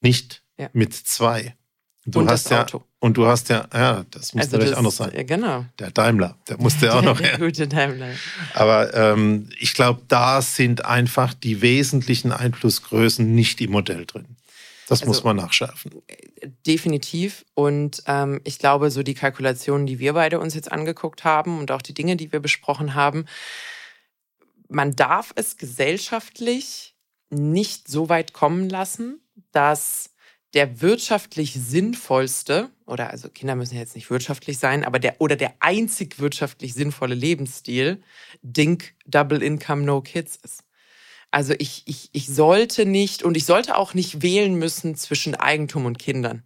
Nicht 0.00 0.44
ja. 0.56 0.70
mit 0.72 0.94
zwei. 0.94 1.56
Du 2.06 2.20
und 2.20 2.30
hast 2.30 2.50
das 2.50 2.60
Auto. 2.60 2.78
Ja, 2.78 2.84
und 3.00 3.16
du 3.16 3.26
hast 3.26 3.48
ja, 3.48 3.66
ja, 3.72 4.04
das 4.10 4.34
muss 4.34 4.44
also 4.44 4.56
natürlich 4.56 4.76
auch 4.76 4.82
noch 4.82 4.92
sein. 4.92 5.12
Ja, 5.14 5.22
genau. 5.22 5.64
Der 5.78 5.90
Daimler, 5.90 6.36
der 6.48 6.58
musste 6.58 6.86
ja 6.86 6.98
auch 6.98 7.02
noch 7.02 7.18
her. 7.20 7.38
Der 7.38 7.46
gute 7.46 7.66
Daimler. 7.66 8.10
Aber 8.52 8.92
ähm, 8.94 9.48
ich 9.58 9.74
glaube, 9.74 10.02
da 10.08 10.42
sind 10.42 10.84
einfach 10.84 11.32
die 11.32 11.62
wesentlichen 11.62 12.32
Einflussgrößen 12.32 13.34
nicht 13.34 13.60
im 13.60 13.72
Modell 13.72 14.04
drin. 14.04 14.36
Das 14.86 15.00
also, 15.00 15.10
muss 15.10 15.24
man 15.24 15.36
nachschärfen. 15.36 15.92
Definitiv. 16.66 17.46
Und 17.54 18.02
ähm, 18.06 18.40
ich 18.44 18.58
glaube, 18.58 18.90
so 18.90 19.02
die 19.02 19.14
Kalkulationen, 19.14 19.86
die 19.86 19.98
wir 19.98 20.12
beide 20.12 20.38
uns 20.40 20.54
jetzt 20.54 20.70
angeguckt 20.70 21.24
haben 21.24 21.58
und 21.58 21.70
auch 21.70 21.82
die 21.82 21.94
Dinge, 21.94 22.16
die 22.16 22.32
wir 22.32 22.40
besprochen 22.40 22.94
haben, 22.94 23.24
man 24.68 24.94
darf 24.94 25.32
es 25.36 25.56
gesellschaftlich 25.56 26.94
nicht 27.30 27.88
so 27.88 28.08
weit 28.10 28.34
kommen 28.34 28.68
lassen, 28.68 29.20
dass 29.52 30.10
der 30.54 30.80
wirtschaftlich 30.80 31.52
sinnvollste, 31.52 32.70
oder 32.86 33.10
also 33.10 33.28
Kinder 33.28 33.56
müssen 33.56 33.76
jetzt 33.76 33.96
nicht 33.96 34.10
wirtschaftlich 34.10 34.58
sein, 34.58 34.84
aber 34.84 34.98
der 34.98 35.20
oder 35.20 35.36
der 35.36 35.54
einzig 35.60 36.18
wirtschaftlich 36.20 36.74
sinnvolle 36.74 37.14
Lebensstil 37.14 38.02
Dink 38.42 38.94
Double 39.06 39.42
Income 39.42 39.82
No 39.82 40.00
Kids 40.00 40.36
ist. 40.36 40.64
Also 41.30 41.54
ich, 41.58 41.82
ich, 41.86 42.10
ich 42.12 42.28
sollte 42.28 42.86
nicht 42.86 43.24
und 43.24 43.36
ich 43.36 43.44
sollte 43.44 43.76
auch 43.76 43.94
nicht 43.94 44.22
wählen 44.22 44.54
müssen 44.54 44.94
zwischen 44.94 45.34
Eigentum 45.34 45.84
und 45.84 45.98
Kindern. 45.98 46.44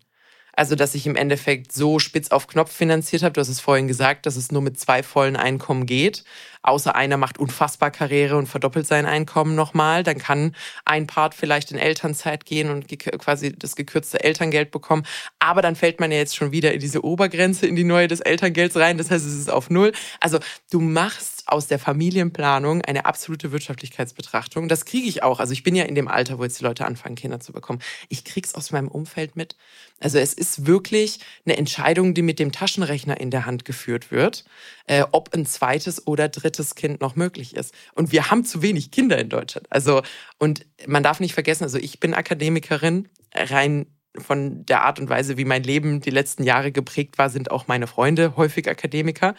Also, 0.58 0.74
dass 0.74 0.96
ich 0.96 1.06
im 1.06 1.14
Endeffekt 1.14 1.70
so 1.70 2.00
spitz 2.00 2.32
auf 2.32 2.48
Knopf 2.48 2.72
finanziert 2.72 3.22
habe. 3.22 3.34
Du 3.34 3.40
hast 3.40 3.48
es 3.48 3.60
vorhin 3.60 3.86
gesagt, 3.86 4.26
dass 4.26 4.34
es 4.34 4.50
nur 4.50 4.60
mit 4.60 4.76
zwei 4.76 5.04
vollen 5.04 5.36
Einkommen 5.36 5.86
geht. 5.86 6.24
Außer 6.62 6.96
einer 6.96 7.16
macht 7.16 7.38
unfassbar 7.38 7.92
Karriere 7.92 8.36
und 8.36 8.48
verdoppelt 8.48 8.84
sein 8.84 9.06
Einkommen 9.06 9.54
nochmal. 9.54 10.02
Dann 10.02 10.18
kann 10.18 10.56
ein 10.84 11.06
Part 11.06 11.34
vielleicht 11.36 11.70
in 11.70 11.78
Elternzeit 11.78 12.44
gehen 12.44 12.70
und 12.70 12.88
quasi 12.98 13.52
das 13.56 13.76
gekürzte 13.76 14.24
Elterngeld 14.24 14.72
bekommen. 14.72 15.04
Aber 15.38 15.62
dann 15.62 15.76
fällt 15.76 16.00
man 16.00 16.10
ja 16.10 16.18
jetzt 16.18 16.34
schon 16.34 16.50
wieder 16.50 16.74
in 16.74 16.80
diese 16.80 17.04
Obergrenze, 17.04 17.68
in 17.68 17.76
die 17.76 17.84
neue 17.84 18.08
des 18.08 18.18
Elterngelds 18.18 18.74
rein. 18.74 18.98
Das 18.98 19.12
heißt, 19.12 19.24
es 19.24 19.34
ist 19.34 19.50
auf 19.50 19.70
Null. 19.70 19.92
Also, 20.18 20.40
du 20.72 20.80
machst 20.80 21.38
aus 21.48 21.66
der 21.66 21.78
Familienplanung 21.78 22.82
eine 22.82 23.06
absolute 23.06 23.52
Wirtschaftlichkeitsbetrachtung. 23.52 24.68
Das 24.68 24.84
kriege 24.84 25.08
ich 25.08 25.22
auch. 25.22 25.40
Also 25.40 25.54
ich 25.54 25.62
bin 25.62 25.74
ja 25.74 25.84
in 25.84 25.94
dem 25.94 26.08
Alter, 26.08 26.38
wo 26.38 26.44
jetzt 26.44 26.60
die 26.60 26.64
Leute 26.64 26.84
anfangen, 26.84 27.14
Kinder 27.14 27.40
zu 27.40 27.52
bekommen. 27.52 27.80
Ich 28.08 28.24
krieg's 28.24 28.54
aus 28.54 28.70
meinem 28.70 28.88
Umfeld 28.88 29.34
mit. 29.34 29.56
Also 30.00 30.18
es 30.18 30.32
ist 30.32 30.66
wirklich 30.66 31.20
eine 31.44 31.56
Entscheidung, 31.56 32.14
die 32.14 32.22
mit 32.22 32.38
dem 32.38 32.52
Taschenrechner 32.52 33.18
in 33.20 33.30
der 33.30 33.46
Hand 33.46 33.64
geführt 33.64 34.10
wird, 34.10 34.44
äh, 34.86 35.04
ob 35.10 35.34
ein 35.34 35.44
zweites 35.44 36.06
oder 36.06 36.28
drittes 36.28 36.74
Kind 36.74 37.00
noch 37.00 37.16
möglich 37.16 37.56
ist. 37.56 37.74
Und 37.94 38.12
wir 38.12 38.30
haben 38.30 38.44
zu 38.44 38.62
wenig 38.62 38.90
Kinder 38.90 39.18
in 39.18 39.28
Deutschland. 39.28 39.66
Also 39.70 40.02
und 40.38 40.66
man 40.86 41.02
darf 41.02 41.20
nicht 41.20 41.34
vergessen, 41.34 41.64
also 41.64 41.78
ich 41.78 42.00
bin 42.00 42.14
Akademikerin, 42.14 43.08
rein 43.34 43.86
von 44.16 44.64
der 44.66 44.82
Art 44.82 44.98
und 44.98 45.08
Weise, 45.08 45.36
wie 45.36 45.44
mein 45.44 45.62
Leben 45.62 46.00
die 46.00 46.10
letzten 46.10 46.42
Jahre 46.42 46.72
geprägt 46.72 47.18
war, 47.18 47.30
sind 47.30 47.50
auch 47.50 47.68
meine 47.68 47.86
Freunde 47.86 48.36
häufig 48.36 48.68
Akademiker. 48.68 49.34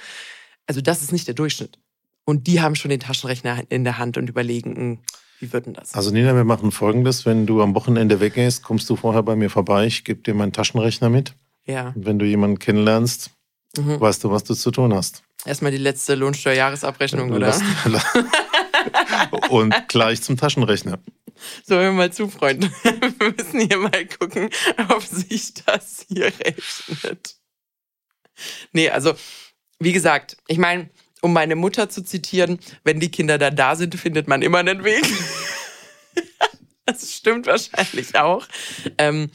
Also 0.68 0.82
das 0.82 1.02
ist 1.02 1.12
nicht 1.12 1.28
der 1.28 1.36
Durchschnitt. 1.36 1.80
Und 2.26 2.48
die 2.48 2.62
haben 2.62 2.76
schon 2.76 2.90
den 2.90 3.00
Taschenrechner 3.00 3.64
in 3.70 3.84
der 3.84 3.98
Hand 3.98 4.18
und 4.18 4.30
überlegen, 4.30 4.76
hm, 4.76 5.00
wie 5.40 5.54
wird 5.54 5.66
denn 5.66 5.74
das? 5.74 5.94
Also 5.94 6.12
Nina, 6.12 6.36
wir 6.36 6.44
machen 6.44 6.72
folgendes. 6.72 7.26
Wenn 7.26 7.46
du 7.46 7.62
am 7.62 7.76
Wochenende 7.76 8.20
weggehst, 8.20 8.64
kommst 8.64 8.90
du 8.90 8.96
vorher 8.96 9.24
bei 9.24 9.36
mir 9.36 9.50
vorbei. 9.50 9.86
Ich 9.86 10.04
gebe 10.04 10.22
dir 10.22 10.34
meinen 10.34 10.54
Taschenrechner 10.54 11.10
mit. 11.10 11.34
Ja. 11.66 11.94
Und 11.96 12.06
wenn 12.06 12.20
du 12.20 12.26
jemanden 12.26 12.60
kennenlernst, 12.60 13.32
mhm. 13.78 14.00
weißt 14.00 14.24
du, 14.24 14.32
was 14.32 14.44
du 14.44 14.54
zu 14.54 14.72
tun 14.72 14.94
hast. 14.94 15.24
Erstmal 15.46 15.72
die 15.72 15.78
letzte 15.78 16.16
Lohnsteuerjahresabrechnung, 16.16 17.32
oder? 17.32 17.58
und 19.50 19.74
gleich 19.88 20.22
zum 20.22 20.36
Taschenrechner. 20.36 21.00
So, 21.64 21.76
hör 21.76 21.94
mal 21.94 22.12
zu, 22.12 22.28
Freunde. 22.28 22.70
Wir 22.84 23.34
müssen 23.38 23.62
hier 23.62 23.78
mal 23.78 24.06
gucken, 24.06 24.50
ob 24.90 25.02
sich 25.04 25.54
das 25.54 26.06
hier 26.10 26.26
rechnet. 26.26 27.38
Nee, 28.74 28.90
also, 28.90 29.14
wie 29.80 29.94
gesagt, 29.94 30.36
ich 30.48 30.58
meine, 30.58 30.90
um 31.22 31.34
meine 31.34 31.56
Mutter 31.56 31.90
zu 31.90 32.04
zitieren, 32.04 32.60
wenn 32.84 33.00
die 33.00 33.12
Kinder 33.12 33.38
dann 33.38 33.56
da 33.56 33.76
sind, 33.76 33.96
findet 33.96 34.28
man 34.28 34.42
immer 34.42 34.60
einen 34.60 34.84
Weg. 34.84 35.06
das 36.86 37.14
stimmt 37.14 37.48
wahrscheinlich 37.48 38.18
auch. 38.18 38.46
Ähm, 38.98 39.30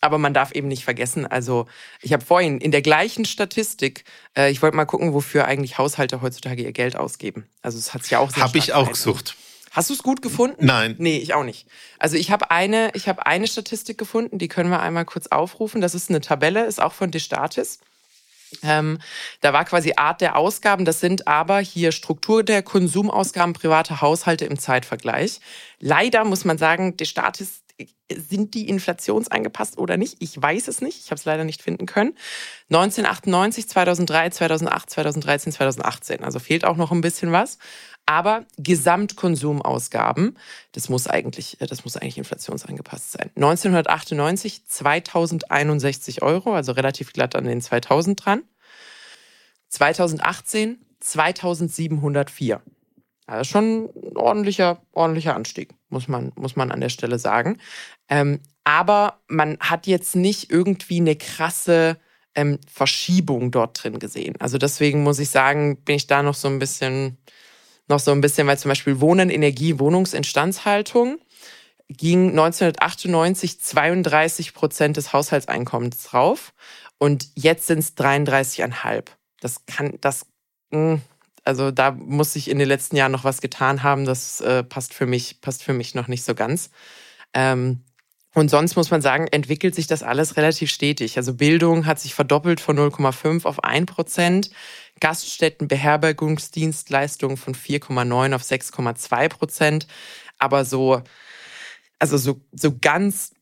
aber 0.00 0.18
man 0.18 0.34
darf 0.34 0.52
eben 0.52 0.68
nicht 0.68 0.84
vergessen, 0.84 1.26
also 1.26 1.66
ich 2.00 2.12
habe 2.12 2.24
vorhin 2.24 2.60
in 2.60 2.70
der 2.70 2.82
gleichen 2.82 3.24
Statistik, 3.24 4.04
äh, 4.36 4.50
ich 4.50 4.62
wollte 4.62 4.76
mal 4.76 4.84
gucken, 4.84 5.14
wofür 5.14 5.46
eigentlich 5.46 5.78
Haushalte 5.78 6.22
heutzutage 6.22 6.62
ihr 6.62 6.72
Geld 6.72 6.96
ausgeben. 6.96 7.48
Also 7.62 7.78
es 7.78 7.94
hat 7.94 8.08
ja 8.10 8.18
auch 8.18 8.34
Habe 8.36 8.58
ich 8.58 8.72
auch 8.72 8.90
gesucht. 8.90 9.36
Hast 9.72 9.90
du 9.90 9.94
es 9.94 10.02
gut 10.02 10.22
gefunden? 10.22 10.64
Nein. 10.64 10.94
Nee, 10.98 11.18
ich 11.18 11.34
auch 11.34 11.44
nicht. 11.44 11.66
Also 11.98 12.16
ich 12.16 12.30
habe 12.30 12.50
eine, 12.50 12.90
ich 12.94 13.08
habe 13.08 13.26
eine 13.26 13.46
Statistik 13.46 13.98
gefunden, 13.98 14.38
die 14.38 14.48
können 14.48 14.70
wir 14.70 14.80
einmal 14.80 15.04
kurz 15.04 15.26
aufrufen. 15.26 15.80
Das 15.80 15.94
ist 15.94 16.08
eine 16.08 16.20
Tabelle, 16.22 16.64
ist 16.64 16.80
auch 16.80 16.94
von 16.94 17.10
Destatis. 17.10 17.80
Ähm, 18.62 18.98
da 19.40 19.52
war 19.52 19.64
quasi 19.64 19.94
Art 19.96 20.20
der 20.20 20.36
Ausgaben, 20.36 20.84
das 20.84 21.00
sind 21.00 21.26
aber 21.26 21.58
hier 21.58 21.92
Struktur 21.92 22.42
der 22.42 22.62
Konsumausgaben 22.62 23.52
privater 23.52 24.00
Haushalte 24.00 24.44
im 24.44 24.58
Zeitvergleich. 24.58 25.40
Leider 25.80 26.24
muss 26.24 26.44
man 26.44 26.58
sagen, 26.58 26.96
der 26.96 27.06
Staat 27.06 27.40
ist 27.40 27.66
sind 28.14 28.54
die 28.54 28.68
inflationsangepasst 28.68 29.78
oder 29.78 29.96
nicht? 29.96 30.16
Ich 30.20 30.40
weiß 30.40 30.68
es 30.68 30.80
nicht. 30.80 31.00
Ich 31.04 31.10
habe 31.10 31.18
es 31.18 31.24
leider 31.24 31.44
nicht 31.44 31.62
finden 31.62 31.86
können. 31.86 32.16
1998, 32.70 33.68
2003, 33.68 34.30
2008, 34.30 34.90
2013, 34.90 35.52
2018. 35.52 36.24
Also 36.24 36.38
fehlt 36.38 36.64
auch 36.64 36.76
noch 36.76 36.92
ein 36.92 37.00
bisschen 37.00 37.32
was. 37.32 37.58
Aber 38.06 38.46
Gesamtkonsumausgaben, 38.56 40.38
das 40.72 40.88
muss 40.88 41.08
eigentlich, 41.08 41.56
das 41.58 41.84
muss 41.84 41.96
eigentlich 41.96 42.18
inflationsangepasst 42.18 43.12
sein. 43.12 43.30
1998 43.34 44.64
2061 44.66 46.22
Euro, 46.22 46.54
also 46.54 46.72
relativ 46.72 47.12
glatt 47.12 47.34
an 47.34 47.44
den 47.44 47.60
2000 47.60 48.24
dran. 48.24 48.42
2018 49.68 50.78
2704. 51.00 52.62
Also 53.26 53.44
schon 53.44 53.84
ein 53.84 54.16
ordentlicher, 54.16 54.80
ordentlicher 54.92 55.34
Anstieg, 55.34 55.74
muss 55.88 56.06
man, 56.06 56.32
muss 56.36 56.54
man 56.54 56.70
an 56.70 56.80
der 56.80 56.90
Stelle 56.90 57.18
sagen. 57.18 57.58
Ähm, 58.08 58.40
aber 58.62 59.20
man 59.26 59.58
hat 59.58 59.86
jetzt 59.86 60.14
nicht 60.14 60.50
irgendwie 60.50 61.00
eine 61.00 61.16
krasse 61.16 61.98
ähm, 62.36 62.60
Verschiebung 62.72 63.50
dort 63.50 63.82
drin 63.82 63.98
gesehen. 63.98 64.34
Also 64.38 64.58
deswegen 64.58 65.02
muss 65.02 65.18
ich 65.18 65.30
sagen, 65.30 65.82
bin 65.84 65.96
ich 65.96 66.06
da 66.06 66.22
noch 66.22 66.34
so 66.34 66.46
ein 66.46 66.60
bisschen, 66.60 67.18
noch 67.88 68.00
so 68.00 68.10
ein 68.12 68.20
bisschen, 68.20 68.46
weil 68.46 68.58
zum 68.58 68.70
Beispiel 68.70 69.00
Wohnen, 69.00 69.30
Energie, 69.30 69.78
Wohnungsinstandshaltung 69.78 71.18
ging 71.88 72.30
1998 72.30 73.60
32 73.60 74.54
Prozent 74.54 74.96
des 74.96 75.12
Haushaltseinkommens 75.12 76.02
drauf 76.02 76.52
und 76.98 77.28
jetzt 77.34 77.66
sind 77.66 77.80
es 77.80 77.96
33,5. 77.96 79.04
Das 79.40 79.66
kann, 79.66 79.94
das, 80.00 80.26
hm, 80.72 81.00
also 81.44 81.70
da 81.70 81.92
muss 81.92 82.32
sich 82.32 82.50
in 82.50 82.58
den 82.58 82.68
letzten 82.68 82.96
Jahren 82.96 83.12
noch 83.12 83.24
was 83.24 83.40
getan 83.40 83.82
haben. 83.82 84.04
Das 84.04 84.40
äh, 84.40 84.64
passt 84.64 84.94
für 84.94 85.06
mich, 85.06 85.40
passt 85.40 85.62
für 85.62 85.72
mich 85.72 85.94
noch 85.94 86.08
nicht 86.08 86.24
so 86.24 86.34
ganz. 86.34 86.70
Ähm, 87.34 87.82
und 88.36 88.50
sonst 88.50 88.76
muss 88.76 88.90
man 88.90 89.00
sagen, 89.00 89.28
entwickelt 89.28 89.74
sich 89.74 89.86
das 89.86 90.02
alles 90.02 90.36
relativ 90.36 90.70
stetig. 90.70 91.16
Also 91.16 91.32
Bildung 91.32 91.86
hat 91.86 91.98
sich 91.98 92.12
verdoppelt 92.14 92.60
von 92.60 92.78
0,5 92.78 93.46
auf 93.46 93.64
1 93.64 93.90
Prozent. 93.90 94.50
Gaststätten, 95.00 95.68
Beherbergungsdienstleistungen 95.68 97.38
von 97.38 97.54
4,9 97.54 98.34
auf 98.34 98.42
6,2 98.42 99.28
Prozent. 99.30 99.86
Aber 100.36 100.66
so, 100.66 101.02
also 101.98 102.18
so, 102.18 102.42
so 102.52 102.76
ganz 102.78 103.32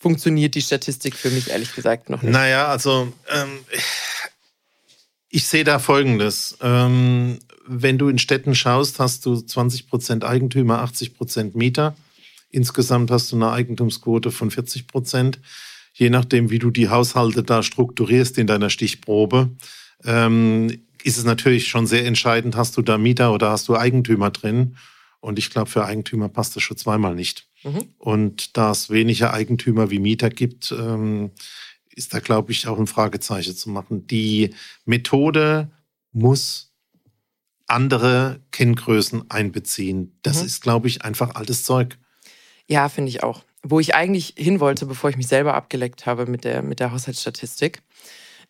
funktioniert 0.00 0.56
die 0.56 0.62
Statistik 0.62 1.14
für 1.14 1.30
mich 1.30 1.50
ehrlich 1.50 1.72
gesagt 1.72 2.10
noch 2.10 2.22
nicht. 2.22 2.32
Naja, 2.32 2.66
also 2.66 3.12
ähm, 3.30 3.60
ich 5.28 5.46
sehe 5.46 5.62
da 5.62 5.78
Folgendes. 5.78 6.58
Ähm, 6.60 7.38
wenn 7.64 7.96
du 7.96 8.08
in 8.08 8.18
Städten 8.18 8.56
schaust, 8.56 8.98
hast 8.98 9.24
du 9.24 9.40
20 9.40 9.86
Prozent 9.88 10.24
Eigentümer, 10.24 10.80
80 10.80 11.16
Prozent 11.16 11.54
Mieter. 11.54 11.94
Insgesamt 12.54 13.10
hast 13.10 13.32
du 13.32 13.36
eine 13.36 13.50
Eigentumsquote 13.50 14.30
von 14.30 14.48
40 14.48 14.86
Prozent. 14.86 15.40
Je 15.92 16.08
nachdem, 16.08 16.50
wie 16.50 16.60
du 16.60 16.70
die 16.70 16.88
Haushalte 16.88 17.42
da 17.42 17.64
strukturierst 17.64 18.38
in 18.38 18.46
deiner 18.46 18.70
Stichprobe, 18.70 19.50
ähm, 20.04 20.70
ist 21.02 21.18
es 21.18 21.24
natürlich 21.24 21.66
schon 21.66 21.88
sehr 21.88 22.06
entscheidend, 22.06 22.54
hast 22.54 22.76
du 22.76 22.82
da 22.82 22.96
Mieter 22.96 23.32
oder 23.32 23.50
hast 23.50 23.66
du 23.66 23.76
Eigentümer 23.76 24.30
drin. 24.30 24.76
Und 25.18 25.40
ich 25.40 25.50
glaube, 25.50 25.68
für 25.68 25.84
Eigentümer 25.84 26.28
passt 26.28 26.54
das 26.54 26.62
schon 26.62 26.76
zweimal 26.76 27.16
nicht. 27.16 27.48
Mhm. 27.64 27.88
Und 27.98 28.56
da 28.56 28.70
es 28.70 28.88
weniger 28.88 29.34
Eigentümer 29.34 29.90
wie 29.90 29.98
Mieter 29.98 30.30
gibt, 30.30 30.70
ähm, 30.70 31.32
ist 31.90 32.14
da, 32.14 32.20
glaube 32.20 32.52
ich, 32.52 32.68
auch 32.68 32.78
ein 32.78 32.86
Fragezeichen 32.86 33.56
zu 33.56 33.68
machen. 33.68 34.06
Die 34.06 34.54
Methode 34.84 35.72
muss 36.12 36.72
andere 37.66 38.42
Kenngrößen 38.52 39.28
einbeziehen. 39.28 40.16
Das 40.22 40.38
mhm. 40.38 40.46
ist, 40.46 40.62
glaube 40.62 40.86
ich, 40.86 41.02
einfach 41.02 41.34
altes 41.34 41.64
Zeug. 41.64 41.98
Ja, 42.68 42.88
finde 42.88 43.10
ich 43.10 43.22
auch. 43.22 43.42
Wo 43.62 43.80
ich 43.80 43.94
eigentlich 43.94 44.34
hin 44.36 44.60
wollte, 44.60 44.86
bevor 44.86 45.10
ich 45.10 45.16
mich 45.16 45.28
selber 45.28 45.54
abgeleckt 45.54 46.06
habe 46.06 46.26
mit 46.26 46.44
der, 46.44 46.62
mit 46.62 46.80
der 46.80 46.92
Haushaltsstatistik, 46.92 47.82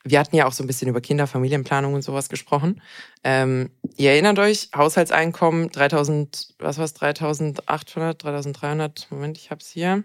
wir 0.07 0.19
hatten 0.19 0.37
ja 0.37 0.47
auch 0.47 0.53
so 0.53 0.63
ein 0.63 0.67
bisschen 0.67 0.89
über 0.89 1.01
Kinder, 1.01 1.27
Familienplanung 1.27 1.95
und 1.95 2.03
sowas 2.03 2.29
gesprochen. 2.29 2.83
Ähm, 3.23 3.71
ihr 3.97 4.11
erinnert 4.11 4.39
euch, 4.39 4.69
Haushaltseinkommen 4.77 5.71
3000, 5.71 6.55
was 6.59 6.77
war 6.77 6.85
es, 6.85 6.93
3800, 6.93 8.23
3300, 8.23 9.11
Moment, 9.11 9.39
ich 9.39 9.51
hab's 9.51 9.71
hier. 9.71 10.05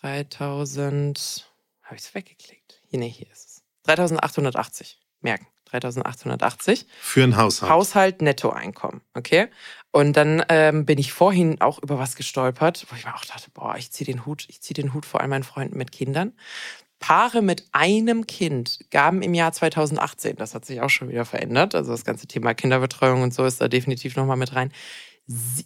3000, 0.00 1.50
habe 1.82 1.96
ich 1.96 2.02
es 2.02 2.14
weggeklickt? 2.14 2.80
Hier, 2.88 2.98
nee, 2.98 3.10
hier 3.10 3.30
ist 3.30 3.46
es. 3.46 3.62
3880, 3.82 4.98
merken. 5.20 5.46
3880. 5.80 6.86
Für 7.00 7.24
ein 7.24 7.36
Haushalt. 7.36 7.72
Haushalt 7.72 8.22
Nettoeinkommen, 8.22 9.00
okay? 9.14 9.48
Und 9.90 10.16
dann 10.16 10.44
ähm, 10.48 10.86
bin 10.86 10.98
ich 10.98 11.12
vorhin 11.12 11.60
auch 11.60 11.82
über 11.82 11.98
was 11.98 12.14
gestolpert, 12.16 12.86
wo 12.90 12.96
ich 12.96 13.04
mir 13.04 13.14
auch 13.14 13.24
dachte, 13.24 13.50
boah, 13.52 13.76
ich 13.76 13.92
ziehe 13.92 14.06
den 14.06 14.26
Hut, 14.26 14.46
ich 14.48 14.60
ziehe 14.60 14.74
den 14.74 14.92
Hut 14.92 15.06
vor 15.06 15.20
all 15.20 15.28
meinen 15.28 15.44
Freunden 15.44 15.78
mit 15.78 15.92
Kindern. 15.92 16.32
Paare 16.98 17.40
mit 17.42 17.64
einem 17.72 18.26
Kind 18.26 18.80
gaben 18.90 19.22
im 19.22 19.34
Jahr 19.34 19.52
2018, 19.52 20.34
das 20.36 20.54
hat 20.54 20.64
sich 20.64 20.80
auch 20.80 20.88
schon 20.88 21.10
wieder 21.10 21.26
verändert, 21.26 21.74
also 21.74 21.92
das 21.92 22.04
ganze 22.04 22.26
Thema 22.26 22.54
Kinderbetreuung 22.54 23.22
und 23.22 23.34
so 23.34 23.44
ist 23.44 23.60
da 23.60 23.68
definitiv 23.68 24.16
nochmal 24.16 24.38
mit 24.38 24.54
rein, 24.54 24.72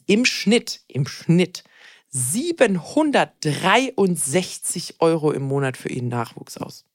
im 0.06 0.24
Schnitt, 0.24 0.80
im 0.88 1.06
Schnitt 1.06 1.62
763 2.10 4.96
Euro 5.00 5.30
im 5.30 5.42
Monat 5.42 5.76
für 5.76 5.90
ihren 5.90 6.08
Nachwuchs 6.08 6.56
aus. 6.56 6.87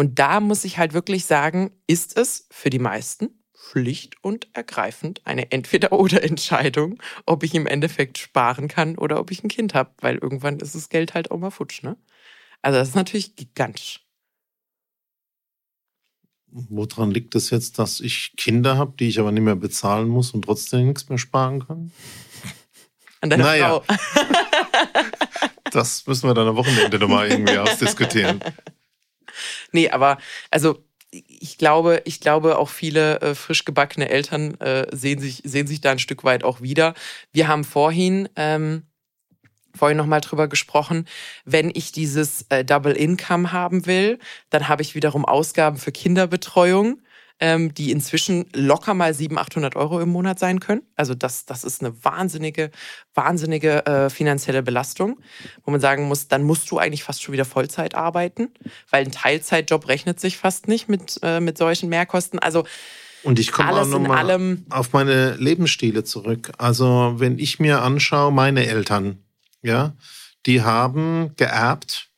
Und 0.00 0.18
da 0.18 0.40
muss 0.40 0.64
ich 0.64 0.78
halt 0.78 0.94
wirklich 0.94 1.26
sagen, 1.26 1.72
ist 1.86 2.16
es 2.16 2.46
für 2.50 2.70
die 2.70 2.78
meisten 2.78 3.44
schlicht 3.54 4.14
und 4.22 4.48
ergreifend 4.54 5.20
eine 5.26 5.52
Entweder-oder-Entscheidung, 5.52 7.02
ob 7.26 7.42
ich 7.42 7.54
im 7.54 7.66
Endeffekt 7.66 8.16
sparen 8.16 8.66
kann 8.66 8.96
oder 8.96 9.20
ob 9.20 9.30
ich 9.30 9.44
ein 9.44 9.48
Kind 9.48 9.74
habe, 9.74 9.90
weil 10.00 10.16
irgendwann 10.16 10.58
ist 10.58 10.74
das 10.74 10.88
Geld 10.88 11.12
halt 11.12 11.30
auch 11.30 11.36
mal 11.36 11.50
futsch, 11.50 11.82
ne? 11.82 11.98
Also 12.62 12.78
das 12.78 12.88
ist 12.88 12.94
natürlich 12.94 13.36
gigantisch. 13.36 14.00
Woran 16.46 17.10
liegt 17.10 17.34
es 17.34 17.44
das 17.44 17.50
jetzt, 17.50 17.78
dass 17.78 18.00
ich 18.00 18.32
Kinder 18.38 18.78
habe, 18.78 18.94
die 18.98 19.08
ich 19.08 19.20
aber 19.20 19.32
nicht 19.32 19.42
mehr 19.42 19.54
bezahlen 19.54 20.08
muss 20.08 20.30
und 20.30 20.46
trotzdem 20.46 20.86
nichts 20.86 21.10
mehr 21.10 21.18
sparen 21.18 21.66
kann? 21.66 21.92
An 23.20 23.28
deiner 23.28 23.44
naja. 23.44 23.80
Frau. 23.80 23.96
das 25.72 26.06
müssen 26.06 26.26
wir 26.26 26.32
dann 26.32 26.48
am 26.48 26.56
Wochenende 26.56 26.98
nochmal 26.98 27.28
irgendwie 27.28 27.58
ausdiskutieren. 27.58 28.40
Nee, 29.72 29.90
aber 29.90 30.18
also 30.50 30.84
ich 31.12 31.58
glaube, 31.58 32.02
ich 32.04 32.20
glaube 32.20 32.58
auch 32.58 32.68
viele 32.68 33.20
äh, 33.20 33.34
frisch 33.34 33.64
gebackene 33.64 34.08
Eltern 34.08 34.54
äh, 34.60 34.86
sehen 34.92 35.18
sich 35.18 35.42
sehen 35.44 35.66
sich 35.66 35.80
da 35.80 35.90
ein 35.90 35.98
Stück 35.98 36.22
weit 36.24 36.44
auch 36.44 36.60
wieder. 36.60 36.94
Wir 37.32 37.48
haben 37.48 37.64
vorhin 37.64 38.28
ähm, 38.36 38.84
vorhin 39.74 39.96
nochmal 39.96 40.20
drüber 40.20 40.48
gesprochen, 40.48 41.06
wenn 41.44 41.70
ich 41.72 41.92
dieses 41.92 42.46
äh, 42.48 42.64
Double 42.64 42.92
Income 42.92 43.52
haben 43.52 43.86
will, 43.86 44.18
dann 44.50 44.68
habe 44.68 44.82
ich 44.82 44.94
wiederum 44.94 45.24
Ausgaben 45.24 45.76
für 45.76 45.92
Kinderbetreuung, 45.92 47.00
ähm, 47.40 47.74
die 47.74 47.90
inzwischen 47.90 48.46
locker 48.54 48.94
mal 48.94 49.14
700, 49.14 49.46
800 49.46 49.76
Euro 49.76 50.00
im 50.00 50.10
Monat 50.10 50.38
sein 50.38 50.60
können. 50.60 50.82
Also 50.94 51.14
das, 51.14 51.46
das 51.46 51.64
ist 51.64 51.82
eine 51.82 52.04
wahnsinnige, 52.04 52.70
wahnsinnige 53.14 53.86
äh, 53.86 54.10
finanzielle 54.10 54.62
Belastung, 54.62 55.18
wo 55.64 55.70
man 55.70 55.80
sagen 55.80 56.06
muss, 56.06 56.28
dann 56.28 56.42
musst 56.42 56.70
du 56.70 56.78
eigentlich 56.78 57.02
fast 57.02 57.22
schon 57.22 57.32
wieder 57.32 57.46
Vollzeit 57.46 57.94
arbeiten, 57.94 58.48
weil 58.90 59.04
ein 59.04 59.12
Teilzeitjob 59.12 59.88
rechnet 59.88 60.20
sich 60.20 60.36
fast 60.36 60.68
nicht 60.68 60.88
mit, 60.88 61.18
äh, 61.22 61.40
mit 61.40 61.56
solchen 61.58 61.88
Mehrkosten. 61.88 62.38
Also 62.38 62.64
und 63.22 63.38
ich 63.38 63.52
komme 63.52 63.72
auch 63.72 63.86
nochmal 63.86 64.58
auf 64.70 64.92
meine 64.92 65.36
Lebensstile 65.36 66.04
zurück. 66.04 66.52
Also 66.58 67.14
wenn 67.16 67.38
ich 67.38 67.58
mir 67.58 67.82
anschaue, 67.82 68.32
meine 68.32 68.66
Eltern, 68.66 69.18
ja, 69.62 69.94
die 70.46 70.62
haben 70.62 71.34
geerbt 71.36 72.10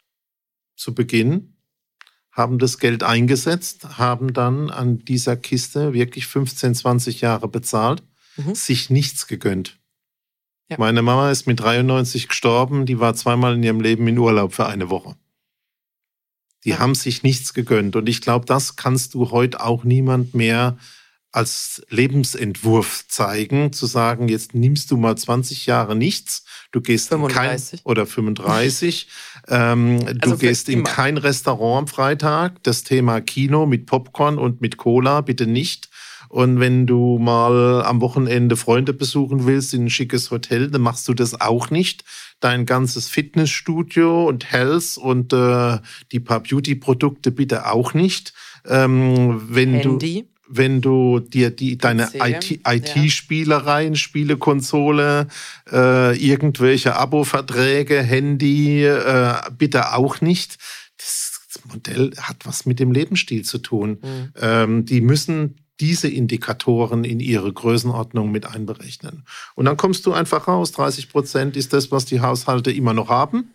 zu 0.77 0.95
Beginn, 0.95 1.52
haben 2.33 2.59
das 2.59 2.79
Geld 2.79 3.03
eingesetzt, 3.03 3.99
haben 3.99 4.33
dann 4.33 4.71
an 4.71 5.05
dieser 5.05 5.37
Kiste 5.37 5.93
wirklich 5.93 6.27
15, 6.27 6.75
20 6.75 7.21
Jahre 7.21 7.47
bezahlt, 7.47 8.03
mhm. 8.37 8.55
sich 8.55 8.91
nichts 8.91 9.27
gegönnt. 9.27 9.79
Ja. 10.69 10.79
Meine 10.79 11.03
Mama 11.03 11.31
ist 11.31 11.47
mit 11.47 11.61
93 11.61 12.29
gestorben, 12.29 12.87
die 12.87 12.99
war 12.99 13.15
zweimal 13.15 13.55
in 13.55 13.63
ihrem 13.63 13.81
Leben 13.83 14.09
in 14.09 14.17
Urlaub 14.17 14.55
für 14.55 14.67
eine 14.67 14.89
Woche. 14.89 15.15
Die 16.65 16.71
ja. 16.71 16.79
haben 16.79 16.95
sich 16.95 17.23
nichts 17.23 17.53
gegönnt. 17.53 17.97
Und 17.97 18.09
ich 18.09 18.23
glaube, 18.23 18.47
das 18.47 18.77
kannst 18.77 19.13
du 19.13 19.31
heute 19.31 19.63
auch 19.63 19.85
niemand 19.85 20.35
mehr 20.35 20.79
als 21.33 21.83
Lebensentwurf 21.89 23.07
zeigen, 23.09 23.73
zu 23.73 23.87
sagen, 23.87 24.29
jetzt 24.29 24.55
nimmst 24.55 24.91
du 24.91 24.99
mal 24.99 25.17
20 25.17 25.67
Jahre 25.67 25.97
nichts, 25.97 26.45
du 26.73 26.83
gehst 26.83 27.09
35. 27.09 27.73
in 27.73 27.79
kein 27.79 27.91
oder 27.91 28.07
35, 28.07 29.09
ähm, 29.49 29.99
also 30.21 30.35
du 30.35 30.39
gehst 30.39 30.69
in 30.69 30.85
kein 30.85 31.17
Restaurant 31.17 31.81
am 31.81 31.89
Freitag, 31.89 32.63
das 32.63 32.85
Thema 32.85 33.23
Kino 33.23 33.65
mit 33.65 33.87
Popcorn 33.87 34.39
und 34.39 34.61
mit 34.61 34.77
Cola 34.77 35.23
bitte 35.23 35.47
nicht. 35.47 35.89
Und 36.29 36.61
wenn 36.61 36.87
du 36.87 37.19
mal 37.19 37.83
am 37.85 38.01
Wochenende 38.01 38.57
Freunde 38.57 38.95
besuchen 38.95 39.45
willst 39.45 39.75
in 39.75 39.85
ein 39.85 39.91
schickes 39.91 40.31
Hotel, 40.31 40.71
dann 40.71 40.81
machst 40.81 41.07
du 41.07 41.13
das 41.13 41.39
auch 41.39 41.69
nicht. 41.69 42.05
Dein 42.41 42.65
ganzes 42.65 43.09
Fitnessstudio 43.09 44.27
und 44.27 44.51
Health 44.51 44.97
und 44.97 45.35
äh, 45.35 45.79
die 46.11 46.21
paar 46.21 46.41
Beauty-Produkte 46.41 47.33
bitte 47.33 47.71
auch 47.71 47.93
nicht. 47.93 48.33
Ähm, 48.67 49.43
wenn 49.51 49.75
Handy. 49.75 50.23
du 50.23 50.29
wenn 50.49 50.81
du 50.81 51.21
dir 51.21 51.51
die 51.51 51.79
deine 51.79 52.11
IT-Spielereien, 52.15 53.95
IT 53.95 53.99
Spielekonsole, 53.99 55.29
äh, 55.71 56.17
irgendwelche 56.17 56.97
Abo-Verträge, 56.97 58.03
Handy, 58.03 58.85
äh, 58.85 59.35
bitte 59.57 59.95
auch 59.95 60.21
nicht. 60.21 60.59
Das 60.97 61.41
Modell 61.73 62.13
hat 62.19 62.45
was 62.45 62.67
mit 62.67 62.81
dem 62.81 62.93
Lebensstil 62.93 63.45
zu 63.45 63.59
tun. 63.59 63.99
Mhm. 64.03 64.33
Ähm, 64.41 64.85
die 64.85 65.01
müssen 65.01 65.57
diese 65.81 66.09
Indikatoren 66.09 67.05
in 67.05 67.19
ihre 67.21 67.53
Größenordnung 67.53 68.31
mit 68.31 68.47
einberechnen. 68.47 69.25
Und 69.55 69.65
dann 69.65 69.77
kommst 69.77 70.07
du 70.07 70.13
einfach 70.13 70.47
raus. 70.47 70.73
30 70.73 71.09
Prozent 71.09 71.57
ist 71.57 71.73
das, 71.73 71.91
was 71.91 72.05
die 72.05 72.21
Haushalte 72.21 72.71
immer 72.71 72.95
noch 72.95 73.09
haben. 73.09 73.51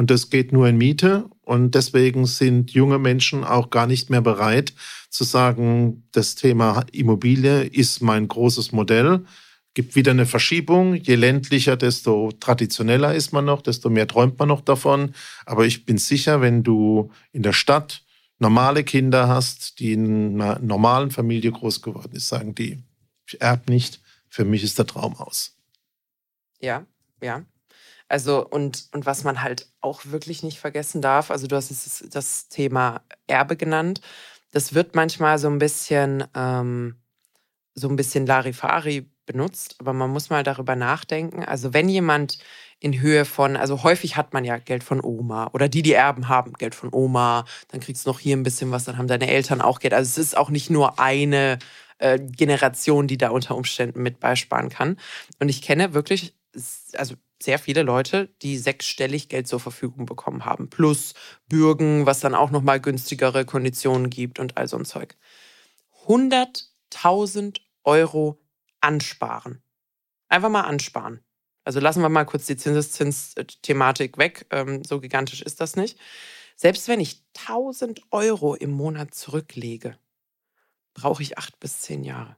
Und 0.00 0.10
das 0.10 0.30
geht 0.30 0.50
nur 0.50 0.66
in 0.66 0.78
Miete. 0.78 1.28
Und 1.42 1.74
deswegen 1.74 2.24
sind 2.24 2.70
junge 2.70 2.98
Menschen 2.98 3.44
auch 3.44 3.68
gar 3.68 3.86
nicht 3.86 4.08
mehr 4.08 4.22
bereit 4.22 4.72
zu 5.10 5.24
sagen, 5.24 6.04
das 6.12 6.36
Thema 6.36 6.86
Immobilie 6.90 7.64
ist 7.64 8.00
mein 8.00 8.26
großes 8.26 8.72
Modell. 8.72 9.26
Gibt 9.74 9.96
wieder 9.96 10.12
eine 10.12 10.24
Verschiebung. 10.24 10.94
Je 10.94 11.16
ländlicher, 11.16 11.76
desto 11.76 12.32
traditioneller 12.40 13.14
ist 13.14 13.34
man 13.34 13.44
noch, 13.44 13.60
desto 13.60 13.90
mehr 13.90 14.06
träumt 14.06 14.38
man 14.38 14.48
noch 14.48 14.62
davon. 14.62 15.14
Aber 15.44 15.66
ich 15.66 15.84
bin 15.84 15.98
sicher, 15.98 16.40
wenn 16.40 16.62
du 16.62 17.10
in 17.32 17.42
der 17.42 17.52
Stadt 17.52 18.02
normale 18.38 18.84
Kinder 18.84 19.28
hast, 19.28 19.80
die 19.80 19.92
in 19.92 20.40
einer 20.40 20.60
normalen 20.60 21.10
Familie 21.10 21.52
groß 21.52 21.82
geworden 21.82 22.12
ist, 22.14 22.28
sagen 22.28 22.54
die, 22.54 22.78
ich 23.26 23.38
erb 23.42 23.68
nicht, 23.68 24.00
für 24.30 24.46
mich 24.46 24.64
ist 24.64 24.78
der 24.78 24.86
Traum 24.86 25.14
aus. 25.16 25.58
Ja, 26.58 26.86
ja. 27.22 27.44
Also, 28.10 28.44
und, 28.44 28.88
und 28.92 29.06
was 29.06 29.22
man 29.22 29.40
halt 29.40 29.68
auch 29.80 30.04
wirklich 30.06 30.42
nicht 30.42 30.58
vergessen 30.58 31.00
darf, 31.00 31.30
also 31.30 31.46
du 31.46 31.54
hast 31.54 31.70
das, 31.70 32.04
das 32.10 32.48
Thema 32.48 33.02
Erbe 33.28 33.56
genannt. 33.56 34.00
Das 34.50 34.74
wird 34.74 34.96
manchmal 34.96 35.38
so 35.38 35.48
ein 35.48 35.60
bisschen, 35.60 36.24
ähm, 36.34 36.96
so 37.74 37.88
ein 37.88 37.94
bisschen 37.94 38.26
Larifari 38.26 39.08
benutzt, 39.26 39.76
aber 39.78 39.92
man 39.92 40.10
muss 40.10 40.28
mal 40.28 40.42
darüber 40.42 40.74
nachdenken. 40.74 41.44
Also, 41.44 41.72
wenn 41.72 41.88
jemand 41.88 42.38
in 42.80 43.00
Höhe 43.00 43.24
von, 43.24 43.56
also 43.56 43.84
häufig 43.84 44.16
hat 44.16 44.32
man 44.32 44.44
ja 44.44 44.58
Geld 44.58 44.82
von 44.82 45.00
Oma 45.04 45.48
oder 45.52 45.68
die, 45.68 45.82
die 45.82 45.92
Erben 45.92 46.28
haben, 46.28 46.54
Geld 46.54 46.74
von 46.74 46.88
Oma, 46.92 47.44
dann 47.68 47.80
kriegst 47.80 48.06
du 48.06 48.10
noch 48.10 48.18
hier 48.18 48.36
ein 48.36 48.42
bisschen 48.42 48.72
was, 48.72 48.86
dann 48.86 48.98
haben 48.98 49.06
deine 49.06 49.28
Eltern 49.28 49.60
auch 49.60 49.78
Geld. 49.78 49.94
Also 49.94 50.08
es 50.08 50.18
ist 50.18 50.36
auch 50.36 50.50
nicht 50.50 50.68
nur 50.68 50.98
eine 50.98 51.60
äh, 51.98 52.18
Generation, 52.18 53.06
die 53.06 53.18
da 53.18 53.30
unter 53.30 53.54
Umständen 53.54 54.02
mit 54.02 54.18
beisparen 54.18 54.68
kann. 54.68 54.96
Und 55.38 55.48
ich 55.48 55.62
kenne 55.62 55.94
wirklich, 55.94 56.34
also 56.94 57.14
sehr 57.42 57.58
viele 57.58 57.82
Leute, 57.82 58.28
die 58.42 58.58
sechsstellig 58.58 59.28
Geld 59.28 59.48
zur 59.48 59.60
Verfügung 59.60 60.06
bekommen 60.06 60.44
haben. 60.44 60.68
Plus 60.68 61.14
Bürgen, 61.48 62.06
was 62.06 62.20
dann 62.20 62.34
auch 62.34 62.50
nochmal 62.50 62.80
günstigere 62.80 63.44
Konditionen 63.44 64.10
gibt 64.10 64.38
und 64.38 64.56
all 64.56 64.68
so 64.68 64.76
ein 64.76 64.84
Zeug. 64.84 65.16
100.000 66.06 67.60
Euro 67.84 68.40
ansparen. 68.80 69.62
Einfach 70.28 70.50
mal 70.50 70.62
ansparen. 70.62 71.20
Also 71.64 71.80
lassen 71.80 72.02
wir 72.02 72.08
mal 72.08 72.24
kurz 72.24 72.46
die 72.46 72.56
Zinseszins-Thematik 72.56 74.18
weg. 74.18 74.46
Ähm, 74.50 74.82
so 74.84 75.00
gigantisch 75.00 75.42
ist 75.42 75.60
das 75.60 75.76
nicht. 75.76 75.98
Selbst 76.56 76.88
wenn 76.88 77.00
ich 77.00 77.24
1000 77.38 78.02
Euro 78.10 78.54
im 78.54 78.70
Monat 78.70 79.14
zurücklege, 79.14 79.98
brauche 80.94 81.22
ich 81.22 81.38
acht 81.38 81.58
bis 81.60 81.80
zehn 81.80 82.04
Jahre. 82.04 82.36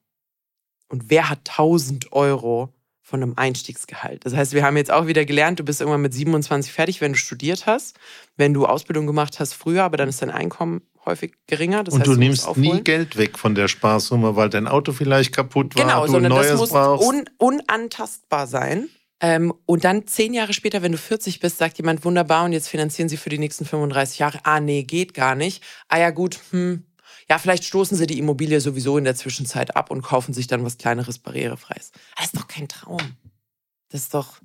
Und 0.89 1.11
wer 1.11 1.29
hat 1.29 1.51
1000 1.51 2.13
Euro 2.13 2.73
von 3.13 3.23
einem 3.23 3.35
Einstiegsgehalt. 3.37 4.25
Das 4.25 4.35
heißt, 4.35 4.55
wir 4.55 4.65
haben 4.65 4.79
jetzt 4.79 4.91
auch 4.91 5.07
wieder 5.07 5.27
gelernt, 5.27 5.61
du 5.61 5.65
bist 5.65 5.83
irgendwann 5.83 6.01
mit 6.01 6.15
27 6.15 6.73
fertig, 6.73 7.03
wenn 7.03 7.13
du 7.13 7.19
studiert 7.19 7.67
hast, 7.67 7.99
wenn 8.39 8.55
du 8.55 8.65
Ausbildung 8.65 9.07
gemacht 9.07 9.39
hast 9.39 9.53
früher, 9.53 9.85
aber 9.85 9.99
dann 9.99 10.09
ist 10.09 10.23
dein 10.23 10.31
Einkommen 10.31 10.81
häufig 11.05 11.35
geringer. 11.47 11.85
Das 11.85 11.93
und 11.93 12.01
heißt, 12.01 12.09
du, 12.09 12.15
du 12.15 12.19
nimmst 12.19 12.57
nie 12.57 12.81
Geld 12.81 13.19
weg 13.19 13.39
von 13.39 13.55
der 13.55 13.69
Sparsumme, 13.69 14.35
weil 14.35 14.49
dein 14.49 14.67
Auto 14.67 14.93
vielleicht 14.93 15.35
kaputt 15.35 15.77
war, 15.77 15.85
genau, 15.85 16.07
du 16.07 16.13
sondern 16.13 16.33
neues 16.33 16.49
das 16.53 16.59
muss 16.59 16.71
brauchst. 16.71 17.07
Un 17.07 17.25
unantastbar 17.37 18.47
sein. 18.47 18.89
Ähm, 19.21 19.53
und 19.67 19.85
dann 19.85 20.07
zehn 20.07 20.33
Jahre 20.33 20.55
später, 20.55 20.81
wenn 20.81 20.93
du 20.93 20.99
40 20.99 21.39
bist, 21.39 21.59
sagt 21.59 21.77
jemand 21.77 22.07
wunderbar 22.07 22.47
und 22.47 22.53
jetzt 22.53 22.69
finanzieren 22.69 23.11
sie 23.11 23.19
für 23.19 23.29
die 23.29 23.39
nächsten 23.39 23.67
35 23.67 24.21
Jahre. 24.21 24.39
Ah, 24.45 24.59
nee, 24.59 24.85
geht 24.85 25.13
gar 25.13 25.35
nicht. 25.35 25.63
Ah 25.89 25.99
ja, 25.99 26.09
gut, 26.09 26.41
hm, 26.51 26.87
ja, 27.29 27.39
vielleicht 27.39 27.65
stoßen 27.65 27.97
sie 27.97 28.07
die 28.07 28.19
Immobilie 28.19 28.61
sowieso 28.61 28.99
in 28.99 29.05
der 29.05 29.15
Zwischenzeit 29.17 29.77
ab 29.77 29.91
und 29.91 30.03
kaufen 30.03 30.35
sich 30.35 30.47
dann 30.47 30.65
was 30.65 30.79
kleineres 30.79 31.19
barrierefreies. 31.19 31.93
Das 32.17 32.27
ist 32.27 32.37
doch 32.37 32.49
kein 32.49 32.69
Traum. 32.69 33.17
Das 33.89 34.03
ist 34.03 34.15
doch, 34.15 34.41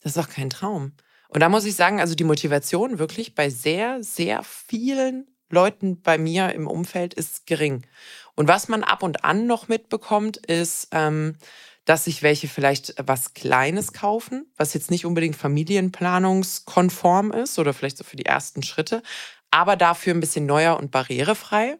das 0.00 0.16
ist 0.16 0.22
doch 0.22 0.30
kein 0.30 0.50
Traum. 0.50 0.92
Und 1.28 1.40
da 1.40 1.48
muss 1.48 1.64
ich 1.64 1.74
sagen, 1.74 2.00
also 2.00 2.14
die 2.14 2.24
Motivation 2.24 2.98
wirklich 2.98 3.34
bei 3.34 3.50
sehr, 3.50 4.02
sehr 4.02 4.42
vielen 4.42 5.26
Leuten 5.50 6.00
bei 6.00 6.18
mir 6.18 6.52
im 6.52 6.66
Umfeld 6.66 7.14
ist 7.14 7.46
gering. 7.46 7.86
Und 8.34 8.48
was 8.48 8.68
man 8.68 8.84
ab 8.84 9.02
und 9.02 9.24
an 9.24 9.46
noch 9.46 9.68
mitbekommt, 9.68 10.36
ist, 10.38 10.88
ähm, 10.92 11.36
dass 11.84 12.04
sich 12.04 12.22
welche 12.22 12.48
vielleicht 12.48 12.94
was 12.98 13.32
Kleines 13.32 13.92
kaufen, 13.92 14.50
was 14.56 14.74
jetzt 14.74 14.90
nicht 14.90 15.06
unbedingt 15.06 15.36
familienplanungskonform 15.36 17.30
ist 17.30 17.58
oder 17.60 17.72
vielleicht 17.72 17.96
so 17.96 18.04
für 18.04 18.16
die 18.16 18.26
ersten 18.26 18.64
Schritte, 18.64 19.02
aber 19.50 19.76
dafür 19.76 20.14
ein 20.14 20.20
bisschen 20.20 20.46
neuer 20.46 20.76
und 20.76 20.90
barrierefrei. 20.90 21.78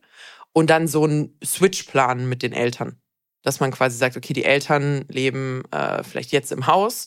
Und 0.52 0.70
dann 0.70 0.88
so 0.88 1.04
ein 1.04 1.36
Switch 1.44 1.82
planen 1.82 2.28
mit 2.28 2.42
den 2.42 2.52
Eltern. 2.52 2.98
Dass 3.42 3.60
man 3.60 3.70
quasi 3.70 3.98
sagt, 3.98 4.16
okay, 4.16 4.32
die 4.32 4.44
Eltern 4.44 5.04
leben 5.08 5.62
äh, 5.70 6.02
vielleicht 6.02 6.32
jetzt 6.32 6.50
im 6.50 6.66
Haus 6.66 7.06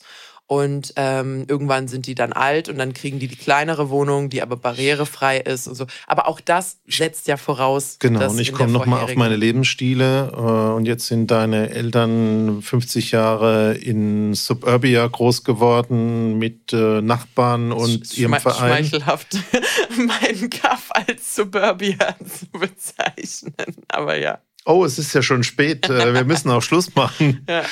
Und 0.49 0.93
ähm, 0.95 1.45
irgendwann 1.47 1.87
sind 1.87 2.07
die 2.07 2.15
dann 2.15 2.33
alt 2.33 2.69
und 2.69 2.79
dann 2.79 2.93
kriegen 2.93 3.19
die 3.19 3.27
die 3.27 3.35
kleinere 3.35 3.91
Wohnung, 3.91 4.31
die 4.31 4.41
aber 4.41 4.57
barrierefrei 4.57 5.37
ist 5.37 5.67
und 5.67 5.75
so. 5.75 5.85
Aber 6.07 6.27
auch 6.27 6.39
das 6.39 6.79
setzt 6.87 7.27
ja 7.27 7.37
voraus. 7.37 7.97
Genau, 7.99 8.27
und 8.27 8.39
ich 8.39 8.51
komme 8.51 8.71
nochmal 8.71 9.03
auf 9.03 9.15
meine 9.15 9.35
Lebensstile. 9.35 10.31
Äh, 10.33 10.75
und 10.75 10.87
jetzt 10.87 11.05
sind 11.05 11.29
deine 11.29 11.69
Eltern 11.69 12.63
50 12.63 13.11
Jahre 13.11 13.75
in 13.75 14.33
Suburbia 14.33 15.05
groß 15.05 15.43
geworden 15.43 16.39
mit 16.39 16.73
äh, 16.73 16.99
Nachbarn 17.01 17.71
und 17.71 18.07
Sch 18.07 18.17
ihrem 18.17 18.33
Verein. 18.33 18.85
Schmeichelhaft, 18.85 19.37
meinen 19.97 20.49
Kaff 20.49 20.89
als 20.93 21.35
Suburbia 21.35 22.15
zu 22.27 22.47
bezeichnen. 22.59 23.75
Aber 23.87 24.17
ja 24.17 24.39
oh, 24.69 24.85
es 24.85 24.99
ist 24.99 25.13
ja 25.13 25.21
schon 25.21 25.43
spät, 25.43 25.89
äh, 25.89 26.13
wir 26.13 26.23
müssen 26.23 26.49
auch 26.51 26.61
Schluss 26.61 26.95
machen. 26.95 27.45
Ja. 27.49 27.63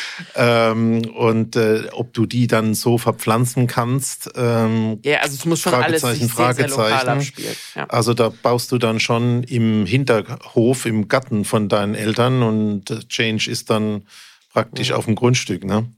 Ähm, 0.71 1.05
und 1.15 1.55
äh, 1.55 1.89
ob 1.91 2.11
du 2.13 2.25
die 2.25 2.47
dann 2.47 2.73
so 2.73 2.97
verpflanzen 2.97 3.67
kannst. 3.67 4.31
Ähm, 4.35 4.99
ja, 5.03 5.19
also 5.19 5.35
es 5.35 5.45
muss 5.45 5.59
schon 5.59 5.73
alles 5.73 6.01
sich 6.01 6.31
Fragezeichen. 6.31 6.69
Sehr, 6.69 6.77
sehr 6.77 6.89
lokal 6.89 7.09
abspielen. 7.09 7.55
Ja. 7.75 7.85
Also 7.85 8.13
da 8.15 8.29
baust 8.29 8.71
du 8.71 8.79
dann 8.79 8.99
schon 8.99 9.43
im 9.43 9.85
Hinterhof, 9.85 10.85
im 10.85 11.07
Garten 11.07 11.45
von 11.45 11.69
deinen 11.69 11.93
Eltern 11.93 12.41
und 12.41 12.89
äh, 12.89 12.99
Change 13.07 13.51
ist 13.51 13.69
dann 13.69 14.03
praktisch 14.51 14.89
ja. 14.89 14.95
auf 14.95 15.05
dem 15.05 15.15
Grundstück, 15.15 15.63
ne? 15.63 15.91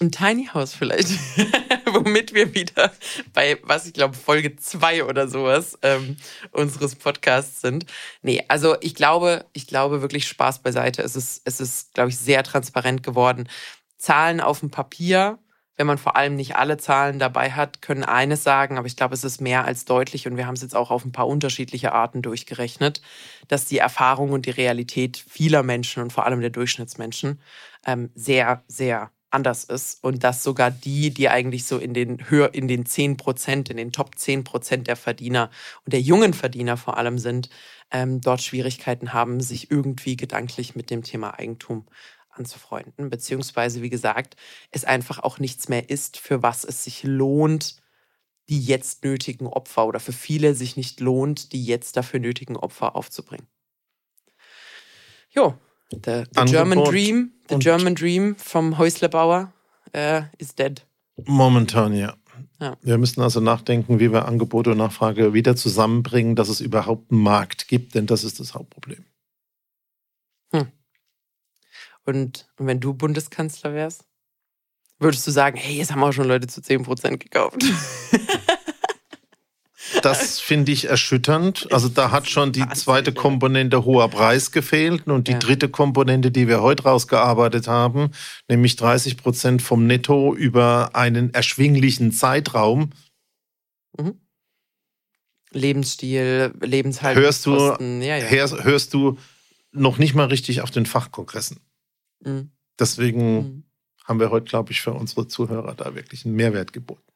Ein 0.00 0.10
Tiny 0.10 0.48
House 0.52 0.74
vielleicht, 0.74 1.10
womit 2.04 2.34
wir 2.34 2.54
wieder 2.54 2.92
bei, 3.32 3.58
was 3.62 3.86
ich 3.86 3.92
glaube, 3.92 4.14
Folge 4.14 4.56
2 4.56 5.04
oder 5.04 5.28
sowas 5.28 5.78
ähm, 5.82 6.16
unseres 6.50 6.96
Podcasts 6.96 7.60
sind. 7.60 7.86
Nee, 8.22 8.44
also 8.48 8.76
ich 8.80 8.94
glaube, 8.94 9.46
ich 9.52 9.66
glaube 9.66 10.02
wirklich 10.02 10.26
Spaß 10.26 10.60
beiseite. 10.60 11.02
Es 11.02 11.16
ist, 11.16 11.42
es 11.44 11.60
ist, 11.60 11.94
glaube 11.94 12.10
ich, 12.10 12.18
sehr 12.18 12.42
transparent 12.42 13.02
geworden. 13.02 13.48
Zahlen 13.96 14.40
auf 14.40 14.60
dem 14.60 14.70
Papier, 14.70 15.38
wenn 15.76 15.86
man 15.86 15.98
vor 15.98 16.16
allem 16.16 16.36
nicht 16.36 16.56
alle 16.56 16.76
Zahlen 16.76 17.18
dabei 17.18 17.52
hat, 17.52 17.82
können 17.82 18.04
eines 18.04 18.42
sagen, 18.42 18.78
aber 18.78 18.86
ich 18.86 18.96
glaube, 18.96 19.14
es 19.14 19.24
ist 19.24 19.40
mehr 19.40 19.64
als 19.64 19.84
deutlich 19.84 20.26
und 20.26 20.36
wir 20.36 20.46
haben 20.46 20.54
es 20.54 20.62
jetzt 20.62 20.76
auch 20.76 20.90
auf 20.90 21.04
ein 21.04 21.12
paar 21.12 21.28
unterschiedliche 21.28 21.92
Arten 21.92 22.20
durchgerechnet, 22.20 23.00
dass 23.48 23.64
die 23.64 23.78
Erfahrung 23.78 24.32
und 24.32 24.46
die 24.46 24.50
Realität 24.50 25.16
vieler 25.16 25.62
Menschen 25.62 26.02
und 26.02 26.12
vor 26.12 26.26
allem 26.26 26.40
der 26.40 26.50
Durchschnittsmenschen 26.50 27.40
ähm, 27.86 28.10
sehr, 28.14 28.62
sehr 28.66 29.10
anders 29.32 29.64
ist 29.64 30.02
und 30.04 30.24
dass 30.24 30.42
sogar 30.42 30.70
die, 30.70 31.10
die 31.10 31.28
eigentlich 31.28 31.64
so 31.64 31.78
in 31.78 31.94
den 31.94 32.30
höher 32.30 32.54
in 32.54 32.68
den 32.68 32.86
10 32.86 33.16
Prozent, 33.16 33.70
in 33.70 33.76
den 33.76 33.92
Top 33.92 34.18
10 34.18 34.44
Prozent 34.44 34.86
der 34.86 34.96
Verdiener 34.96 35.50
und 35.84 35.92
der 35.92 36.00
jungen 36.00 36.34
Verdiener 36.34 36.76
vor 36.76 36.96
allem 36.98 37.18
sind, 37.18 37.48
ähm, 37.90 38.20
dort 38.20 38.42
Schwierigkeiten 38.42 39.12
haben, 39.12 39.40
sich 39.40 39.70
irgendwie 39.70 40.16
gedanklich 40.16 40.74
mit 40.76 40.90
dem 40.90 41.02
Thema 41.02 41.38
Eigentum 41.38 41.86
anzufreunden, 42.30 43.10
beziehungsweise 43.10 43.82
wie 43.82 43.90
gesagt, 43.90 44.36
es 44.70 44.84
einfach 44.84 45.18
auch 45.18 45.38
nichts 45.38 45.68
mehr 45.68 45.90
ist, 45.90 46.18
für 46.18 46.42
was 46.42 46.64
es 46.64 46.84
sich 46.84 47.02
lohnt, 47.02 47.76
die 48.48 48.60
jetzt 48.60 49.04
nötigen 49.04 49.46
Opfer 49.46 49.86
oder 49.86 50.00
für 50.00 50.12
viele 50.12 50.54
sich 50.54 50.76
nicht 50.76 51.00
lohnt, 51.00 51.52
die 51.52 51.64
jetzt 51.64 51.96
dafür 51.96 52.20
nötigen 52.20 52.56
Opfer 52.56 52.96
aufzubringen. 52.96 53.46
Jo, 55.30 55.58
The, 56.04 56.24
the 56.34 56.44
German 56.46 56.84
Dream, 56.84 57.32
the 57.48 57.58
German 57.58 57.94
Dream 57.94 58.36
vom 58.36 58.78
Häuslebauer 58.78 59.52
äh, 59.92 60.22
is 60.38 60.54
dead. 60.54 60.86
Momentan, 61.26 61.94
ja. 61.94 62.14
ja. 62.60 62.76
Wir 62.82 62.98
müssen 62.98 63.20
also 63.20 63.40
nachdenken, 63.40 64.00
wie 64.00 64.10
wir 64.12 64.26
Angebot 64.26 64.66
und 64.68 64.78
Nachfrage 64.78 65.34
wieder 65.34 65.54
zusammenbringen, 65.54 66.34
dass 66.34 66.48
es 66.48 66.60
überhaupt 66.60 67.10
einen 67.10 67.22
Markt 67.22 67.68
gibt, 67.68 67.94
denn 67.94 68.06
das 68.06 68.24
ist 68.24 68.40
das 68.40 68.54
Hauptproblem. 68.54 69.04
Hm. 70.52 70.68
Und, 72.04 72.48
und 72.56 72.66
wenn 72.66 72.80
du 72.80 72.94
Bundeskanzler 72.94 73.74
wärst, 73.74 74.04
würdest 74.98 75.26
du 75.26 75.30
sagen, 75.30 75.56
hey, 75.56 75.76
jetzt 75.76 75.92
haben 75.92 76.02
auch 76.02 76.12
schon 76.12 76.28
Leute 76.28 76.46
zu 76.46 76.60
10% 76.60 77.18
gekauft. 77.18 77.62
Das 80.02 80.40
finde 80.40 80.72
ich 80.72 80.88
erschütternd. 80.88 81.68
Also 81.70 81.88
da 81.88 82.10
hat 82.10 82.28
schon 82.28 82.52
die 82.52 82.66
zweite 82.74 83.12
Komponente 83.12 83.84
hoher 83.84 84.08
Preis 84.08 84.50
gefehlt 84.50 85.06
und 85.06 85.28
die 85.28 85.32
ja. 85.32 85.38
dritte 85.38 85.68
Komponente, 85.68 86.30
die 86.30 86.48
wir 86.48 86.62
heute 86.62 86.84
rausgearbeitet 86.84 87.68
haben, 87.68 88.10
nämlich 88.48 88.76
30 88.76 89.16
Prozent 89.16 89.62
vom 89.62 89.86
Netto 89.86 90.34
über 90.34 90.90
einen 90.94 91.34
erschwinglichen 91.34 92.12
Zeitraum. 92.12 92.90
Mhm. 93.98 94.14
Lebensstil, 95.50 96.54
Lebenshaltung. 96.60 97.22
Hörst 97.22 97.46
du, 97.46 97.52
ja, 97.52 98.16
ja. 98.16 98.26
Hörst, 98.26 98.64
hörst, 98.64 98.94
du 98.94 99.18
noch 99.70 99.98
nicht 99.98 100.14
mal 100.14 100.26
richtig 100.26 100.62
auf 100.62 100.70
den 100.70 100.86
Fachkongressen. 100.86 101.60
Mhm. 102.24 102.50
Deswegen 102.78 103.34
mhm. 103.34 103.64
haben 104.04 104.20
wir 104.20 104.30
heute, 104.30 104.46
glaube 104.46 104.72
ich, 104.72 104.80
für 104.80 104.92
unsere 104.92 105.28
Zuhörer 105.28 105.74
da 105.74 105.94
wirklich 105.94 106.24
einen 106.24 106.34
Mehrwert 106.34 106.72
geboten. 106.72 107.11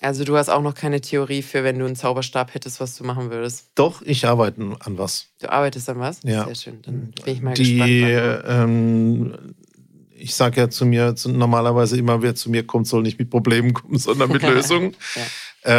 Also 0.00 0.24
du 0.24 0.36
hast 0.36 0.48
auch 0.48 0.62
noch 0.62 0.74
keine 0.74 1.00
Theorie 1.00 1.42
für, 1.42 1.64
wenn 1.64 1.78
du 1.78 1.86
einen 1.86 1.96
Zauberstab 1.96 2.52
hättest, 2.54 2.80
was 2.80 2.96
du 2.96 3.04
machen 3.04 3.30
würdest. 3.30 3.70
Doch, 3.74 4.02
ich 4.02 4.26
arbeite 4.26 4.60
an 4.80 4.98
was. 4.98 5.28
Du 5.40 5.50
arbeitest 5.50 5.88
an 5.88 5.98
was? 6.00 6.20
Ja. 6.24 6.44
Sehr 6.46 6.54
schön. 6.54 6.82
Dann 6.82 7.12
bin 7.24 7.34
ich 7.34 7.42
mal 7.42 7.54
Die, 7.54 7.76
gespannt. 7.76 8.44
Ähm, 8.46 9.54
ich 10.16 10.34
sage 10.34 10.60
ja 10.60 10.70
zu 10.70 10.86
mir 10.86 11.14
normalerweise 11.26 11.98
immer, 11.98 12.22
wer 12.22 12.34
zu 12.34 12.50
mir 12.50 12.66
kommt, 12.66 12.86
soll 12.86 13.02
nicht 13.02 13.18
mit 13.18 13.30
Problemen 13.30 13.74
kommen, 13.74 13.98
sondern 13.98 14.30
mit 14.30 14.42
Lösungen. 14.48 14.96
ja. 15.14 15.22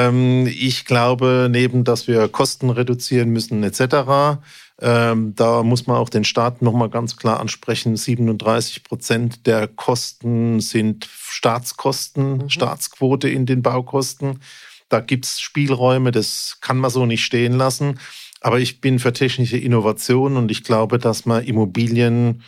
ähm, 0.07 0.47
ich 0.47 0.85
glaube, 0.85 1.47
neben 1.49 1.83
dass 1.83 2.07
wir 2.07 2.27
Kosten 2.27 2.69
reduzieren 2.69 3.29
müssen 3.31 3.63
etc., 3.63 4.39
ähm, 4.81 5.33
da 5.35 5.63
muss 5.63 5.87
man 5.87 5.97
auch 5.97 6.09
den 6.09 6.25
Staat 6.25 6.61
nochmal 6.61 6.89
ganz 6.89 7.15
klar 7.15 7.39
ansprechen. 7.39 7.95
37 7.95 8.83
Prozent 8.83 9.45
der 9.45 9.67
Kosten 9.67 10.59
sind 10.59 11.05
Staatskosten, 11.05 12.37
mhm. 12.37 12.49
Staatsquote 12.49 13.29
in 13.29 13.45
den 13.45 13.61
Baukosten. 13.61 14.41
Da 14.89 14.99
gibt 14.99 15.25
es 15.25 15.39
Spielräume, 15.39 16.11
das 16.11 16.57
kann 16.61 16.77
man 16.77 16.91
so 16.91 17.05
nicht 17.05 17.23
stehen 17.23 17.53
lassen. 17.53 17.99
Aber 18.41 18.59
ich 18.59 18.81
bin 18.81 18.99
für 18.99 19.13
technische 19.13 19.57
Innovation 19.57 20.37
und 20.37 20.51
ich 20.51 20.63
glaube, 20.63 20.99
dass 20.99 21.25
man 21.25 21.43
Immobilien, 21.43 22.43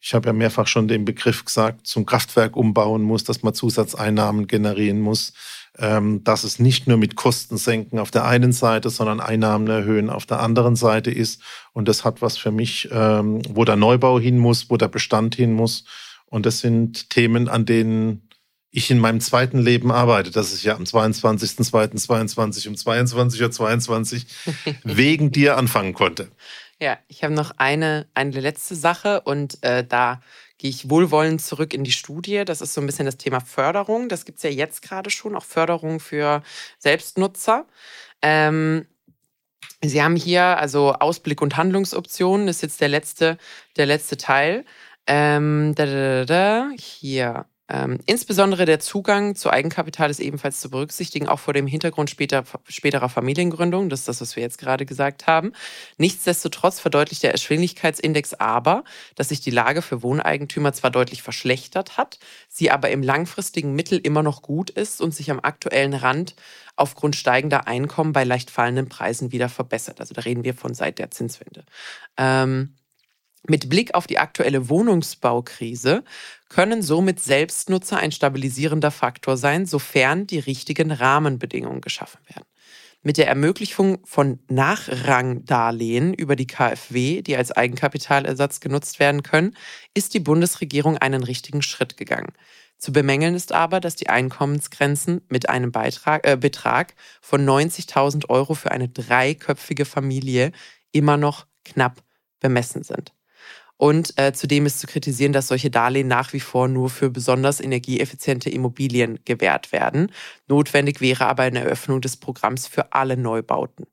ich 0.00 0.14
habe 0.14 0.28
ja 0.28 0.32
mehrfach 0.32 0.66
schon 0.66 0.88
den 0.88 1.04
Begriff 1.04 1.44
gesagt, 1.44 1.86
zum 1.86 2.06
Kraftwerk 2.06 2.56
umbauen 2.56 3.02
muss, 3.02 3.24
dass 3.24 3.42
man 3.42 3.54
Zusatzeinnahmen 3.54 4.46
generieren 4.46 5.00
muss 5.00 5.32
dass 5.74 6.44
es 6.44 6.58
nicht 6.58 6.86
nur 6.86 6.98
mit 6.98 7.16
Kosten 7.16 7.56
senken 7.56 7.98
auf 7.98 8.10
der 8.10 8.26
einen 8.26 8.52
Seite, 8.52 8.90
sondern 8.90 9.20
Einnahmen 9.20 9.68
erhöhen 9.68 10.10
auf 10.10 10.26
der 10.26 10.40
anderen 10.40 10.76
Seite 10.76 11.10
ist. 11.10 11.40
Und 11.72 11.88
das 11.88 12.04
hat 12.04 12.20
was 12.20 12.36
für 12.36 12.50
mich, 12.50 12.90
ähm, 12.92 13.40
wo 13.48 13.64
der 13.64 13.76
Neubau 13.76 14.20
hin 14.20 14.38
muss, 14.38 14.68
wo 14.68 14.76
der 14.76 14.88
Bestand 14.88 15.34
hin 15.34 15.54
muss. 15.54 15.84
Und 16.26 16.44
das 16.44 16.60
sind 16.60 17.08
Themen, 17.08 17.48
an 17.48 17.64
denen 17.64 18.28
ich 18.70 18.90
in 18.90 18.98
meinem 18.98 19.20
zweiten 19.20 19.58
Leben 19.58 19.92
arbeite. 19.92 20.30
Das 20.30 20.52
ist 20.52 20.62
ja 20.62 20.74
am 20.74 20.84
22.02.22 20.84 22.68
um 22.68 22.74
22.22 22.74 24.16
Uhr 24.16 24.74
wegen 24.96 25.30
dir 25.30 25.56
anfangen 25.56 25.92
konnte. 25.94 26.28
Ja, 26.80 26.98
ich 27.06 27.22
habe 27.22 27.32
noch 27.34 27.52
eine, 27.58 28.06
eine 28.14 28.40
letzte 28.40 28.74
Sache 28.74 29.20
und 29.20 29.62
äh, 29.62 29.86
da 29.86 30.20
gehe 30.62 30.70
ich 30.70 30.88
wohlwollend 30.88 31.42
zurück 31.42 31.74
in 31.74 31.82
die 31.82 31.90
Studie. 31.90 32.44
Das 32.44 32.60
ist 32.60 32.72
so 32.72 32.80
ein 32.80 32.86
bisschen 32.86 33.04
das 33.04 33.16
Thema 33.16 33.40
Förderung. 33.40 34.08
Das 34.08 34.24
gibt 34.24 34.38
es 34.38 34.44
ja 34.44 34.50
jetzt 34.50 34.80
gerade 34.80 35.10
schon, 35.10 35.34
auch 35.34 35.42
Förderung 35.42 35.98
für 35.98 36.40
Selbstnutzer. 36.78 37.66
Ähm, 38.22 38.86
Sie 39.84 40.00
haben 40.00 40.14
hier 40.14 40.44
also 40.44 40.92
Ausblick 40.92 41.42
und 41.42 41.56
Handlungsoptionen, 41.56 42.46
ist 42.46 42.62
jetzt 42.62 42.80
der 42.80 42.88
letzte, 42.88 43.38
der 43.76 43.86
letzte 43.86 44.16
Teil. 44.16 44.64
Ähm, 45.08 45.74
da, 45.74 45.84
da, 45.86 46.24
da, 46.26 46.70
hier 46.78 47.46
ähm, 47.72 47.98
insbesondere 48.04 48.66
der 48.66 48.80
Zugang 48.80 49.34
zu 49.34 49.48
Eigenkapital 49.48 50.10
ist 50.10 50.20
ebenfalls 50.20 50.60
zu 50.60 50.68
berücksichtigen, 50.68 51.26
auch 51.26 51.38
vor 51.38 51.54
dem 51.54 51.66
Hintergrund 51.66 52.10
später, 52.10 52.44
späterer 52.68 53.08
Familiengründung. 53.08 53.88
Das 53.88 54.00
ist 54.00 54.08
das, 54.08 54.20
was 54.20 54.36
wir 54.36 54.42
jetzt 54.42 54.58
gerade 54.58 54.84
gesagt 54.84 55.26
haben. 55.26 55.54
Nichtsdestotrotz 55.96 56.80
verdeutlicht 56.80 57.22
der 57.22 57.32
Erschwinglichkeitsindex 57.32 58.34
aber, 58.34 58.84
dass 59.14 59.30
sich 59.30 59.40
die 59.40 59.50
Lage 59.50 59.80
für 59.80 60.02
Wohneigentümer 60.02 60.74
zwar 60.74 60.90
deutlich 60.90 61.22
verschlechtert 61.22 61.96
hat, 61.96 62.18
sie 62.46 62.70
aber 62.70 62.90
im 62.90 63.02
langfristigen 63.02 63.74
Mittel 63.74 63.98
immer 63.98 64.22
noch 64.22 64.42
gut 64.42 64.68
ist 64.68 65.00
und 65.00 65.14
sich 65.14 65.30
am 65.30 65.40
aktuellen 65.40 65.94
Rand 65.94 66.34
aufgrund 66.76 67.16
steigender 67.16 67.66
Einkommen 67.66 68.12
bei 68.12 68.24
leicht 68.24 68.50
fallenden 68.50 68.90
Preisen 68.90 69.32
wieder 69.32 69.48
verbessert. 69.48 69.98
Also 69.98 70.12
da 70.12 70.20
reden 70.20 70.44
wir 70.44 70.52
von 70.52 70.74
seit 70.74 70.98
der 70.98 71.10
Zinswende. 71.10 71.64
Ähm, 72.18 72.74
mit 73.48 73.68
Blick 73.68 73.94
auf 73.94 74.06
die 74.06 74.18
aktuelle 74.18 74.68
Wohnungsbaukrise 74.68 76.04
können 76.48 76.82
somit 76.82 77.20
Selbstnutzer 77.20 77.98
ein 77.98 78.12
stabilisierender 78.12 78.90
Faktor 78.90 79.36
sein, 79.36 79.66
sofern 79.66 80.26
die 80.26 80.38
richtigen 80.38 80.92
Rahmenbedingungen 80.92 81.80
geschaffen 81.80 82.20
werden. 82.28 82.44
Mit 83.04 83.16
der 83.16 83.26
Ermöglichung 83.26 83.98
von 84.04 84.38
Nachrangdarlehen 84.48 86.14
über 86.14 86.36
die 86.36 86.46
KfW, 86.46 87.22
die 87.22 87.36
als 87.36 87.50
Eigenkapitalersatz 87.50 88.60
genutzt 88.60 89.00
werden 89.00 89.24
können, 89.24 89.56
ist 89.92 90.14
die 90.14 90.20
Bundesregierung 90.20 90.98
einen 90.98 91.24
richtigen 91.24 91.62
Schritt 91.62 91.96
gegangen. 91.96 92.32
Zu 92.78 92.92
bemängeln 92.92 93.34
ist 93.34 93.52
aber, 93.52 93.80
dass 93.80 93.96
die 93.96 94.08
Einkommensgrenzen 94.08 95.20
mit 95.28 95.48
einem 95.48 95.72
Beitrag, 95.72 96.26
äh, 96.26 96.36
Betrag 96.36 96.94
von 97.20 97.44
90.000 97.44 98.28
Euro 98.28 98.54
für 98.54 98.70
eine 98.70 98.88
dreiköpfige 98.88 99.84
Familie 99.84 100.52
immer 100.92 101.16
noch 101.16 101.46
knapp 101.64 102.02
bemessen 102.38 102.84
sind. 102.84 103.12
Und 103.82 104.16
äh, 104.16 104.32
zudem 104.32 104.64
ist 104.64 104.78
zu 104.78 104.86
kritisieren, 104.86 105.32
dass 105.32 105.48
solche 105.48 105.68
Darlehen 105.68 106.06
nach 106.06 106.32
wie 106.32 106.38
vor 106.38 106.68
nur 106.68 106.88
für 106.88 107.10
besonders 107.10 107.58
energieeffiziente 107.58 108.48
Immobilien 108.48 109.18
gewährt 109.24 109.72
werden. 109.72 110.12
Notwendig 110.46 111.00
wäre 111.00 111.26
aber 111.26 111.42
eine 111.42 111.64
Eröffnung 111.64 112.00
des 112.00 112.16
Programms 112.16 112.68
für 112.68 112.92
alle 112.92 113.16
Neubauten. 113.16 113.88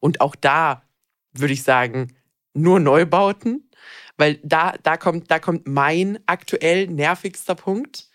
Und 0.00 0.22
auch 0.22 0.36
da 0.36 0.88
würde 1.34 1.52
ich 1.52 1.64
sagen, 1.64 2.16
nur 2.54 2.80
Neubauten, 2.80 3.70
weil 4.16 4.40
da, 4.42 4.72
da, 4.82 4.96
kommt, 4.96 5.30
da 5.30 5.38
kommt 5.38 5.68
mein 5.68 6.18
aktuell 6.24 6.86
nervigster 6.86 7.56
Punkt. 7.56 8.08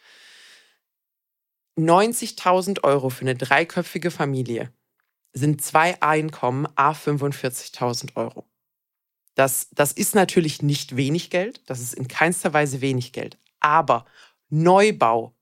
90.000 1.77 2.83
Euro 2.83 3.11
für 3.11 3.21
eine 3.21 3.35
dreiköpfige 3.35 4.09
Familie 4.09 4.73
sind 5.33 5.61
zwei 5.61 6.01
Einkommen, 6.01 6.67
a 6.73 6.93
45.000 6.93 8.15
Euro. 8.15 8.50
Das, 9.41 9.69
das 9.71 9.91
ist 9.91 10.13
natürlich 10.13 10.61
nicht 10.61 10.95
wenig 10.97 11.31
Geld, 11.31 11.61
das 11.65 11.79
ist 11.79 11.95
in 11.95 12.07
keinster 12.07 12.53
Weise 12.53 12.79
wenig 12.79 13.11
Geld. 13.11 13.39
Aber 13.59 14.05
Neubau, 14.51 15.35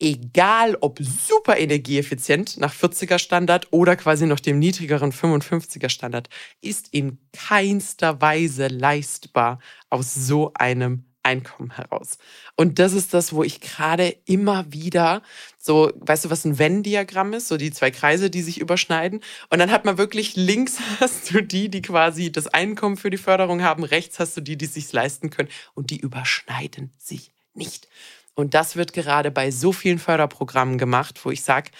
egal 0.00 0.76
ob 0.80 0.98
super 0.98 1.56
energieeffizient 1.56 2.56
nach 2.56 2.74
40er 2.74 3.20
Standard 3.20 3.68
oder 3.72 3.94
quasi 3.94 4.26
noch 4.26 4.40
dem 4.40 4.58
niedrigeren 4.58 5.12
55er 5.12 5.88
Standard, 5.88 6.28
ist 6.60 6.92
in 6.92 7.20
keinster 7.32 8.20
Weise 8.20 8.66
leistbar 8.66 9.60
aus 9.88 10.12
so 10.12 10.52
einem 10.54 11.04
Einkommen 11.26 11.72
heraus. 11.72 12.18
Und 12.54 12.78
das 12.78 12.92
ist 12.92 13.12
das, 13.12 13.32
wo 13.32 13.42
ich 13.42 13.60
gerade 13.60 14.16
immer 14.24 14.72
wieder 14.72 15.22
so, 15.58 15.90
weißt 15.96 16.26
du, 16.26 16.30
was 16.30 16.44
ein 16.44 16.58
Venn-Diagramm 16.58 17.32
ist? 17.32 17.48
So 17.48 17.56
die 17.56 17.72
zwei 17.72 17.90
Kreise, 17.90 18.30
die 18.30 18.42
sich 18.42 18.60
überschneiden. 18.60 19.20
Und 19.50 19.58
dann 19.58 19.72
hat 19.72 19.84
man 19.84 19.98
wirklich 19.98 20.36
links 20.36 20.78
hast 21.00 21.34
du 21.34 21.42
die, 21.42 21.68
die 21.68 21.82
quasi 21.82 22.30
das 22.30 22.46
Einkommen 22.46 22.96
für 22.96 23.10
die 23.10 23.16
Förderung 23.16 23.62
haben, 23.62 23.82
rechts 23.82 24.20
hast 24.20 24.36
du 24.36 24.40
die, 24.40 24.56
die 24.56 24.66
sich 24.66 24.92
leisten 24.92 25.30
können. 25.30 25.48
Und 25.74 25.90
die 25.90 25.98
überschneiden 25.98 26.92
sich 26.98 27.32
nicht. 27.52 27.88
Und 28.34 28.54
das 28.54 28.76
wird 28.76 28.92
gerade 28.92 29.32
bei 29.32 29.50
so 29.50 29.72
vielen 29.72 29.98
Förderprogrammen 29.98 30.78
gemacht, 30.78 31.24
wo 31.24 31.30
ich 31.30 31.42
sage, 31.42 31.70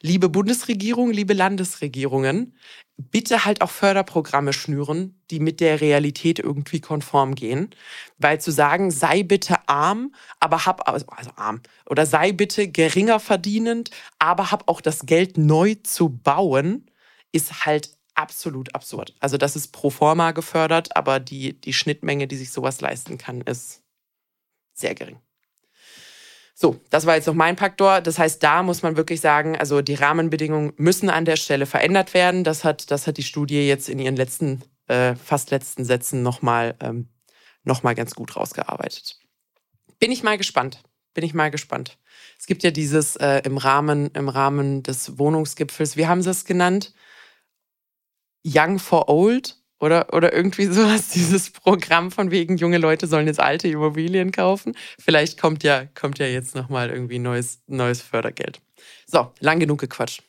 liebe 0.00 0.28
Bundesregierung, 0.28 1.12
liebe 1.12 1.34
Landesregierungen, 1.34 2.56
bitte 3.10 3.44
halt 3.44 3.60
auch 3.62 3.70
Förderprogramme 3.70 4.52
schnüren, 4.52 5.20
die 5.30 5.40
mit 5.40 5.60
der 5.60 5.80
Realität 5.80 6.38
irgendwie 6.38 6.80
konform 6.80 7.34
gehen. 7.34 7.70
Weil 8.18 8.40
zu 8.40 8.50
sagen, 8.50 8.90
sei 8.90 9.22
bitte 9.22 9.68
arm, 9.68 10.14
aber 10.40 10.66
hab, 10.66 10.88
also, 10.88 11.06
arm, 11.36 11.60
oder 11.88 12.06
sei 12.06 12.32
bitte 12.32 12.68
geringer 12.68 13.20
verdienend, 13.20 13.90
aber 14.18 14.50
hab 14.50 14.68
auch 14.68 14.80
das 14.80 15.06
Geld 15.06 15.38
neu 15.38 15.74
zu 15.82 16.08
bauen, 16.08 16.90
ist 17.32 17.64
halt 17.64 17.96
absolut 18.14 18.74
absurd. 18.74 19.14
Also 19.20 19.38
das 19.38 19.56
ist 19.56 19.68
pro 19.68 19.90
forma 19.90 20.32
gefördert, 20.32 20.96
aber 20.96 21.18
die, 21.20 21.60
die 21.60 21.72
Schnittmenge, 21.72 22.26
die 22.28 22.36
sich 22.36 22.52
sowas 22.52 22.80
leisten 22.80 23.18
kann, 23.18 23.40
ist 23.40 23.82
sehr 24.74 24.94
gering. 24.94 25.20
So, 26.62 26.80
das 26.90 27.06
war 27.06 27.16
jetzt 27.16 27.26
noch 27.26 27.34
mein 27.34 27.56
Faktor. 27.56 28.00
Das 28.00 28.20
heißt, 28.20 28.40
da 28.40 28.62
muss 28.62 28.84
man 28.84 28.96
wirklich 28.96 29.20
sagen, 29.20 29.58
also 29.58 29.82
die 29.82 29.94
Rahmenbedingungen 29.94 30.72
müssen 30.76 31.10
an 31.10 31.24
der 31.24 31.34
Stelle 31.34 31.66
verändert 31.66 32.14
werden. 32.14 32.44
Das 32.44 32.62
hat, 32.62 32.92
das 32.92 33.08
hat 33.08 33.16
die 33.16 33.24
Studie 33.24 33.66
jetzt 33.66 33.88
in 33.88 33.98
ihren 33.98 34.14
letzten, 34.14 34.62
äh, 34.86 35.16
fast 35.16 35.50
letzten 35.50 35.84
Sätzen 35.84 36.22
nochmal 36.22 36.76
ähm, 36.78 37.08
noch 37.64 37.82
ganz 37.82 38.14
gut 38.14 38.36
rausgearbeitet. 38.36 39.18
Bin 39.98 40.12
ich 40.12 40.22
mal 40.22 40.38
gespannt. 40.38 40.84
Bin 41.14 41.24
ich 41.24 41.34
mal 41.34 41.50
gespannt. 41.50 41.98
Es 42.38 42.46
gibt 42.46 42.62
ja 42.62 42.70
dieses 42.70 43.16
äh, 43.16 43.42
im, 43.44 43.56
Rahmen, 43.56 44.12
im 44.14 44.28
Rahmen 44.28 44.84
des 44.84 45.18
Wohnungsgipfels, 45.18 45.96
wie 45.96 46.06
haben 46.06 46.22
sie 46.22 46.30
es 46.30 46.44
genannt? 46.44 46.94
Young 48.46 48.78
for 48.78 49.08
Old 49.08 49.56
oder, 49.82 50.14
oder 50.14 50.32
irgendwie 50.32 50.66
sowas, 50.66 51.08
dieses 51.14 51.50
Programm 51.50 52.10
von 52.12 52.30
wegen, 52.30 52.56
junge 52.56 52.78
Leute 52.78 53.06
sollen 53.08 53.26
jetzt 53.26 53.40
alte 53.40 53.68
Immobilien 53.68 54.30
kaufen. 54.30 54.76
Vielleicht 54.98 55.40
kommt 55.40 55.64
ja, 55.64 55.86
kommt 55.86 56.18
ja 56.20 56.26
jetzt 56.26 56.54
nochmal 56.54 56.90
irgendwie 56.90 57.18
neues, 57.18 57.60
neues 57.66 58.00
Fördergeld. 58.00 58.60
So, 59.06 59.32
lang 59.40 59.58
genug 59.58 59.80
gequatscht. 59.80 60.22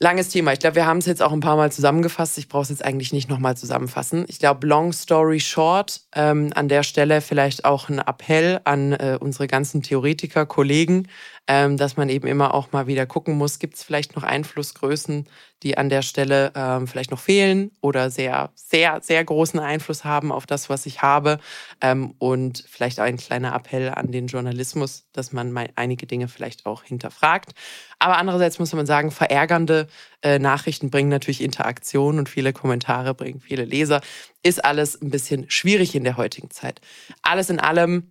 Langes 0.00 0.28
Thema. 0.28 0.52
Ich 0.52 0.60
glaube, 0.60 0.76
wir 0.76 0.86
haben 0.86 0.98
es 0.98 1.06
jetzt 1.06 1.22
auch 1.22 1.32
ein 1.32 1.40
paar 1.40 1.56
Mal 1.56 1.72
zusammengefasst. 1.72 2.38
Ich 2.38 2.48
brauche 2.48 2.62
es 2.62 2.68
jetzt 2.68 2.84
eigentlich 2.84 3.12
nicht 3.12 3.28
nochmal 3.28 3.56
zusammenfassen. 3.56 4.26
Ich 4.28 4.38
glaube, 4.38 4.64
long 4.64 4.92
story 4.92 5.40
short, 5.40 6.02
ähm, 6.14 6.52
an 6.54 6.68
der 6.68 6.84
Stelle 6.84 7.20
vielleicht 7.20 7.64
auch 7.64 7.88
ein 7.88 7.98
Appell 7.98 8.60
an 8.62 8.92
äh, 8.92 9.18
unsere 9.18 9.48
ganzen 9.48 9.82
Theoretiker, 9.82 10.46
Kollegen, 10.46 11.08
ähm, 11.48 11.78
dass 11.78 11.96
man 11.96 12.10
eben 12.10 12.28
immer 12.28 12.52
auch 12.52 12.72
mal 12.72 12.86
wieder 12.86 13.06
gucken 13.06 13.36
muss, 13.36 13.58
gibt 13.58 13.74
es 13.74 13.82
vielleicht 13.82 14.14
noch 14.14 14.22
Einflussgrößen, 14.22 15.26
die 15.62 15.78
an 15.78 15.88
der 15.88 16.02
Stelle 16.02 16.52
ähm, 16.54 16.86
vielleicht 16.86 17.10
noch 17.10 17.18
fehlen 17.18 17.72
oder 17.80 18.10
sehr, 18.10 18.50
sehr, 18.54 19.00
sehr 19.00 19.24
großen 19.24 19.58
Einfluss 19.58 20.04
haben 20.04 20.30
auf 20.30 20.46
das, 20.46 20.68
was 20.68 20.84
ich 20.84 21.00
habe. 21.00 21.38
Ähm, 21.80 22.14
und 22.18 22.64
vielleicht 22.68 23.00
auch 23.00 23.04
ein 23.04 23.16
kleiner 23.16 23.54
Appell 23.54 23.88
an 23.88 24.12
den 24.12 24.26
Journalismus, 24.26 25.08
dass 25.12 25.32
man 25.32 25.50
mal 25.50 25.70
einige 25.74 26.06
Dinge 26.06 26.28
vielleicht 26.28 26.66
auch 26.66 26.84
hinterfragt. 26.84 27.52
Aber 27.98 28.18
andererseits 28.18 28.58
muss 28.58 28.74
man 28.74 28.84
sagen, 28.84 29.10
verärgernde 29.10 29.88
äh, 30.20 30.38
Nachrichten 30.38 30.90
bringen 30.90 31.08
natürlich 31.08 31.42
Interaktion 31.42 32.18
und 32.18 32.28
viele 32.28 32.52
Kommentare 32.52 33.14
bringen 33.14 33.40
viele 33.40 33.64
Leser. 33.64 34.02
Ist 34.42 34.62
alles 34.62 35.00
ein 35.00 35.10
bisschen 35.10 35.48
schwierig 35.48 35.94
in 35.94 36.04
der 36.04 36.18
heutigen 36.18 36.50
Zeit. 36.50 36.82
Alles 37.22 37.48
in 37.48 37.58
allem 37.58 38.10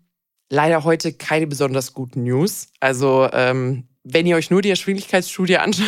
leider 0.50 0.84
heute 0.84 1.14
keine 1.14 1.48
besonders 1.48 1.94
guten 1.94 2.24
News. 2.24 2.70
Also 2.80 3.30
ähm, 3.34 3.88
wenn 4.04 4.26
ihr 4.26 4.36
euch 4.36 4.50
nur 4.50 4.62
die 4.62 4.70
Erschwinglichkeitsstudie 4.70 5.58
anschaut, 5.58 5.88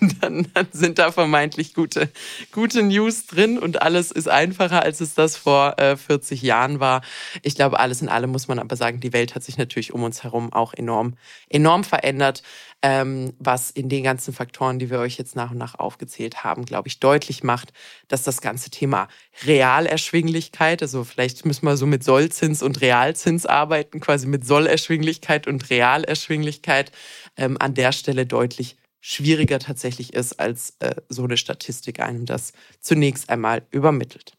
dann, 0.20 0.46
dann, 0.54 0.68
sind 0.72 0.98
da 0.98 1.12
vermeintlich 1.12 1.74
gute, 1.74 2.10
gute 2.52 2.82
News 2.82 3.26
drin 3.26 3.58
und 3.58 3.82
alles 3.82 4.10
ist 4.10 4.28
einfacher, 4.28 4.82
als 4.82 5.00
es 5.00 5.14
das 5.14 5.36
vor 5.36 5.78
äh, 5.78 5.96
40 5.96 6.42
Jahren 6.42 6.80
war. 6.80 7.02
Ich 7.42 7.54
glaube, 7.54 7.80
alles 7.80 8.02
in 8.02 8.08
allem 8.08 8.30
muss 8.30 8.48
man 8.48 8.58
aber 8.58 8.76
sagen, 8.76 9.00
die 9.00 9.12
Welt 9.12 9.34
hat 9.34 9.42
sich 9.42 9.58
natürlich 9.58 9.92
um 9.92 10.02
uns 10.02 10.22
herum 10.22 10.52
auch 10.52 10.74
enorm, 10.74 11.14
enorm 11.48 11.84
verändert 11.84 12.42
ähm, 12.82 13.32
was 13.38 13.70
in 13.70 13.88
den 13.88 14.04
ganzen 14.04 14.32
Faktoren, 14.32 14.78
die 14.78 14.90
wir 14.90 15.00
euch 15.00 15.18
jetzt 15.18 15.34
nach 15.34 15.50
und 15.50 15.58
nach 15.58 15.78
aufgezählt 15.78 16.44
haben, 16.44 16.64
glaube 16.64 16.88
ich, 16.88 17.00
deutlich 17.00 17.42
macht, 17.42 17.72
dass 18.06 18.22
das 18.22 18.40
ganze 18.40 18.70
Thema 18.70 19.08
Realerschwinglichkeit, 19.44 20.82
also 20.82 21.02
vielleicht 21.02 21.44
müssen 21.44 21.66
wir 21.66 21.76
so 21.76 21.86
mit 21.86 22.04
Sollzins 22.04 22.62
und 22.62 22.80
Realzins 22.80 23.46
arbeiten, 23.46 23.98
quasi 24.00 24.26
mit 24.28 24.46
Sollerschwinglichkeit 24.46 25.48
und 25.48 25.70
Realerschwinglichkeit, 25.70 26.92
ähm, 27.36 27.56
an 27.58 27.74
der 27.74 27.92
Stelle 27.92 28.26
deutlich 28.26 28.76
schwieriger 29.00 29.58
tatsächlich 29.58 30.12
ist, 30.14 30.40
als 30.40 30.74
äh, 30.80 30.94
so 31.08 31.24
eine 31.24 31.36
Statistik 31.36 32.00
einem 32.00 32.26
das 32.26 32.52
zunächst 32.80 33.30
einmal 33.30 33.62
übermittelt. 33.70 34.34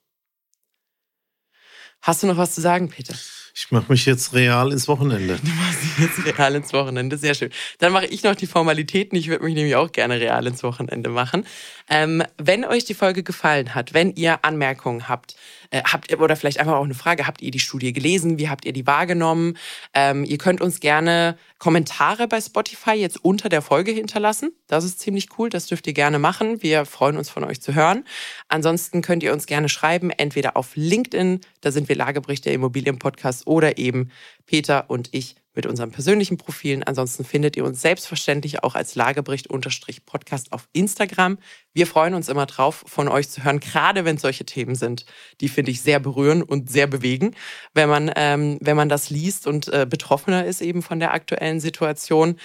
Hast 2.01 2.23
du 2.23 2.27
noch 2.27 2.37
was 2.37 2.55
zu 2.55 2.61
sagen, 2.61 2.89
Peter? 2.89 3.13
Ich 3.53 3.71
mache 3.71 3.91
mich 3.91 4.05
jetzt 4.05 4.33
real 4.33 4.71
ins 4.71 4.87
Wochenende. 4.87 5.37
Du 5.43 5.51
machst 5.51 5.83
dich 5.83 5.97
jetzt 5.99 6.25
real 6.25 6.55
ins 6.55 6.71
Wochenende, 6.71 7.17
sehr 7.17 7.33
schön. 7.33 7.49
Dann 7.79 7.91
mache 7.91 8.05
ich 8.05 8.23
noch 8.23 8.35
die 8.35 8.47
Formalitäten. 8.47 9.17
Ich 9.17 9.27
würde 9.27 9.43
mich 9.43 9.53
nämlich 9.53 9.75
auch 9.75 9.91
gerne 9.91 10.19
real 10.19 10.47
ins 10.47 10.63
Wochenende 10.63 11.09
machen. 11.09 11.45
Ähm, 11.89 12.23
wenn 12.37 12.63
euch 12.63 12.85
die 12.85 12.93
Folge 12.93 13.21
gefallen 13.21 13.75
hat, 13.75 13.93
wenn 13.93 14.15
ihr 14.15 14.45
Anmerkungen 14.45 15.09
habt, 15.09 15.35
äh, 15.71 15.83
habt 15.83 16.09
ihr, 16.09 16.19
oder 16.19 16.35
vielleicht 16.35 16.59
einfach 16.59 16.73
auch 16.73 16.83
eine 16.83 16.93
Frage, 16.93 17.27
habt 17.27 17.41
ihr 17.41 17.51
die 17.51 17.59
Studie 17.59 17.93
gelesen? 17.93 18.39
Wie 18.39 18.49
habt 18.49 18.65
ihr 18.65 18.73
die 18.73 18.87
wahrgenommen? 18.87 19.57
Ähm, 19.93 20.23
ihr 20.23 20.37
könnt 20.37 20.61
uns 20.61 20.79
gerne 20.79 21.37
Kommentare 21.57 22.27
bei 22.27 22.41
Spotify 22.41 22.93
jetzt 22.93 23.23
unter 23.23 23.49
der 23.49 23.61
Folge 23.61 23.91
hinterlassen. 23.91 24.51
Das 24.67 24.83
ist 24.83 24.99
ziemlich 24.99 25.27
cool. 25.37 25.49
Das 25.49 25.67
dürft 25.67 25.87
ihr 25.87 25.93
gerne 25.93 26.19
machen. 26.19 26.63
Wir 26.63 26.85
freuen 26.85 27.17
uns 27.17 27.29
von 27.29 27.43
euch 27.43 27.61
zu 27.61 27.75
hören. 27.75 28.05
Ansonsten 28.47 29.01
könnt 29.01 29.23
ihr 29.23 29.33
uns 29.33 29.45
gerne 29.45 29.69
schreiben, 29.69 30.09
entweder 30.09 30.57
auf 30.57 30.71
LinkedIn, 30.75 31.41
da 31.61 31.71
sind 31.71 31.89
wir 31.89 31.95
Lagebericht 31.95 32.45
der 32.45 32.53
Immobilienpodcast, 32.53 33.47
oder 33.47 33.77
eben 33.77 34.11
Peter 34.45 34.89
und 34.89 35.09
ich 35.11 35.35
mit 35.59 35.65
unseren 35.65 35.91
persönlichen 35.91 36.37
Profilen. 36.37 36.83
Ansonsten 36.83 37.25
findet 37.25 37.57
ihr 37.57 37.65
uns 37.65 37.81
selbstverständlich 37.81 38.63
auch 38.63 38.75
als 38.75 38.95
Lagebericht-Podcast 38.95 40.53
auf 40.53 40.69
Instagram. 40.71 41.37
Wir 41.73 41.85
freuen 41.85 42.13
uns 42.13 42.29
immer 42.29 42.45
drauf, 42.45 42.85
von 42.87 43.09
euch 43.09 43.27
zu 43.27 43.43
hören, 43.43 43.59
gerade 43.59 44.05
wenn 44.05 44.15
es 44.15 44.21
solche 44.21 44.45
Themen 44.45 44.75
sind, 44.75 45.05
die 45.41 45.49
finde 45.49 45.71
ich 45.71 45.81
sehr 45.81 45.99
berühren 45.99 46.43
und 46.43 46.69
sehr 46.69 46.87
bewegen, 46.87 47.35
wenn 47.73 47.89
man, 47.89 48.09
ähm, 48.15 48.57
wenn 48.61 48.77
man 48.77 48.87
das 48.87 49.09
liest 49.09 49.47
und 49.47 49.67
äh, 49.67 49.85
betroffener 49.85 50.45
ist 50.45 50.61
eben 50.61 50.81
von 50.81 51.01
der 51.01 51.13
aktuellen 51.13 51.59
Situation. 51.59 52.37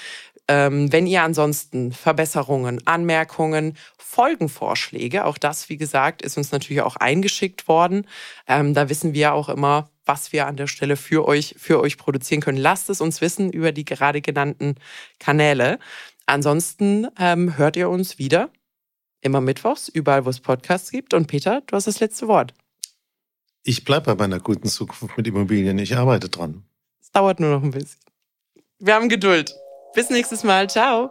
Ähm, 0.47 0.93
wenn 0.93 1.07
ihr 1.07 1.23
ansonsten 1.23 1.93
Verbesserungen, 1.93 2.87
Anmerkungen, 2.87 3.77
Folgenvorschläge, 3.97 5.25
auch 5.25 5.39
das, 5.39 5.69
wie 5.69 5.79
gesagt, 5.79 6.23
ist 6.23 6.37
uns 6.37 6.53
natürlich 6.53 6.83
auch 6.83 6.97
eingeschickt 6.97 7.67
worden. 7.67 8.07
Ähm, 8.47 8.75
da 8.75 8.89
wissen 8.89 9.15
wir 9.15 9.33
auch 9.33 9.49
immer, 9.49 9.89
was 10.05 10.33
wir 10.33 10.47
an 10.47 10.57
der 10.57 10.67
Stelle 10.67 10.97
für 10.97 11.27
euch, 11.27 11.55
für 11.59 11.81
euch 11.81 11.97
produzieren 11.97 12.43
können. 12.43 12.59
Lasst 12.59 12.91
es 12.91 13.01
uns 13.01 13.23
wissen 13.23 13.51
über 13.51 13.73
die 13.73 13.87
gerade 13.87 14.21
genannten 14.21 14.75
Kanäle. 15.19 15.79
Ansonsten 16.27 17.09
ähm, 17.19 17.57
hört 17.57 17.77
ihr 17.77 17.89
uns 17.89 18.19
wieder 18.19 18.51
immer 19.23 19.41
mittwochs, 19.41 19.89
überall, 19.89 20.27
wo 20.27 20.31
es 20.31 20.41
Podcasts 20.41 20.91
gibt. 20.91 21.15
Und 21.15 21.27
Peter, 21.27 21.63
du 21.67 21.77
hast 21.77 21.87
das 21.87 22.01
letzte 22.01 22.29
Wort. 22.29 22.53
Ich 23.63 23.85
bleibe 23.85 24.15
bei 24.15 24.15
meiner 24.15 24.41
guten 24.41 24.69
Zukunft 24.69 25.17
mit 25.17 25.27
Immobilien. 25.27 25.79
Ich 25.79 25.97
arbeite 25.97 26.29
dran. 26.29 26.65
Es 27.01 27.11
dauert 27.11 27.41
nur 27.41 27.51
noch 27.51 27.63
ein 27.63 27.71
bisschen. 27.71 27.99
Wir 28.79 28.95
haben 28.95 29.09
Geduld. 29.09 29.55
Bis 29.95 30.11
nächstes 30.11 30.45
Mal. 30.45 30.69
Ciao. 30.69 31.11